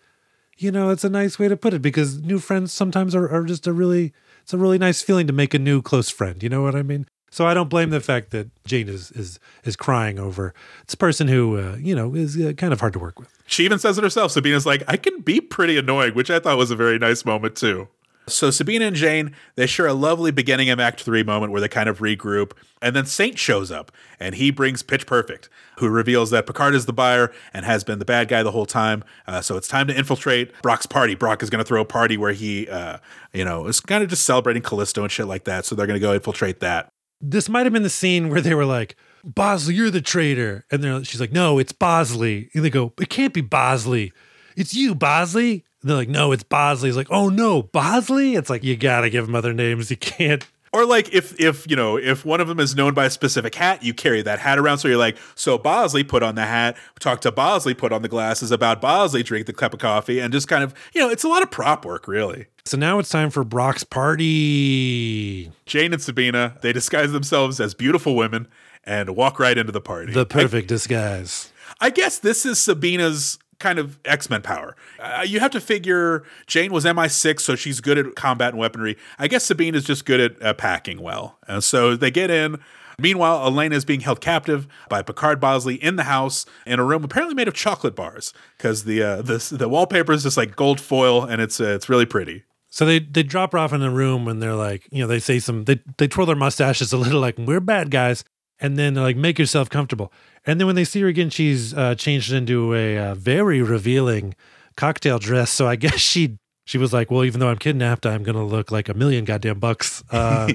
[0.58, 3.44] you know, it's a nice way to put it because new friends sometimes are, are
[3.44, 4.12] just a really
[4.42, 6.42] it's a really nice feeling to make a new close friend.
[6.42, 7.06] You know what I mean?
[7.30, 10.54] So I don't blame the fact that Jane is is is crying over
[10.86, 13.28] this person who uh, you know is uh, kind of hard to work with.
[13.46, 14.32] She even says it herself.
[14.32, 17.56] Sabina's like, I can be pretty annoying, which I thought was a very nice moment
[17.56, 17.88] too.
[18.26, 21.68] So Sabina and Jane, they share a lovely beginning of Act Three moment where they
[21.68, 22.52] kind of regroup,
[22.82, 23.90] and then Saint shows up
[24.20, 25.48] and he brings Pitch Perfect,
[25.78, 28.66] who reveals that Picard is the buyer and has been the bad guy the whole
[28.66, 29.02] time.
[29.26, 31.14] Uh, so it's time to infiltrate Brock's party.
[31.14, 32.98] Brock is going to throw a party where he, uh,
[33.32, 35.64] you know, is kind of just celebrating Callisto and shit like that.
[35.64, 36.92] So they're going to go infiltrate that.
[37.20, 41.06] This might have been the scene where they were like, "Bosley, you're the traitor," and
[41.06, 44.12] she's like, "No, it's Bosley," and they go, "It can't be Bosley,
[44.56, 48.50] it's you, Bosley." And they're like, "No, it's Bosley." He's like, "Oh no, Bosley!" It's
[48.50, 49.90] like you gotta give him other names.
[49.90, 50.46] You can't.
[50.72, 53.54] Or like if if you know if one of them is known by a specific
[53.54, 54.78] hat, you carry that hat around.
[54.78, 58.08] So you're like, so Bosley put on the hat, talk to Bosley, put on the
[58.08, 61.24] glasses about Bosley, drink the cup of coffee, and just kind of you know, it's
[61.24, 62.46] a lot of prop work, really.
[62.64, 65.50] So now it's time for Brock's party.
[65.66, 68.48] Jane and Sabina they disguise themselves as beautiful women
[68.84, 70.12] and walk right into the party.
[70.12, 71.52] The perfect disguise.
[71.80, 74.76] I guess this is Sabina's kind of X Men power.
[74.98, 78.96] Uh, you have to figure Jane was MI6, so she's good at combat and weaponry.
[79.18, 81.38] I guess Sabine is just good at uh, packing well.
[81.46, 82.58] And so they get in.
[83.00, 87.04] Meanwhile, Elena is being held captive by Picard Bosley in the house in a room
[87.04, 90.80] apparently made of chocolate bars because the uh, the the wallpaper is just like gold
[90.80, 92.42] foil and it's uh, it's really pretty.
[92.70, 95.20] So they they drop her off in the room and they're like, you know, they
[95.20, 98.24] say some they they twirl their mustaches a little like we're bad guys,
[98.60, 100.12] and then they're like, make yourself comfortable.
[100.46, 104.34] And then when they see her again, she's uh, changed into a uh, very revealing
[104.76, 105.50] cocktail dress.
[105.50, 108.70] So I guess she she was like, well, even though I'm kidnapped, I'm gonna look
[108.70, 110.02] like a million goddamn bucks.
[110.10, 110.48] Uh,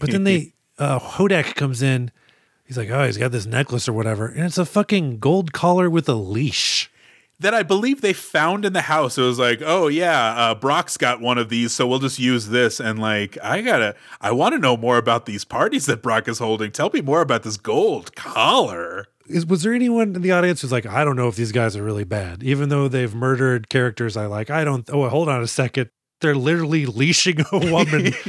[0.00, 2.10] but then they uh, Hodak comes in.
[2.64, 5.90] He's like, oh, he's got this necklace or whatever, and it's a fucking gold collar
[5.90, 6.89] with a leash.
[7.40, 9.18] That I believe they found in the house.
[9.18, 12.48] It was like, oh yeah, uh, Brock's got one of these, so we'll just use
[12.48, 12.78] this.
[12.78, 16.38] And like, I gotta, I want to know more about these parties that Brock is
[16.38, 16.70] holding.
[16.70, 19.06] Tell me more about this gold collar.
[19.26, 21.76] Is, was there anyone in the audience who's like, I don't know if these guys
[21.76, 24.50] are really bad, even though they've murdered characters I like?
[24.50, 24.88] I don't.
[24.92, 25.90] Oh, hold on a second.
[26.20, 28.12] They're literally leashing a woman.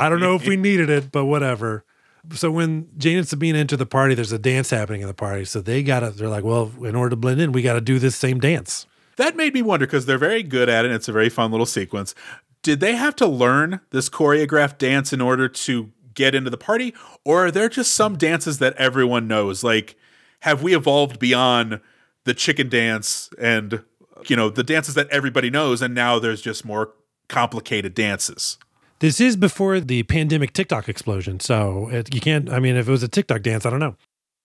[0.00, 1.84] I don't know if we needed it, but whatever.
[2.34, 5.44] So when Jane and Sabina enter the party, there's a dance happening in the party.
[5.44, 6.10] So they gotta.
[6.10, 8.86] They're like, well, in order to blend in, we got to do this same dance.
[9.16, 10.88] That made me wonder because they're very good at it.
[10.88, 12.14] And it's a very fun little sequence.
[12.62, 16.94] Did they have to learn this choreographed dance in order to get into the party,
[17.24, 19.64] or are there just some dances that everyone knows?
[19.64, 19.96] Like,
[20.40, 21.80] have we evolved beyond
[22.24, 23.82] the chicken dance and
[24.28, 26.92] you know the dances that everybody knows, and now there's just more
[27.28, 28.58] complicated dances?
[29.00, 31.40] This is before the pandemic TikTok explosion.
[31.40, 33.96] So it, you can't, I mean, if it was a TikTok dance, I don't know.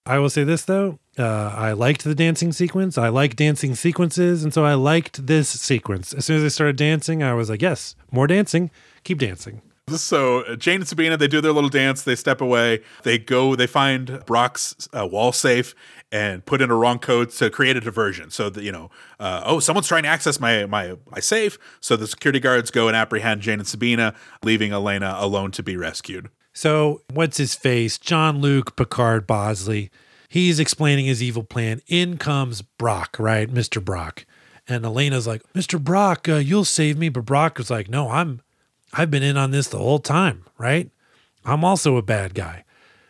[0.06, 0.98] I will say this though.
[1.18, 2.96] Uh, I liked the dancing sequence.
[2.96, 4.44] I like dancing sequences.
[4.44, 6.14] And so I liked this sequence.
[6.14, 8.70] As soon as they started dancing, I was like, yes, more dancing.
[9.04, 9.60] Keep dancing.
[9.88, 12.02] So uh, Jane and Sabina, they do their little dance.
[12.02, 12.82] They step away.
[13.04, 13.54] They go.
[13.54, 15.76] They find Brock's uh, wall safe
[16.10, 18.30] and put in a wrong code to create a diversion.
[18.30, 18.90] So that you know,
[19.20, 21.56] uh, oh, someone's trying to access my my my safe.
[21.80, 25.76] So the security guards go and apprehend Jane and Sabina, leaving Elena alone to be
[25.76, 26.30] rescued.
[26.52, 27.96] So what's his face?
[27.96, 29.90] Jean-Luc Picard Bosley.
[30.28, 31.80] He's explaining his evil plan.
[31.86, 34.26] In comes Brock, right, Mister Brock,
[34.66, 37.08] and Elena's like, Mister Brock, uh, you'll save me.
[37.08, 38.40] But Brock was like, No, I'm
[38.92, 40.90] I've been in on this the whole time, right?
[41.44, 42.64] I'm also a bad guy.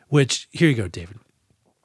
[0.09, 1.19] Which here you go, David.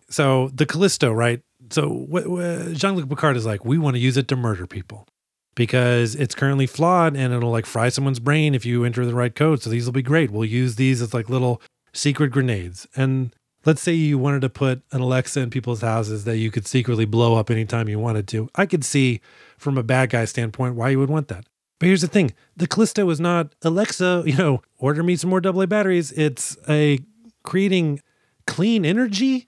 [0.09, 1.41] So the Callisto, right?
[1.69, 4.67] So what, what Jean Luc Picard is like, we want to use it to murder
[4.67, 5.07] people
[5.55, 9.33] because it's currently flawed and it'll like fry someone's brain if you enter the right
[9.33, 9.61] code.
[9.61, 10.31] So these will be great.
[10.31, 11.61] We'll use these as like little
[11.93, 12.87] secret grenades.
[12.95, 13.33] And
[13.65, 17.05] let's say you wanted to put an Alexa in people's houses that you could secretly
[17.05, 18.49] blow up anytime you wanted to.
[18.55, 19.21] I could see
[19.57, 21.45] from a bad guy standpoint why you would want that.
[21.81, 25.41] But here's the thing the Callisto is not Alexa, you know, order me some more
[25.43, 26.11] AA batteries.
[26.11, 26.99] It's a
[27.41, 28.03] creating
[28.45, 29.47] clean energy.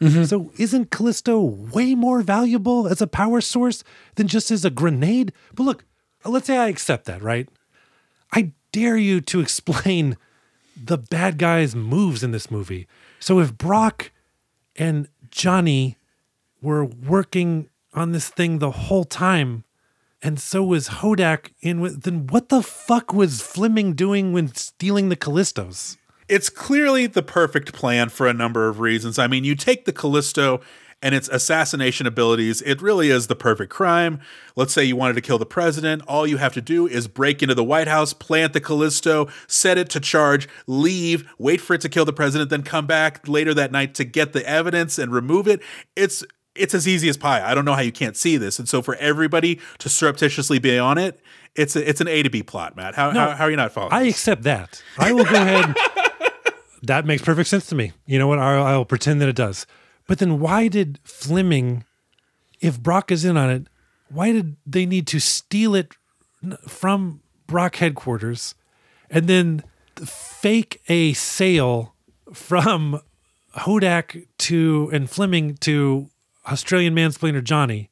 [0.00, 0.22] Mm-hmm.
[0.22, 3.82] So isn't Callisto way more valuable as a power source
[4.14, 5.32] than just as a grenade?
[5.56, 5.84] But look,
[6.24, 7.48] let's say I accept that, right?
[8.32, 10.16] I dare you to explain
[10.80, 12.86] the bad guy's moves in this movie.
[13.18, 14.12] So if Brock
[14.76, 15.96] and Johnny
[16.60, 19.64] were working on this thing the whole time,
[20.22, 25.08] and so was Hodak in with, then what the fuck was Fleming doing when stealing
[25.08, 25.96] the Callistos?
[26.28, 29.18] It's clearly the perfect plan for a number of reasons.
[29.18, 30.60] I mean, you take the Callisto
[31.02, 34.20] and its assassination abilities, it really is the perfect crime.
[34.54, 36.02] Let's say you wanted to kill the president.
[36.06, 39.78] All you have to do is break into the White House, plant the Callisto, set
[39.78, 43.52] it to charge, leave, wait for it to kill the president, then come back later
[43.52, 45.60] that night to get the evidence and remove it.
[45.96, 46.22] It's
[46.54, 47.42] it's as easy as pie.
[47.48, 48.58] I don't know how you can't see this.
[48.58, 51.20] And so for everybody to surreptitiously be on it,
[51.54, 52.94] it's a, it's an A to B plot, Mac.
[52.94, 53.92] How, how, how are you not following?
[53.92, 54.14] I this?
[54.14, 54.82] accept that.
[54.98, 55.74] I will go ahead.
[56.82, 57.92] that makes perfect sense to me.
[58.06, 58.38] You know what?
[58.38, 59.66] I'll, I'll pretend that it does.
[60.06, 61.84] But then why did Fleming,
[62.60, 63.66] if Brock is in on it,
[64.08, 65.94] why did they need to steal it
[66.68, 68.54] from Brock headquarters
[69.10, 69.62] and then
[69.96, 71.94] fake a sale
[72.32, 73.00] from
[73.56, 76.08] Hodak to and Fleming to
[76.46, 77.90] Australian mansplainer Johnny?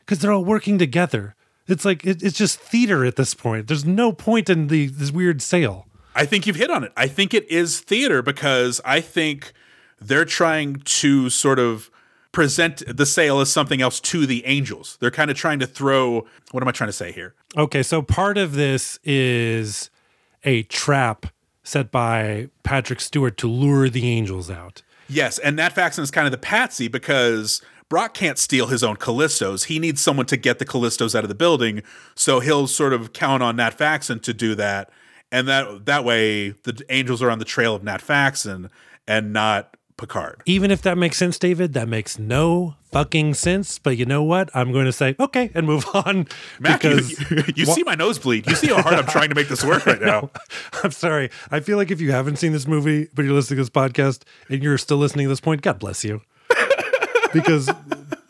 [0.00, 1.34] Because they're all working together.
[1.66, 3.68] It's like it, it's just theater at this point.
[3.68, 5.86] There's no point in the this weird sale.
[6.14, 6.92] I think you've hit on it.
[6.96, 9.52] I think it is theater because I think
[10.00, 11.90] they're trying to sort of
[12.32, 14.96] present the sale as something else to the angels.
[15.00, 17.34] They're kind of trying to throw what am I trying to say here?
[17.56, 19.90] Okay, so part of this is
[20.44, 21.26] a trap
[21.62, 24.82] set by Patrick Stewart to lure the angels out.
[25.08, 28.96] Yes, and Nat Faxon is kind of the patsy because Brock can't steal his own
[28.96, 29.64] Callistos.
[29.64, 31.82] He needs someone to get the Callistos out of the building,
[32.14, 34.90] so he'll sort of count on Nat Faxon to do that.
[35.30, 38.70] And that that way the angels are on the trail of Nat Faxon
[39.06, 40.42] and not Picard.
[40.46, 43.78] Even if that makes sense, David, that makes no fucking sense.
[43.78, 44.48] But you know what?
[44.54, 46.28] I'm going to say okay and move on.
[46.60, 48.46] Mac, you, because you, you see my nose bleed.
[48.46, 50.30] You see how hard I'm trying to make this work right now.
[50.82, 51.30] I'm sorry.
[51.50, 54.22] I feel like if you haven't seen this movie, but you're listening to this podcast
[54.48, 56.22] and you're still listening to this point, God bless you.
[57.32, 57.70] Because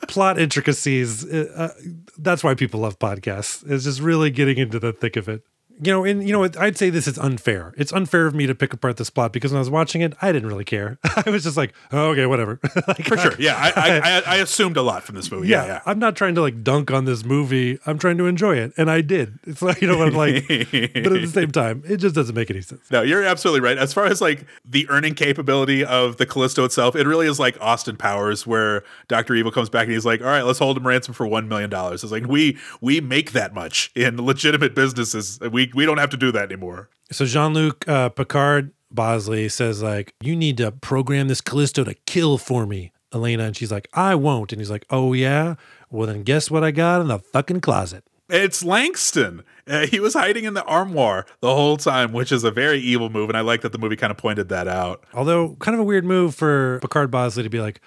[0.09, 3.69] plot intricacies, uh, uh, that's why people love podcasts.
[3.71, 5.43] It's just really getting into the thick of it.
[5.81, 6.49] You know, and you know.
[6.59, 7.75] I'd say this is unfair.
[7.77, 10.15] It's unfair of me to pick apart this plot because when I was watching it,
[10.21, 10.99] I didn't really care.
[11.27, 12.59] I was just like, oh, okay, whatever.
[12.89, 13.35] like, For sure.
[13.39, 15.49] Yeah, I, I, I, assumed a lot from this movie.
[15.49, 15.81] yeah, Yeah, yeah.
[15.87, 17.79] I'm not trying to like dunk on this movie.
[17.87, 19.39] I'm trying to enjoy it, and I did.
[19.47, 22.35] It's like you know what I'm like, but at the same time, it just doesn't
[22.35, 22.91] make any sense.
[22.91, 23.79] No, you're absolutely right.
[23.79, 27.57] As far as like the earning capability of the Callisto itself, it really is like
[27.61, 30.87] Austin Powers, where Doctor Evil comes back and he's like, "All right, let's hold him
[30.87, 35.39] ransom for one million dollars." It's like we we make that much in legitimate businesses.
[35.41, 36.89] We we don't have to do that anymore.
[37.11, 41.95] So Jean Luc uh, Picard Bosley says like, "You need to program this Callisto to
[42.07, 45.55] kill for me, Elena," and she's like, "I won't," and he's like, "Oh yeah,
[45.91, 49.43] well then guess what I got in the fucking closet." It's Langston.
[49.67, 53.09] Uh, he was hiding in the armoire the whole time, which is a very evil
[53.09, 55.03] move, and I like that the movie kind of pointed that out.
[55.15, 57.81] Although kind of a weird move for Picard Bosley to be like,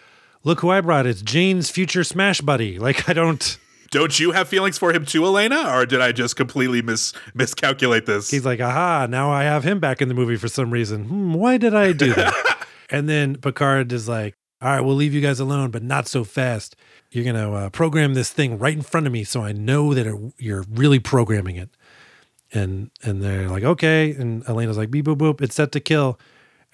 [0.44, 1.06] "Look who I brought!
[1.06, 3.58] It's Jane's future smash buddy." Like I don't.
[3.92, 8.06] Don't you have feelings for him too, Elena, or did I just completely mis miscalculate
[8.06, 8.32] this?
[8.32, 11.06] He's like, aha, now I have him back in the movie for some reason.
[11.06, 12.68] Hmm, why did I do that?
[12.90, 16.24] and then Picard is like, all right, we'll leave you guys alone, but not so
[16.24, 16.76] fast.
[17.12, 19.94] You're going to uh, program this thing right in front of me so I know
[19.94, 21.70] that it, you're really programming it.
[22.54, 24.12] And and they're like, okay.
[24.12, 26.20] And Elena's like, beep, boop, boop, it's set to kill.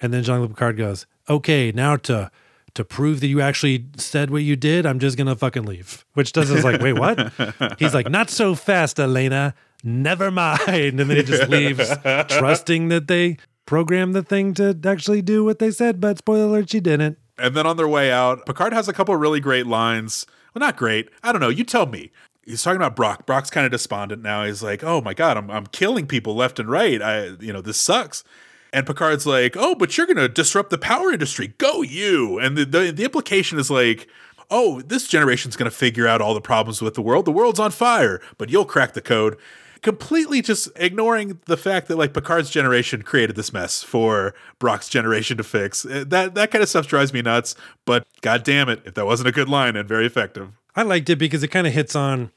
[0.00, 2.30] And then Jean Luc Picard goes, okay, now to
[2.74, 6.04] to prove that you actually said what you did, I'm just gonna fucking leave.
[6.14, 7.32] Which does is like, wait, what?
[7.78, 9.54] He's like, not so fast, Elena.
[9.84, 10.60] Never mind.
[10.68, 11.88] And then he just leaves,
[12.28, 13.36] trusting that they
[13.66, 16.00] programmed the thing to actually do what they said.
[16.00, 17.18] But spoiler alert, she didn't.
[17.38, 20.26] And then on their way out, Picard has a couple of really great lines.
[20.54, 21.08] Well, not great.
[21.22, 21.48] I don't know.
[21.48, 22.10] You tell me.
[22.44, 23.26] He's talking about Brock.
[23.26, 24.44] Brock's kind of despondent now.
[24.44, 27.00] He's like, "Oh my god, I'm I'm killing people left and right.
[27.02, 28.24] I, you know, this sucks."
[28.72, 31.54] And Picard's like, "Oh, but you're gonna disrupt the power industry.
[31.58, 34.08] Go you!" And the the, the implication is like,
[34.50, 37.24] "Oh, this generation's gonna figure out all the problems with the world.
[37.24, 39.36] The world's on fire, but you'll crack the code."
[39.80, 45.36] Completely just ignoring the fact that like Picard's generation created this mess for Brock's generation
[45.36, 45.86] to fix.
[45.86, 47.54] Uh, That that kind of stuff drives me nuts.
[47.84, 50.50] But god damn it, if that wasn't a good line and very effective.
[50.74, 52.32] I liked it because it kind of hits on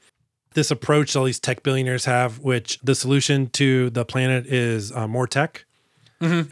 [0.54, 5.08] this approach all these tech billionaires have, which the solution to the planet is uh,
[5.08, 5.64] more tech.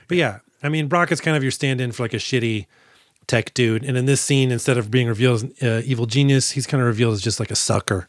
[0.08, 2.66] But yeah, I mean, Brock is kind of your stand in for like a shitty
[3.26, 3.84] tech dude.
[3.84, 6.86] And in this scene, instead of being revealed as uh, evil genius, he's kind of
[6.86, 8.08] revealed as just like a sucker,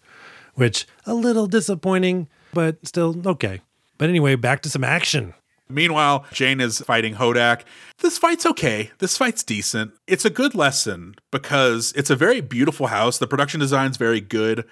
[0.56, 2.28] which a little disappointing.
[2.54, 3.62] but still okay.
[3.98, 5.34] But anyway, back to some action.
[5.70, 7.62] Meanwhile, Jane is fighting Hodak.
[8.00, 8.92] This fight's okay.
[8.98, 9.94] This fight's decent.
[10.06, 13.20] It's a good lesson because it's a very beautiful house.
[13.20, 14.66] The production design's very good.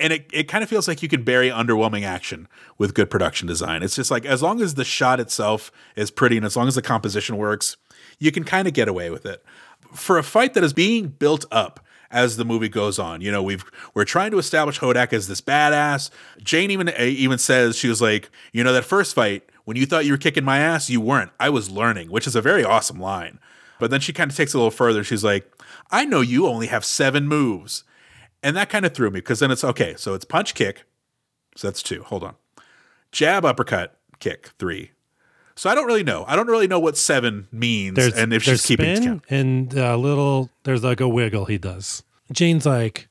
[0.00, 2.48] And it, it kind of feels like you can bury underwhelming action
[2.78, 3.82] with good production design.
[3.82, 6.74] It's just like as long as the shot itself is pretty and as long as
[6.74, 7.76] the composition works,
[8.18, 9.44] you can kind of get away with it.
[9.92, 13.20] For a fight that is being built up as the movie goes on.
[13.20, 13.64] You know, we've
[13.94, 16.10] we're trying to establish Hodak as this badass.
[16.42, 19.86] Jane even eh, even says she was like, you know, that first fight when you
[19.86, 21.30] thought you were kicking my ass, you weren't.
[21.38, 23.38] I was learning, which is a very awesome line.
[23.78, 25.02] But then she kind of takes it a little further.
[25.04, 25.50] She's like,
[25.90, 27.84] I know you only have seven moves.
[28.42, 29.94] And that kind of threw me because then it's okay.
[29.98, 30.84] So it's punch, kick.
[31.56, 32.02] So that's two.
[32.04, 32.34] Hold on.
[33.12, 34.92] Jab, uppercut, kick, three.
[35.56, 36.24] So I don't really know.
[36.26, 39.24] I don't really know what seven means There's, and if she's keeping spin count.
[39.28, 42.02] and a little, there's like a wiggle he does.
[42.32, 43.08] Jane's like,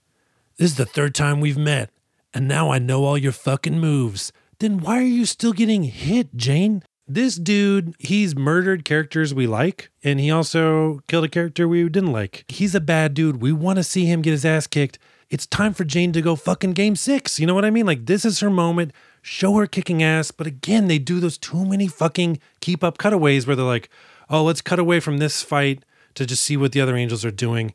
[0.57, 1.91] This is the third time we've met,
[2.33, 4.31] and now I know all your fucking moves.
[4.57, 6.81] Then why are you still getting hit, Jane?
[7.07, 12.11] This dude, he's murdered characters we like, and he also killed a character we didn't
[12.11, 12.45] like.
[12.47, 13.41] He's a bad dude.
[13.41, 14.97] We want to see him get his ass kicked.
[15.29, 17.39] It's time for Jane to go fucking game six.
[17.39, 17.85] You know what I mean?
[17.85, 18.91] Like, this is her moment.
[19.21, 20.31] Show her kicking ass.
[20.31, 23.89] But again, they do those too many fucking keep up cutaways where they're like,
[24.29, 25.83] oh, let's cut away from this fight
[26.15, 27.73] to just see what the other angels are doing.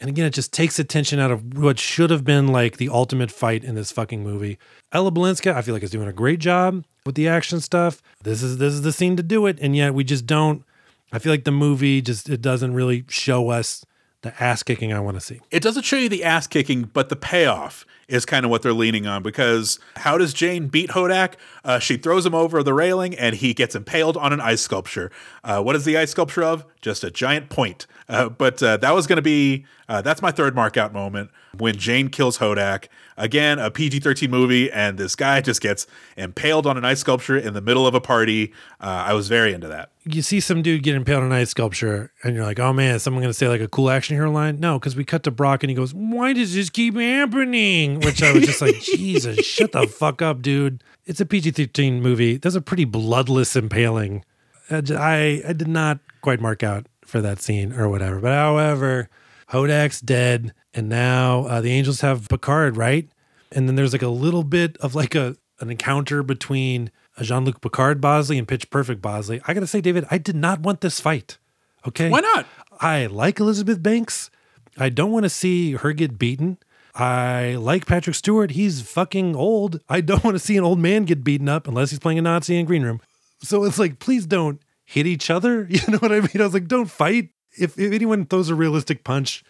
[0.00, 3.30] And again, it just takes attention out of what should have been like the ultimate
[3.30, 4.58] fight in this fucking movie.
[4.92, 8.00] Ella Balinska, I feel like is doing a great job with the action stuff.
[8.22, 10.64] This is this is the scene to do it, and yet we just don't.
[11.12, 13.84] I feel like the movie just it doesn't really show us
[14.22, 15.40] the ass kicking I want to see.
[15.50, 18.72] it doesn't show you the ass kicking, but the payoff is kind of what they're
[18.72, 21.34] leaning on because how does Jane beat Hodak?
[21.64, 25.12] Uh, she throws him over the railing and he gets impaled on an ice sculpture.
[25.44, 26.64] Uh, what is the ice sculpture of?
[26.80, 27.86] Just a giant point.
[28.08, 31.30] Uh, but uh, that was going to be, uh, that's my third mark out moment
[31.58, 32.86] when Jane kills Hodak.
[33.18, 35.86] Again, a PG 13 movie, and this guy just gets
[36.16, 38.52] impaled on an ice sculpture in the middle of a party.
[38.80, 39.90] Uh, I was very into that.
[40.04, 42.94] You see some dude get impaled on an ice sculpture, and you're like, oh man,
[42.94, 44.60] is someone going to say like a cool action hero line?
[44.60, 47.97] No, because we cut to Brock and he goes, why does this keep happening?
[48.00, 50.82] Which I was just like, Jesus, shut the fuck up, dude.
[51.06, 52.36] It's a PG 13 movie.
[52.36, 54.24] There's a pretty bloodless impaling.
[54.70, 58.20] I, I did not quite mark out for that scene or whatever.
[58.20, 59.08] But however,
[59.50, 63.08] Hodak's dead, and now uh, the Angels have Picard, right?
[63.50, 67.60] And then there's like a little bit of like a an encounter between Jean Luc
[67.60, 69.40] Picard Bosley and Pitch Perfect Bosley.
[69.46, 71.38] I gotta say, David, I did not want this fight.
[71.86, 72.46] Okay, Why not?
[72.80, 74.30] I like Elizabeth Banks.
[74.76, 76.58] I don't want to see her get beaten.
[76.94, 78.52] I like Patrick Stewart.
[78.52, 79.80] He's fucking old.
[79.88, 82.22] I don't want to see an old man get beaten up unless he's playing a
[82.22, 83.00] Nazi in Green Room.
[83.40, 85.66] So it's like, please don't hit each other.
[85.70, 86.40] You know what I mean?
[86.40, 87.30] I was like, don't fight.
[87.58, 89.42] If, if anyone throws a realistic punch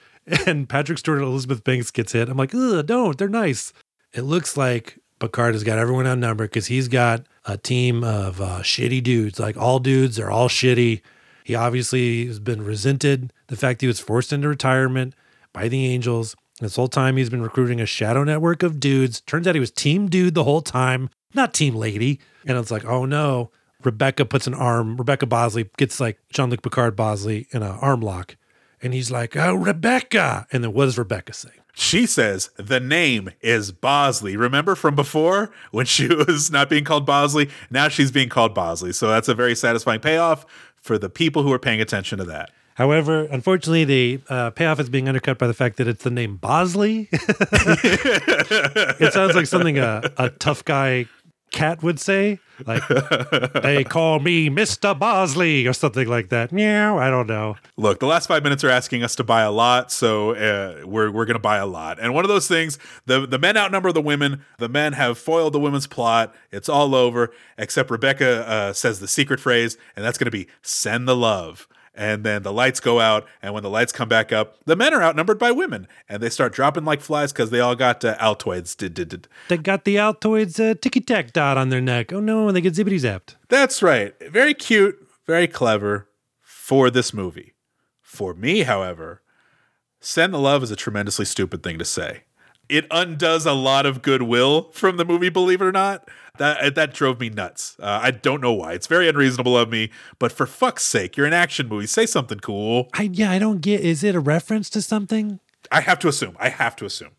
[0.46, 3.16] and Patrick Stewart and Elizabeth Banks gets hit, I'm like, ugh, don't.
[3.18, 3.72] They're nice.
[4.12, 8.60] It looks like Picard has got everyone outnumbered because he's got a team of uh,
[8.60, 9.38] shitty dudes.
[9.38, 11.02] Like all dudes are all shitty.
[11.44, 15.14] He obviously has been resented the fact he was forced into retirement
[15.52, 16.36] by the Angels.
[16.60, 19.20] This whole time he's been recruiting a shadow network of dudes.
[19.20, 22.20] Turns out he was team dude the whole time, not team lady.
[22.46, 23.50] And it's like, oh no.
[23.84, 28.00] Rebecca puts an arm, Rebecca Bosley gets like Jean Luc Picard Bosley in an arm
[28.00, 28.36] lock.
[28.82, 30.46] And he's like, oh, Rebecca.
[30.52, 31.50] And then what does Rebecca say?
[31.74, 34.36] She says the name is Bosley.
[34.36, 37.50] Remember from before when she was not being called Bosley?
[37.70, 38.92] Now she's being called Bosley.
[38.92, 40.44] So that's a very satisfying payoff
[40.80, 42.50] for the people who are paying attention to that.
[42.78, 46.36] However, unfortunately, the uh, payoff is being undercut by the fact that it's the name
[46.36, 47.08] Bosley.
[47.12, 51.06] it sounds like something a, a tough guy
[51.50, 52.38] cat would say.
[52.66, 52.86] Like,
[53.62, 54.96] they call me Mr.
[54.96, 56.52] Bosley or something like that.
[56.52, 56.98] Meow.
[56.98, 57.56] I don't know.
[57.76, 61.10] Look, the last five minutes are asking us to buy a lot, so uh, we're
[61.10, 61.98] we're gonna buy a lot.
[61.98, 64.44] And one of those things, the the men outnumber the women.
[64.58, 66.32] The men have foiled the women's plot.
[66.52, 67.32] It's all over.
[67.56, 71.66] Except Rebecca uh, says the secret phrase, and that's gonna be "send the love."
[71.98, 74.94] And then the lights go out, and when the lights come back up, the men
[74.94, 78.16] are outnumbered by women, and they start dropping like flies because they all got uh,
[78.18, 78.76] Altoids.
[78.76, 79.26] Did, did, did.
[79.48, 82.12] They got the Altoids uh, ticky tack dot on their neck.
[82.12, 83.34] Oh no, and they get zippity zapped.
[83.48, 84.14] That's right.
[84.30, 84.96] Very cute,
[85.26, 86.08] very clever
[86.40, 87.54] for this movie.
[88.00, 89.22] For me, however,
[89.98, 92.22] send the love is a tremendously stupid thing to say.
[92.68, 96.08] It undoes a lot of goodwill from the movie, believe it or not.
[96.38, 97.76] That that drove me nuts.
[97.78, 98.72] Uh, I don't know why.
[98.72, 101.86] It's very unreasonable of me, but for fuck's sake, you're an action movie.
[101.86, 102.88] Say something cool.
[102.94, 103.80] I yeah, I don't get.
[103.80, 105.40] Is it a reference to something?
[105.70, 106.36] I have to assume.
[106.38, 107.10] I have to assume.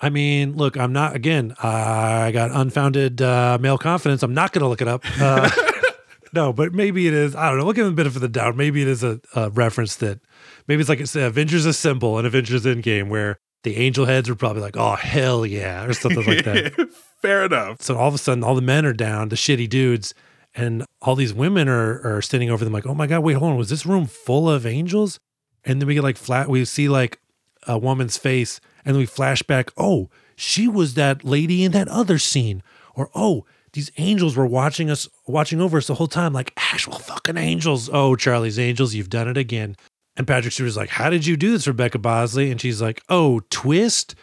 [0.00, 1.16] I mean, look, I'm not.
[1.16, 4.22] Again, I got unfounded uh, male confidence.
[4.22, 5.02] I'm not going to look it up.
[5.20, 5.50] Uh,
[6.32, 7.34] no, but maybe it is.
[7.34, 7.64] I don't know.
[7.64, 8.56] We'll give him a benefit of the doubt.
[8.56, 10.20] Maybe it is a, a reference that
[10.68, 14.62] maybe it's like it's Avengers Assemble and Avengers Endgame, where the angel heads were probably
[14.62, 16.88] like, "Oh hell yeah," or something like that.
[17.20, 17.82] Fair enough.
[17.82, 20.14] So all of a sudden, all the men are down, the shitty dudes,
[20.54, 23.52] and all these women are are standing over them like, "Oh my god, wait, hold
[23.52, 25.18] on, was this room full of angels?"
[25.64, 27.20] And then we get like flat, we see like
[27.66, 29.70] a woman's face, and we flash back.
[29.76, 32.62] Oh, she was that lady in that other scene,
[32.94, 36.98] or oh, these angels were watching us, watching over us the whole time, like actual
[36.98, 37.90] fucking angels.
[37.92, 39.76] Oh, Charlie's Angels, you've done it again.
[40.16, 42.50] And Patrick Stewart's like, How did you do this, Rebecca Bosley?
[42.50, 44.14] And she's like, Oh, twist.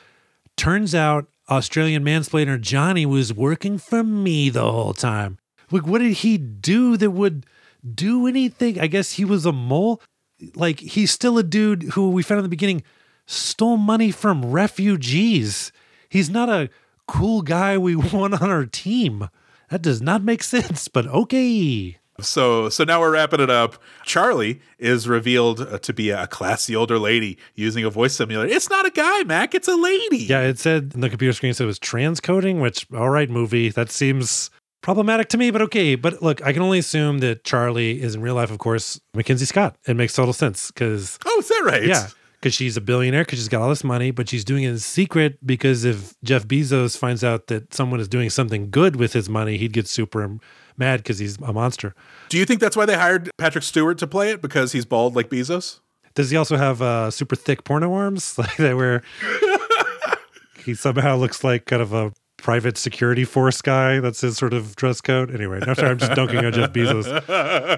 [0.57, 5.37] Turns out Australian mansplainer Johnny was working for me the whole time.
[5.71, 7.45] Like, what did he do that would
[7.93, 8.79] do anything?
[8.79, 10.01] I guess he was a mole.
[10.55, 12.83] Like, he's still a dude who we found in the beginning
[13.25, 15.71] stole money from refugees.
[16.09, 16.69] He's not a
[17.07, 19.29] cool guy we want on our team.
[19.69, 21.97] That does not make sense, but okay.
[22.21, 23.75] So, so now we're wrapping it up.
[24.05, 28.53] Charlie is revealed uh, to be a classy older lady using a voice simulator.
[28.53, 29.53] It's not a guy, Mac.
[29.53, 30.19] It's a lady.
[30.19, 33.67] Yeah, it said in the computer screen said it was transcoding, which all right, movie.
[33.69, 34.49] That seems
[34.81, 35.95] problematic to me, but okay.
[35.95, 39.45] But look, I can only assume that Charlie is in real life, of course, Mackenzie
[39.45, 39.75] Scott.
[39.87, 41.85] It makes total sense because Oh, is that right?
[41.85, 42.07] yeah,
[42.45, 44.77] because she's a billionaire, because she's got all this money, but she's doing it in
[44.77, 49.27] secret because if Jeff Bezos finds out that someone is doing something good with his
[49.27, 50.37] money, he'd get super
[50.77, 51.95] mad because he's a monster.
[52.29, 55.15] Do you think that's why they hired Patrick Stewart to play it because he's bald
[55.15, 55.79] like Bezos?
[56.13, 58.75] Does he also have uh, super thick porno arms like that?
[58.75, 59.01] Where
[60.63, 62.13] he somehow looks like kind of a
[62.45, 63.99] private security force guy.
[63.99, 65.33] That's his sort of dress code.
[65.33, 67.07] Anyway, I'm sorry, I'm just dunking on Jeff Bezos.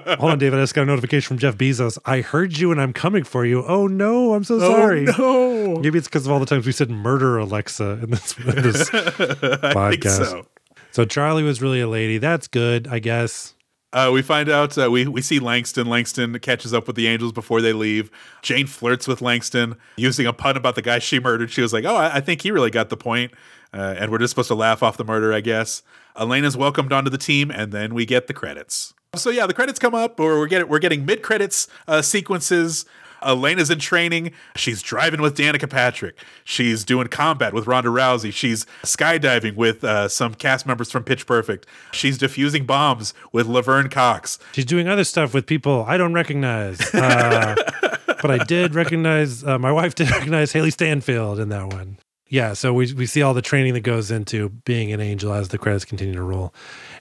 [0.20, 0.60] Hold on, David.
[0.60, 1.98] I just got a notification from Jeff Bezos.
[2.04, 3.64] I heard you and I'm coming for you.
[3.64, 5.08] Oh no, I'm so sorry.
[5.18, 5.80] Oh, no.
[5.80, 8.90] Maybe it's because of all the times we said murder Alexa in this, in this
[8.90, 10.26] podcast.
[10.26, 10.48] so.
[10.92, 12.18] So Charlie was really a lady.
[12.18, 13.54] That's good, I guess.
[13.94, 15.88] Uh, we find out uh, we we see Langston.
[15.88, 18.12] Langston catches up with the Angels before they leave.
[18.42, 21.52] Jane flirts with Langston using a pun about the guy she murdered.
[21.52, 23.32] She was like, "Oh, I, I think he really got the point,"
[23.78, 25.84] uh, and we're just supposed to laugh off the murder, I guess.
[26.18, 28.94] Elena's welcomed onto the team, and then we get the credits.
[29.16, 32.86] So yeah, the credits come up, or we're getting we're getting mid credits uh, sequences.
[33.22, 34.32] Elena's in training.
[34.56, 36.18] She's driving with Danica Patrick.
[36.44, 38.32] She's doing combat with Ronda Rousey.
[38.32, 41.66] She's skydiving with uh, some cast members from Pitch Perfect.
[41.92, 44.38] She's defusing bombs with Laverne Cox.
[44.54, 46.80] She's doing other stuff with people I don't recognize.
[46.94, 47.56] Uh,
[48.22, 51.98] but I did recognize, uh, my wife did recognize Hailee Steinfeld in that one.
[52.30, 55.50] Yeah, so we, we see all the training that goes into being an angel as
[55.50, 56.54] the credits continue to roll.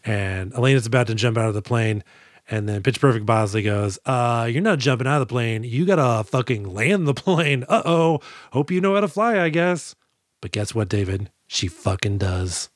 [0.04, 2.04] And Elena's about to jump out of the plane.
[2.48, 5.64] And then Pitch Perfect Bosley goes, uh, you're not jumping out of the plane.
[5.64, 7.64] You gotta fucking land the plane.
[7.68, 8.20] Uh oh.
[8.52, 9.96] Hope you know how to fly, I guess.
[10.40, 11.30] But guess what, David?
[11.48, 12.70] She fucking does.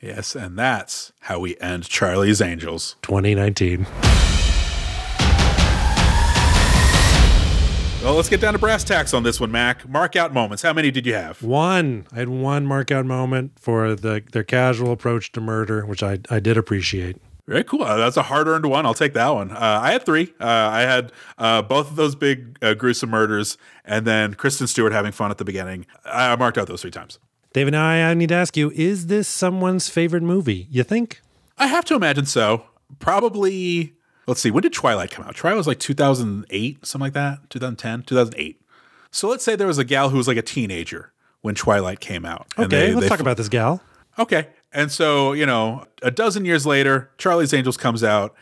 [0.00, 2.96] Yes, and that's how we end Charlie's Angels.
[3.00, 3.86] 2019.
[8.04, 9.88] Well, let's get down to brass tacks on this one, Mac.
[9.88, 10.62] Mark out moments.
[10.62, 11.42] How many did you have?
[11.42, 12.06] One.
[12.12, 16.18] I had one mark out moment for the their casual approach to murder, which I,
[16.28, 17.16] I did appreciate.
[17.46, 17.82] Very cool.
[17.82, 18.84] Uh, that's a hard earned one.
[18.84, 19.52] I'll take that one.
[19.52, 20.34] Uh, I had three.
[20.38, 23.56] Uh, I had uh, both of those big uh, gruesome murders,
[23.86, 25.86] and then Kristen Stewart having fun at the beginning.
[26.04, 27.18] I, I marked out those three times.
[27.54, 30.68] David, now I, I need to ask you: Is this someone's favorite movie?
[30.70, 31.22] You think?
[31.56, 32.66] I have to imagine so.
[32.98, 33.94] Probably.
[34.26, 34.50] Let's see.
[34.50, 35.36] When did Twilight come out?
[35.36, 37.50] Twilight was like 2008, something like that.
[37.50, 38.60] 2010, 2008.
[39.10, 42.24] So let's say there was a gal who was like a teenager when Twilight came
[42.24, 42.46] out.
[42.58, 43.82] Okay, they- let's they talk about this gal.
[44.18, 44.48] Okay.
[44.72, 48.34] And so, you know, a dozen years later, Charlie's Angels comes out.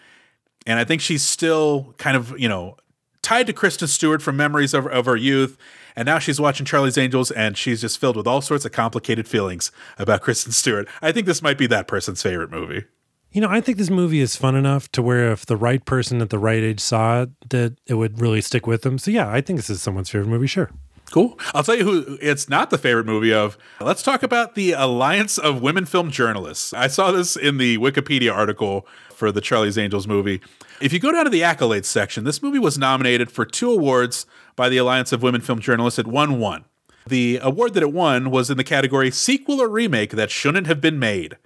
[0.67, 2.77] And I think she's still kind of, you know,
[3.21, 5.59] tied to Kristen Stewart from memories of, of her youth.
[5.97, 9.27] And now she's watching Charlie's Angels and she's just filled with all sorts of complicated
[9.29, 10.89] feelings about Kristen Stewart.
[11.03, 12.85] I think this might be that person's favorite movie.
[13.33, 16.21] You know, I think this movie is fun enough to where if the right person
[16.21, 18.99] at the right age saw it, that it would really stick with them.
[18.99, 20.47] So yeah, I think this is someone's favorite movie.
[20.47, 20.71] Sure.
[21.11, 21.39] Cool.
[21.55, 23.57] I'll tell you who it's not the favorite movie of.
[23.81, 26.75] Let's talk about the Alliance of Women Film Journalists.
[26.75, 30.41] I saw this in the Wikipedia article for the Charlie's Angels movie.
[30.81, 34.27] If you go down to the accolades section, this movie was nominated for two awards
[34.57, 35.99] by the Alliance of Women Film Journalists.
[35.99, 36.65] It won one.
[37.07, 40.81] The award that it won was in the category sequel or remake that shouldn't have
[40.81, 41.37] been made.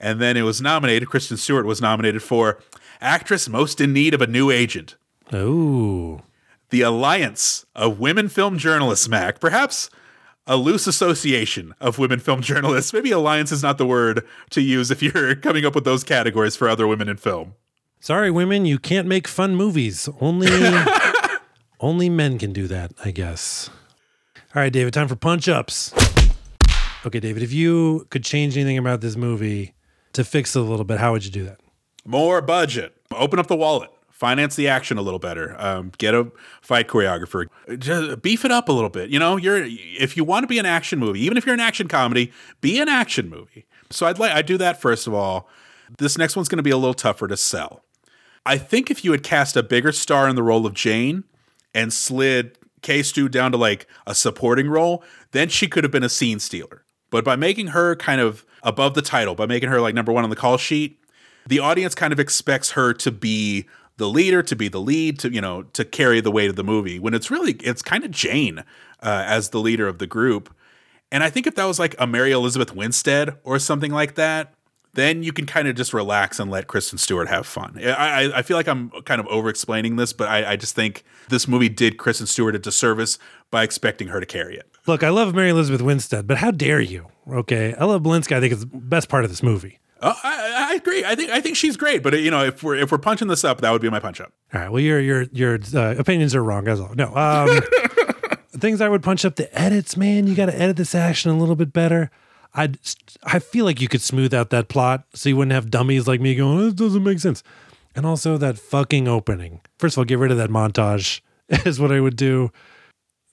[0.00, 2.58] And then it was nominated, Kristen Stewart was nominated for
[3.00, 4.96] actress most in need of a new agent
[5.32, 6.22] Oh,
[6.70, 9.38] the Alliance of Women Film Journalists, Mac.
[9.38, 9.90] Perhaps
[10.46, 12.92] a loose association of women film journalists.
[12.92, 16.56] Maybe alliance is not the word to use if you're coming up with those categories
[16.56, 17.54] for other women in film.
[18.00, 20.08] sorry, women, you can't make fun movies.
[20.20, 20.48] Only,
[21.80, 23.70] only men can do that, I guess.
[24.54, 25.94] All right, David, time for punch ups.
[27.06, 29.74] Okay, David, if you could change anything about this movie
[30.12, 31.60] to fix it a little bit, how would you do that?
[32.04, 32.96] More budget.
[33.12, 33.90] Open up the wallet.
[34.10, 35.56] Finance the action a little better.
[35.58, 36.30] Um, get a
[36.60, 37.46] fight choreographer.
[37.78, 39.08] Just beef it up a little bit.
[39.08, 41.60] You know, you're if you want to be an action movie, even if you're an
[41.60, 42.30] action comedy,
[42.60, 43.66] be an action movie.
[43.88, 45.48] So I'd like I do that first of all.
[45.98, 47.82] This next one's going to be a little tougher to sell.
[48.44, 51.24] I think if you had cast a bigger star in the role of Jane
[51.74, 56.08] and slid K-Stew down to like a supporting role, then she could have been a
[56.08, 56.84] scene stealer.
[57.10, 60.24] But by making her kind of above the title, by making her like number one
[60.24, 60.98] on the call sheet,
[61.46, 63.66] the audience kind of expects her to be
[63.96, 66.64] the leader, to be the lead, to you know, to carry the weight of the
[66.64, 66.98] movie.
[66.98, 68.60] When it's really it's kind of Jane
[69.02, 70.54] uh, as the leader of the group.
[71.12, 74.54] And I think if that was like a Mary Elizabeth Winstead or something like that,
[74.94, 77.78] then you can kind of just relax and let Kristen Stewart have fun.
[77.78, 81.04] I, I, feel like I'm kind of over explaining this, but I, I just think
[81.28, 83.18] this movie did Kristen Stewart a disservice
[83.50, 84.68] by expecting her to carry it.
[84.86, 87.06] Look, I love Mary Elizabeth Winstead, but how dare you?
[87.28, 89.78] Okay, Ella Balinska, I think is the best part of this movie.
[90.02, 91.04] Oh, I, I agree.
[91.04, 93.44] I think I think she's great, but you know, if we're if we're punching this
[93.44, 94.32] up, that would be my punch up.
[94.54, 94.72] All right.
[94.72, 96.94] Well, your your your uh, opinions are wrong as all.
[96.94, 97.14] No.
[97.14, 97.60] Um,
[98.52, 100.26] things I would punch up the edits, man.
[100.26, 102.10] You got to edit this action a little bit better.
[102.54, 102.72] I
[103.24, 106.20] I feel like you could smooth out that plot so you wouldn't have dummies like
[106.20, 107.42] me going, "This doesn't make sense."
[107.94, 109.60] And also that fucking opening.
[109.78, 111.20] First of all, get rid of that montage
[111.66, 112.50] is what I would do.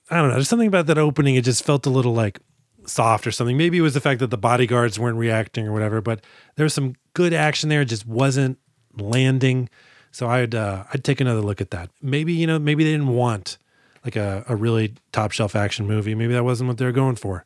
[0.09, 0.35] I don't know.
[0.35, 1.35] There's something about that opening.
[1.35, 2.39] It just felt a little like
[2.88, 3.57] soft or something.
[3.57, 6.23] Maybe it was the fact that the bodyguards weren't reacting or whatever, but
[6.55, 7.81] there was some good action there.
[7.81, 8.57] It just wasn't
[8.95, 9.69] landing.
[10.11, 11.89] So I'd uh, I'd take another look at that.
[12.01, 13.57] Maybe you know maybe they didn't want
[14.03, 16.15] like a, a really top shelf action movie.
[16.15, 17.45] Maybe that wasn't what they were going for.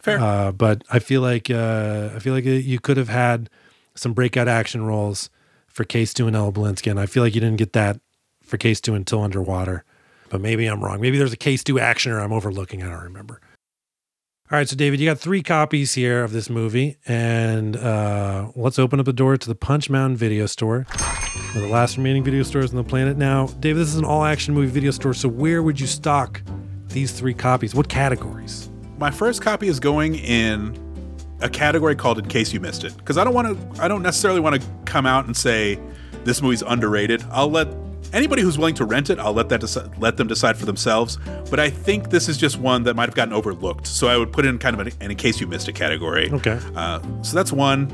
[0.00, 0.20] Fair.
[0.20, 3.50] Uh, but I feel like uh, I feel like you could have had
[3.94, 5.30] some breakout action roles
[5.66, 8.00] for K-Stew and Ella Balinska, and I feel like you didn't get that
[8.42, 9.84] for K-Stew until Underwater.
[10.28, 11.00] But maybe I'm wrong.
[11.00, 12.82] Maybe there's a K-Stew actioner I'm overlooking.
[12.82, 13.40] I don't remember.
[14.48, 18.78] All right, so David, you got three copies here of this movie, and uh, let's
[18.78, 22.22] open up the door to the Punch Mountain Video Store, one of the last remaining
[22.22, 23.16] video stores on the planet.
[23.16, 26.42] Now, David, this is an all-action movie video store, so where would you stock
[26.90, 27.74] these three copies?
[27.74, 28.70] What categories?
[28.98, 30.78] My first copy is going in
[31.40, 33.82] a category called "In Case You Missed It" because I don't want to.
[33.82, 35.76] I don't necessarily want to come out and say
[36.22, 37.24] this movie's underrated.
[37.32, 37.66] I'll let
[38.16, 41.18] anybody who's willing to rent it, I'll let that deci- let them decide for themselves.
[41.50, 44.32] But I think this is just one that might have gotten overlooked, so I would
[44.32, 46.30] put it in kind of an, an in case you missed a category.
[46.32, 46.58] Okay.
[46.74, 47.92] Uh, so that's one.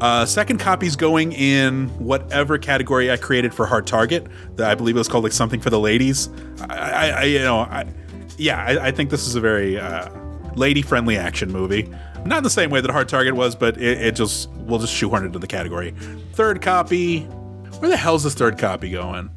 [0.00, 4.26] Uh, second copy's going in whatever category I created for Hard Target.
[4.56, 6.28] That I believe it was called like something for the ladies.
[6.68, 7.86] I, I, I you know, I,
[8.36, 10.10] yeah, I, I think this is a very uh,
[10.54, 11.88] lady-friendly action movie.
[12.26, 14.92] Not in the same way that Hard Target was, but it, it just we'll just
[14.92, 15.94] shoehorn it into the category.
[16.32, 17.20] Third copy,
[17.78, 19.30] where the hell's this third copy going?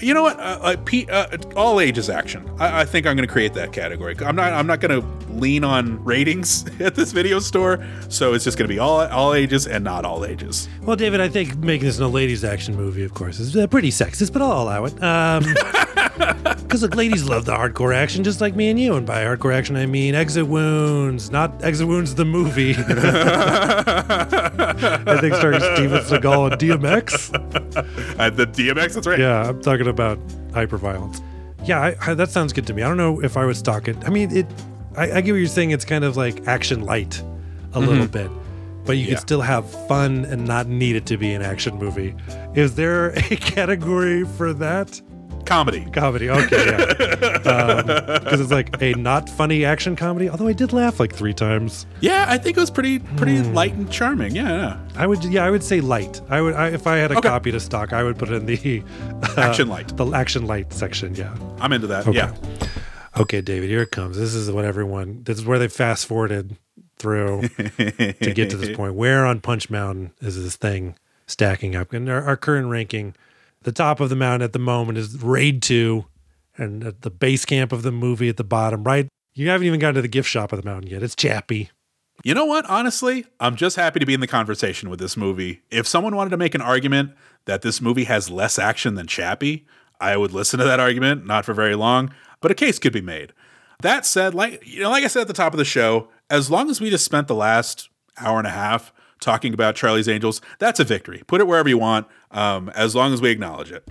[0.00, 0.38] You know what?
[0.38, 2.48] Uh, uh, Pete, uh, all ages action.
[2.58, 4.14] I, I think I'm going to create that category.
[4.20, 4.52] I'm not.
[4.52, 8.68] I'm not going to lean on ratings at this video store, so it's just going
[8.68, 10.68] to be all all ages and not all ages.
[10.82, 13.90] Well, David, I think making this a ladies' action movie, of course, is uh, pretty
[13.90, 14.94] sexist, but I'll allow it.
[16.16, 18.96] Because look, ladies love the hardcore action, just like me and you.
[18.96, 22.74] And by hardcore action, I mean Exit Wounds, not Exit Wounds the movie.
[22.76, 22.82] I
[25.20, 27.30] think starring Steven Seagal and DMX.
[28.36, 28.94] The DMX.
[28.94, 29.18] That's right.
[29.18, 30.18] Yeah, I'm talking about
[30.52, 31.22] hyperviolence.
[31.64, 32.82] Yeah, I, I, that sounds good to me.
[32.82, 33.96] I don't know if I would stock it.
[34.06, 34.46] I mean, it.
[34.96, 35.70] I, I get what you're saying.
[35.72, 37.22] It's kind of like action light,
[37.72, 38.28] a little mm-hmm.
[38.28, 38.30] bit,
[38.84, 39.10] but you Yeah.
[39.10, 42.14] could still have fun and not need it to be an action movie.
[42.54, 45.00] Is there a category for that?
[45.46, 45.86] Comedy.
[45.92, 46.28] Comedy.
[46.30, 46.92] Okay, yeah.
[48.26, 50.28] Because it's like a not funny action comedy.
[50.28, 51.86] Although I did laugh like three times.
[52.00, 53.54] Yeah, I think it was pretty pretty Hmm.
[53.54, 54.34] light and charming.
[54.34, 54.78] Yeah, yeah.
[54.96, 56.20] I would, yeah, I would say light.
[56.28, 57.28] I would, I, if I had a Okay.
[57.28, 58.82] copy to stock, I would put it in the
[59.22, 59.96] uh, Action light.
[59.96, 61.14] the action light section.
[61.14, 61.34] Yeah.
[61.60, 62.06] I'm into that.
[62.06, 62.16] Okay.
[62.18, 62.34] Yeah.
[63.16, 64.16] Okay, David, here it comes.
[64.18, 66.56] This is what everyone, this is where they fast forwarded
[66.98, 68.94] through to get to this point.
[68.94, 70.96] Where on Punch Mountain is this thing
[71.26, 71.92] stacking up?
[71.94, 73.14] And our, our current ranking,
[73.66, 76.04] the top of the mountain at the moment is Raid 2,
[76.56, 79.08] and at the base camp of the movie at the bottom, right?
[79.34, 81.02] You haven't even gotten to the gift shop of the mountain yet.
[81.02, 81.70] It's Chappie.
[82.22, 82.64] You know what?
[82.66, 85.62] Honestly, I'm just happy to be in the conversation with this movie.
[85.68, 87.10] If someone wanted to make an argument
[87.46, 89.66] that this movie has less action than Chappie,
[90.00, 93.00] I would listen to that argument, not for very long, but a case could be
[93.00, 93.32] made.
[93.82, 96.52] That said, like you know, like I said at the top of the show, as
[96.52, 100.40] long as we just spent the last hour and a half talking about Charlie's Angels,
[100.60, 101.24] that's a victory.
[101.26, 102.06] Put it wherever you want,
[102.36, 103.82] um, as long as we acknowledge it.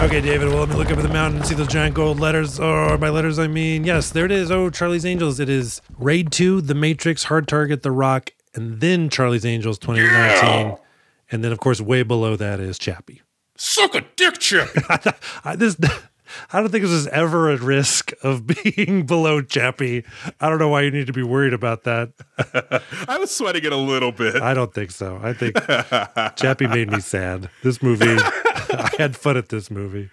[0.00, 2.18] Okay, David, well, let me look up at the mountain and see those giant gold
[2.18, 2.58] letters.
[2.58, 4.50] Or by letters, I mean, yes, there it is.
[4.50, 5.38] Oh, Charlie's Angels.
[5.38, 10.76] It is Raid 2, The Matrix, Hard Target, The Rock, and then Charlie's Angels 2019.
[11.30, 13.22] And then, of course, way below that is Chappie.
[13.56, 14.68] Suck a dick, Chip.
[15.44, 15.76] I, this,
[16.52, 20.04] I don't think this is ever at risk of being below Chappie.
[20.40, 22.12] I don't know why you need to be worried about that.
[23.08, 24.42] I was sweating it a little bit.
[24.42, 25.20] I don't think so.
[25.22, 25.56] I think
[26.36, 27.50] Chappie made me sad.
[27.62, 30.10] This movie, I had fun at this movie.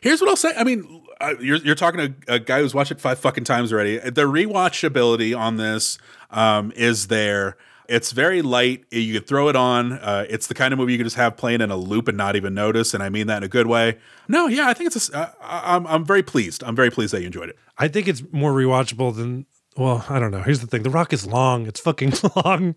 [0.00, 0.52] Here's what I'll say.
[0.56, 3.72] I mean, uh, you're, you're talking to a guy who's watched it five fucking times
[3.72, 3.98] already.
[3.98, 5.98] The rewatchability on this
[6.30, 7.56] um, is there.
[7.88, 8.84] It's very light.
[8.90, 9.92] You could throw it on.
[9.94, 12.16] Uh, it's the kind of movie you could just have playing in a loop and
[12.16, 12.94] not even notice.
[12.94, 13.98] And I mean that in a good way.
[14.28, 15.10] No, yeah, I think it's.
[15.10, 16.62] A, uh, I'm I'm very pleased.
[16.64, 17.58] I'm very pleased that you enjoyed it.
[17.78, 19.46] I think it's more rewatchable than
[19.76, 20.40] well, I don't know.
[20.40, 21.66] Here's the thing: The Rock is long.
[21.66, 22.14] It's fucking
[22.44, 22.76] long,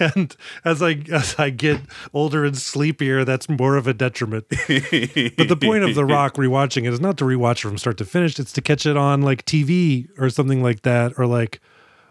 [0.00, 1.80] and as I as I get
[2.14, 4.46] older and sleepier, that's more of a detriment.
[4.48, 7.98] but the point of The Rock rewatching it is not to rewatch it from start
[7.98, 8.38] to finish.
[8.38, 11.60] It's to catch it on like TV or something like that, or like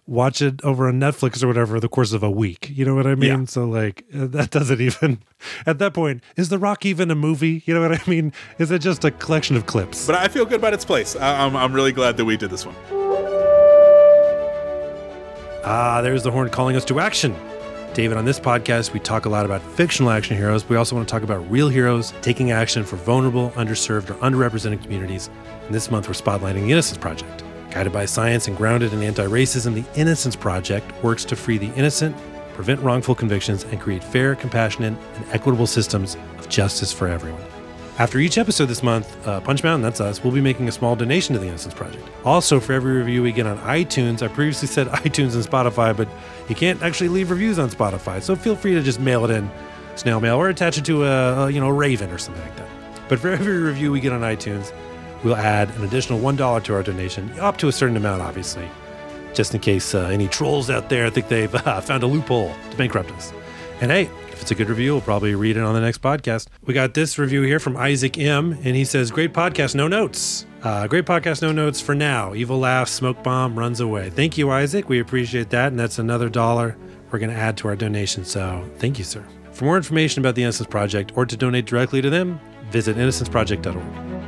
[0.08, 2.70] watch it over on Netflix or whatever the course of a week.
[2.74, 3.40] You know what I mean?
[3.42, 3.46] Yeah.
[3.46, 5.20] So like that doesn't even
[5.66, 7.64] at that point is The Rock even a movie?
[7.66, 8.34] You know what I mean?
[8.60, 10.06] Is it just a collection of clips?
[10.08, 11.16] But I feel good about its place.
[11.16, 12.76] I- I'm I'm really glad that we did this one.
[15.64, 17.36] Ah, there's the horn calling us to action.
[17.94, 20.64] David, on this podcast, we talk a lot about fictional action heroes.
[20.64, 24.14] but We also want to talk about real heroes taking action for vulnerable, underserved, or
[24.16, 25.30] underrepresented communities.
[25.66, 27.44] And this month, we're spotlighting the Innocence Project.
[27.72, 31.74] Guided by science and grounded in anti racism, the Innocence Project works to free the
[31.74, 32.16] innocent,
[32.54, 37.42] prevent wrongful convictions, and create fair, compassionate, and equitable systems of justice for everyone.
[37.98, 40.98] After each episode this month, uh, Punch Mountain, that's us, we'll be making a small
[40.98, 42.06] donation to the Innocence Project.
[42.26, 46.10] Also, for every review we get on iTunes, I previously said iTunes and Spotify, but
[46.50, 49.50] you can't actually leave reviews on Spotify, so feel free to just mail it in,
[49.96, 52.58] snail mail, or attach it to a, a you know a Raven or something like
[52.58, 52.68] that.
[53.08, 54.74] But for every review we get on iTunes,
[55.24, 58.68] we'll add an additional one dollar to our donation, up to a certain amount, obviously,
[59.34, 62.78] just in case uh, any trolls out there think they've uh, found a loophole to
[62.78, 63.34] bankrupt us.
[63.82, 66.48] And hey, if it's a good review, we'll probably read it on the next podcast.
[66.66, 70.46] We got this review here from Isaac M, and he says, Great podcast, no notes.
[70.64, 72.34] Uh, great podcast, no notes for now.
[72.34, 74.10] Evil laughs, smoke bomb runs away.
[74.10, 74.90] Thank you, Isaac.
[74.90, 75.68] We appreciate that.
[75.68, 76.78] And that's another dollar
[77.12, 78.26] we're going to add to our donation.
[78.26, 79.26] So thank you, sir.
[79.52, 82.40] For more information about the Innocence Project or to donate directly to them,
[82.72, 84.21] visit innocenceproject.org.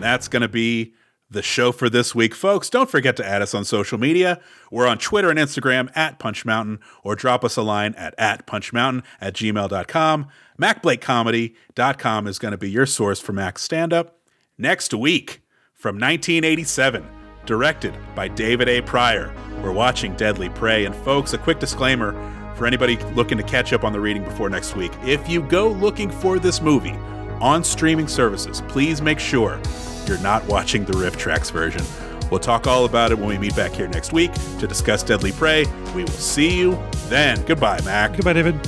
[0.00, 0.94] And that's going to be
[1.28, 2.70] the show for this week, folks.
[2.70, 4.40] Don't forget to add us on social media.
[4.70, 8.46] We're on Twitter and Instagram at Punch Mountain, or drop us a line at, at
[8.46, 10.26] punchmountain at gmail.com.
[10.58, 14.20] MacBlakeComedy.com is going to be your source for Mac stand up.
[14.56, 15.42] Next week,
[15.74, 17.06] from 1987,
[17.44, 18.80] directed by David A.
[18.80, 20.86] Prior, we're watching Deadly Prey.
[20.86, 22.12] And, folks, a quick disclaimer
[22.56, 24.92] for anybody looking to catch up on the reading before next week.
[25.02, 26.96] If you go looking for this movie
[27.40, 29.60] on streaming services, please make sure
[30.08, 31.84] you're not watching the RiffTrax version.
[32.30, 35.32] We'll talk all about it when we meet back here next week to discuss Deadly
[35.32, 35.64] Prey.
[35.94, 36.78] We will see you
[37.08, 37.42] then.
[37.44, 38.12] Goodbye, Mac.
[38.12, 38.62] Goodbye, David.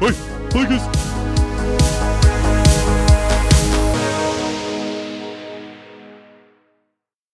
[0.00, 0.12] Bye.
[0.52, 2.07] Bye, guys.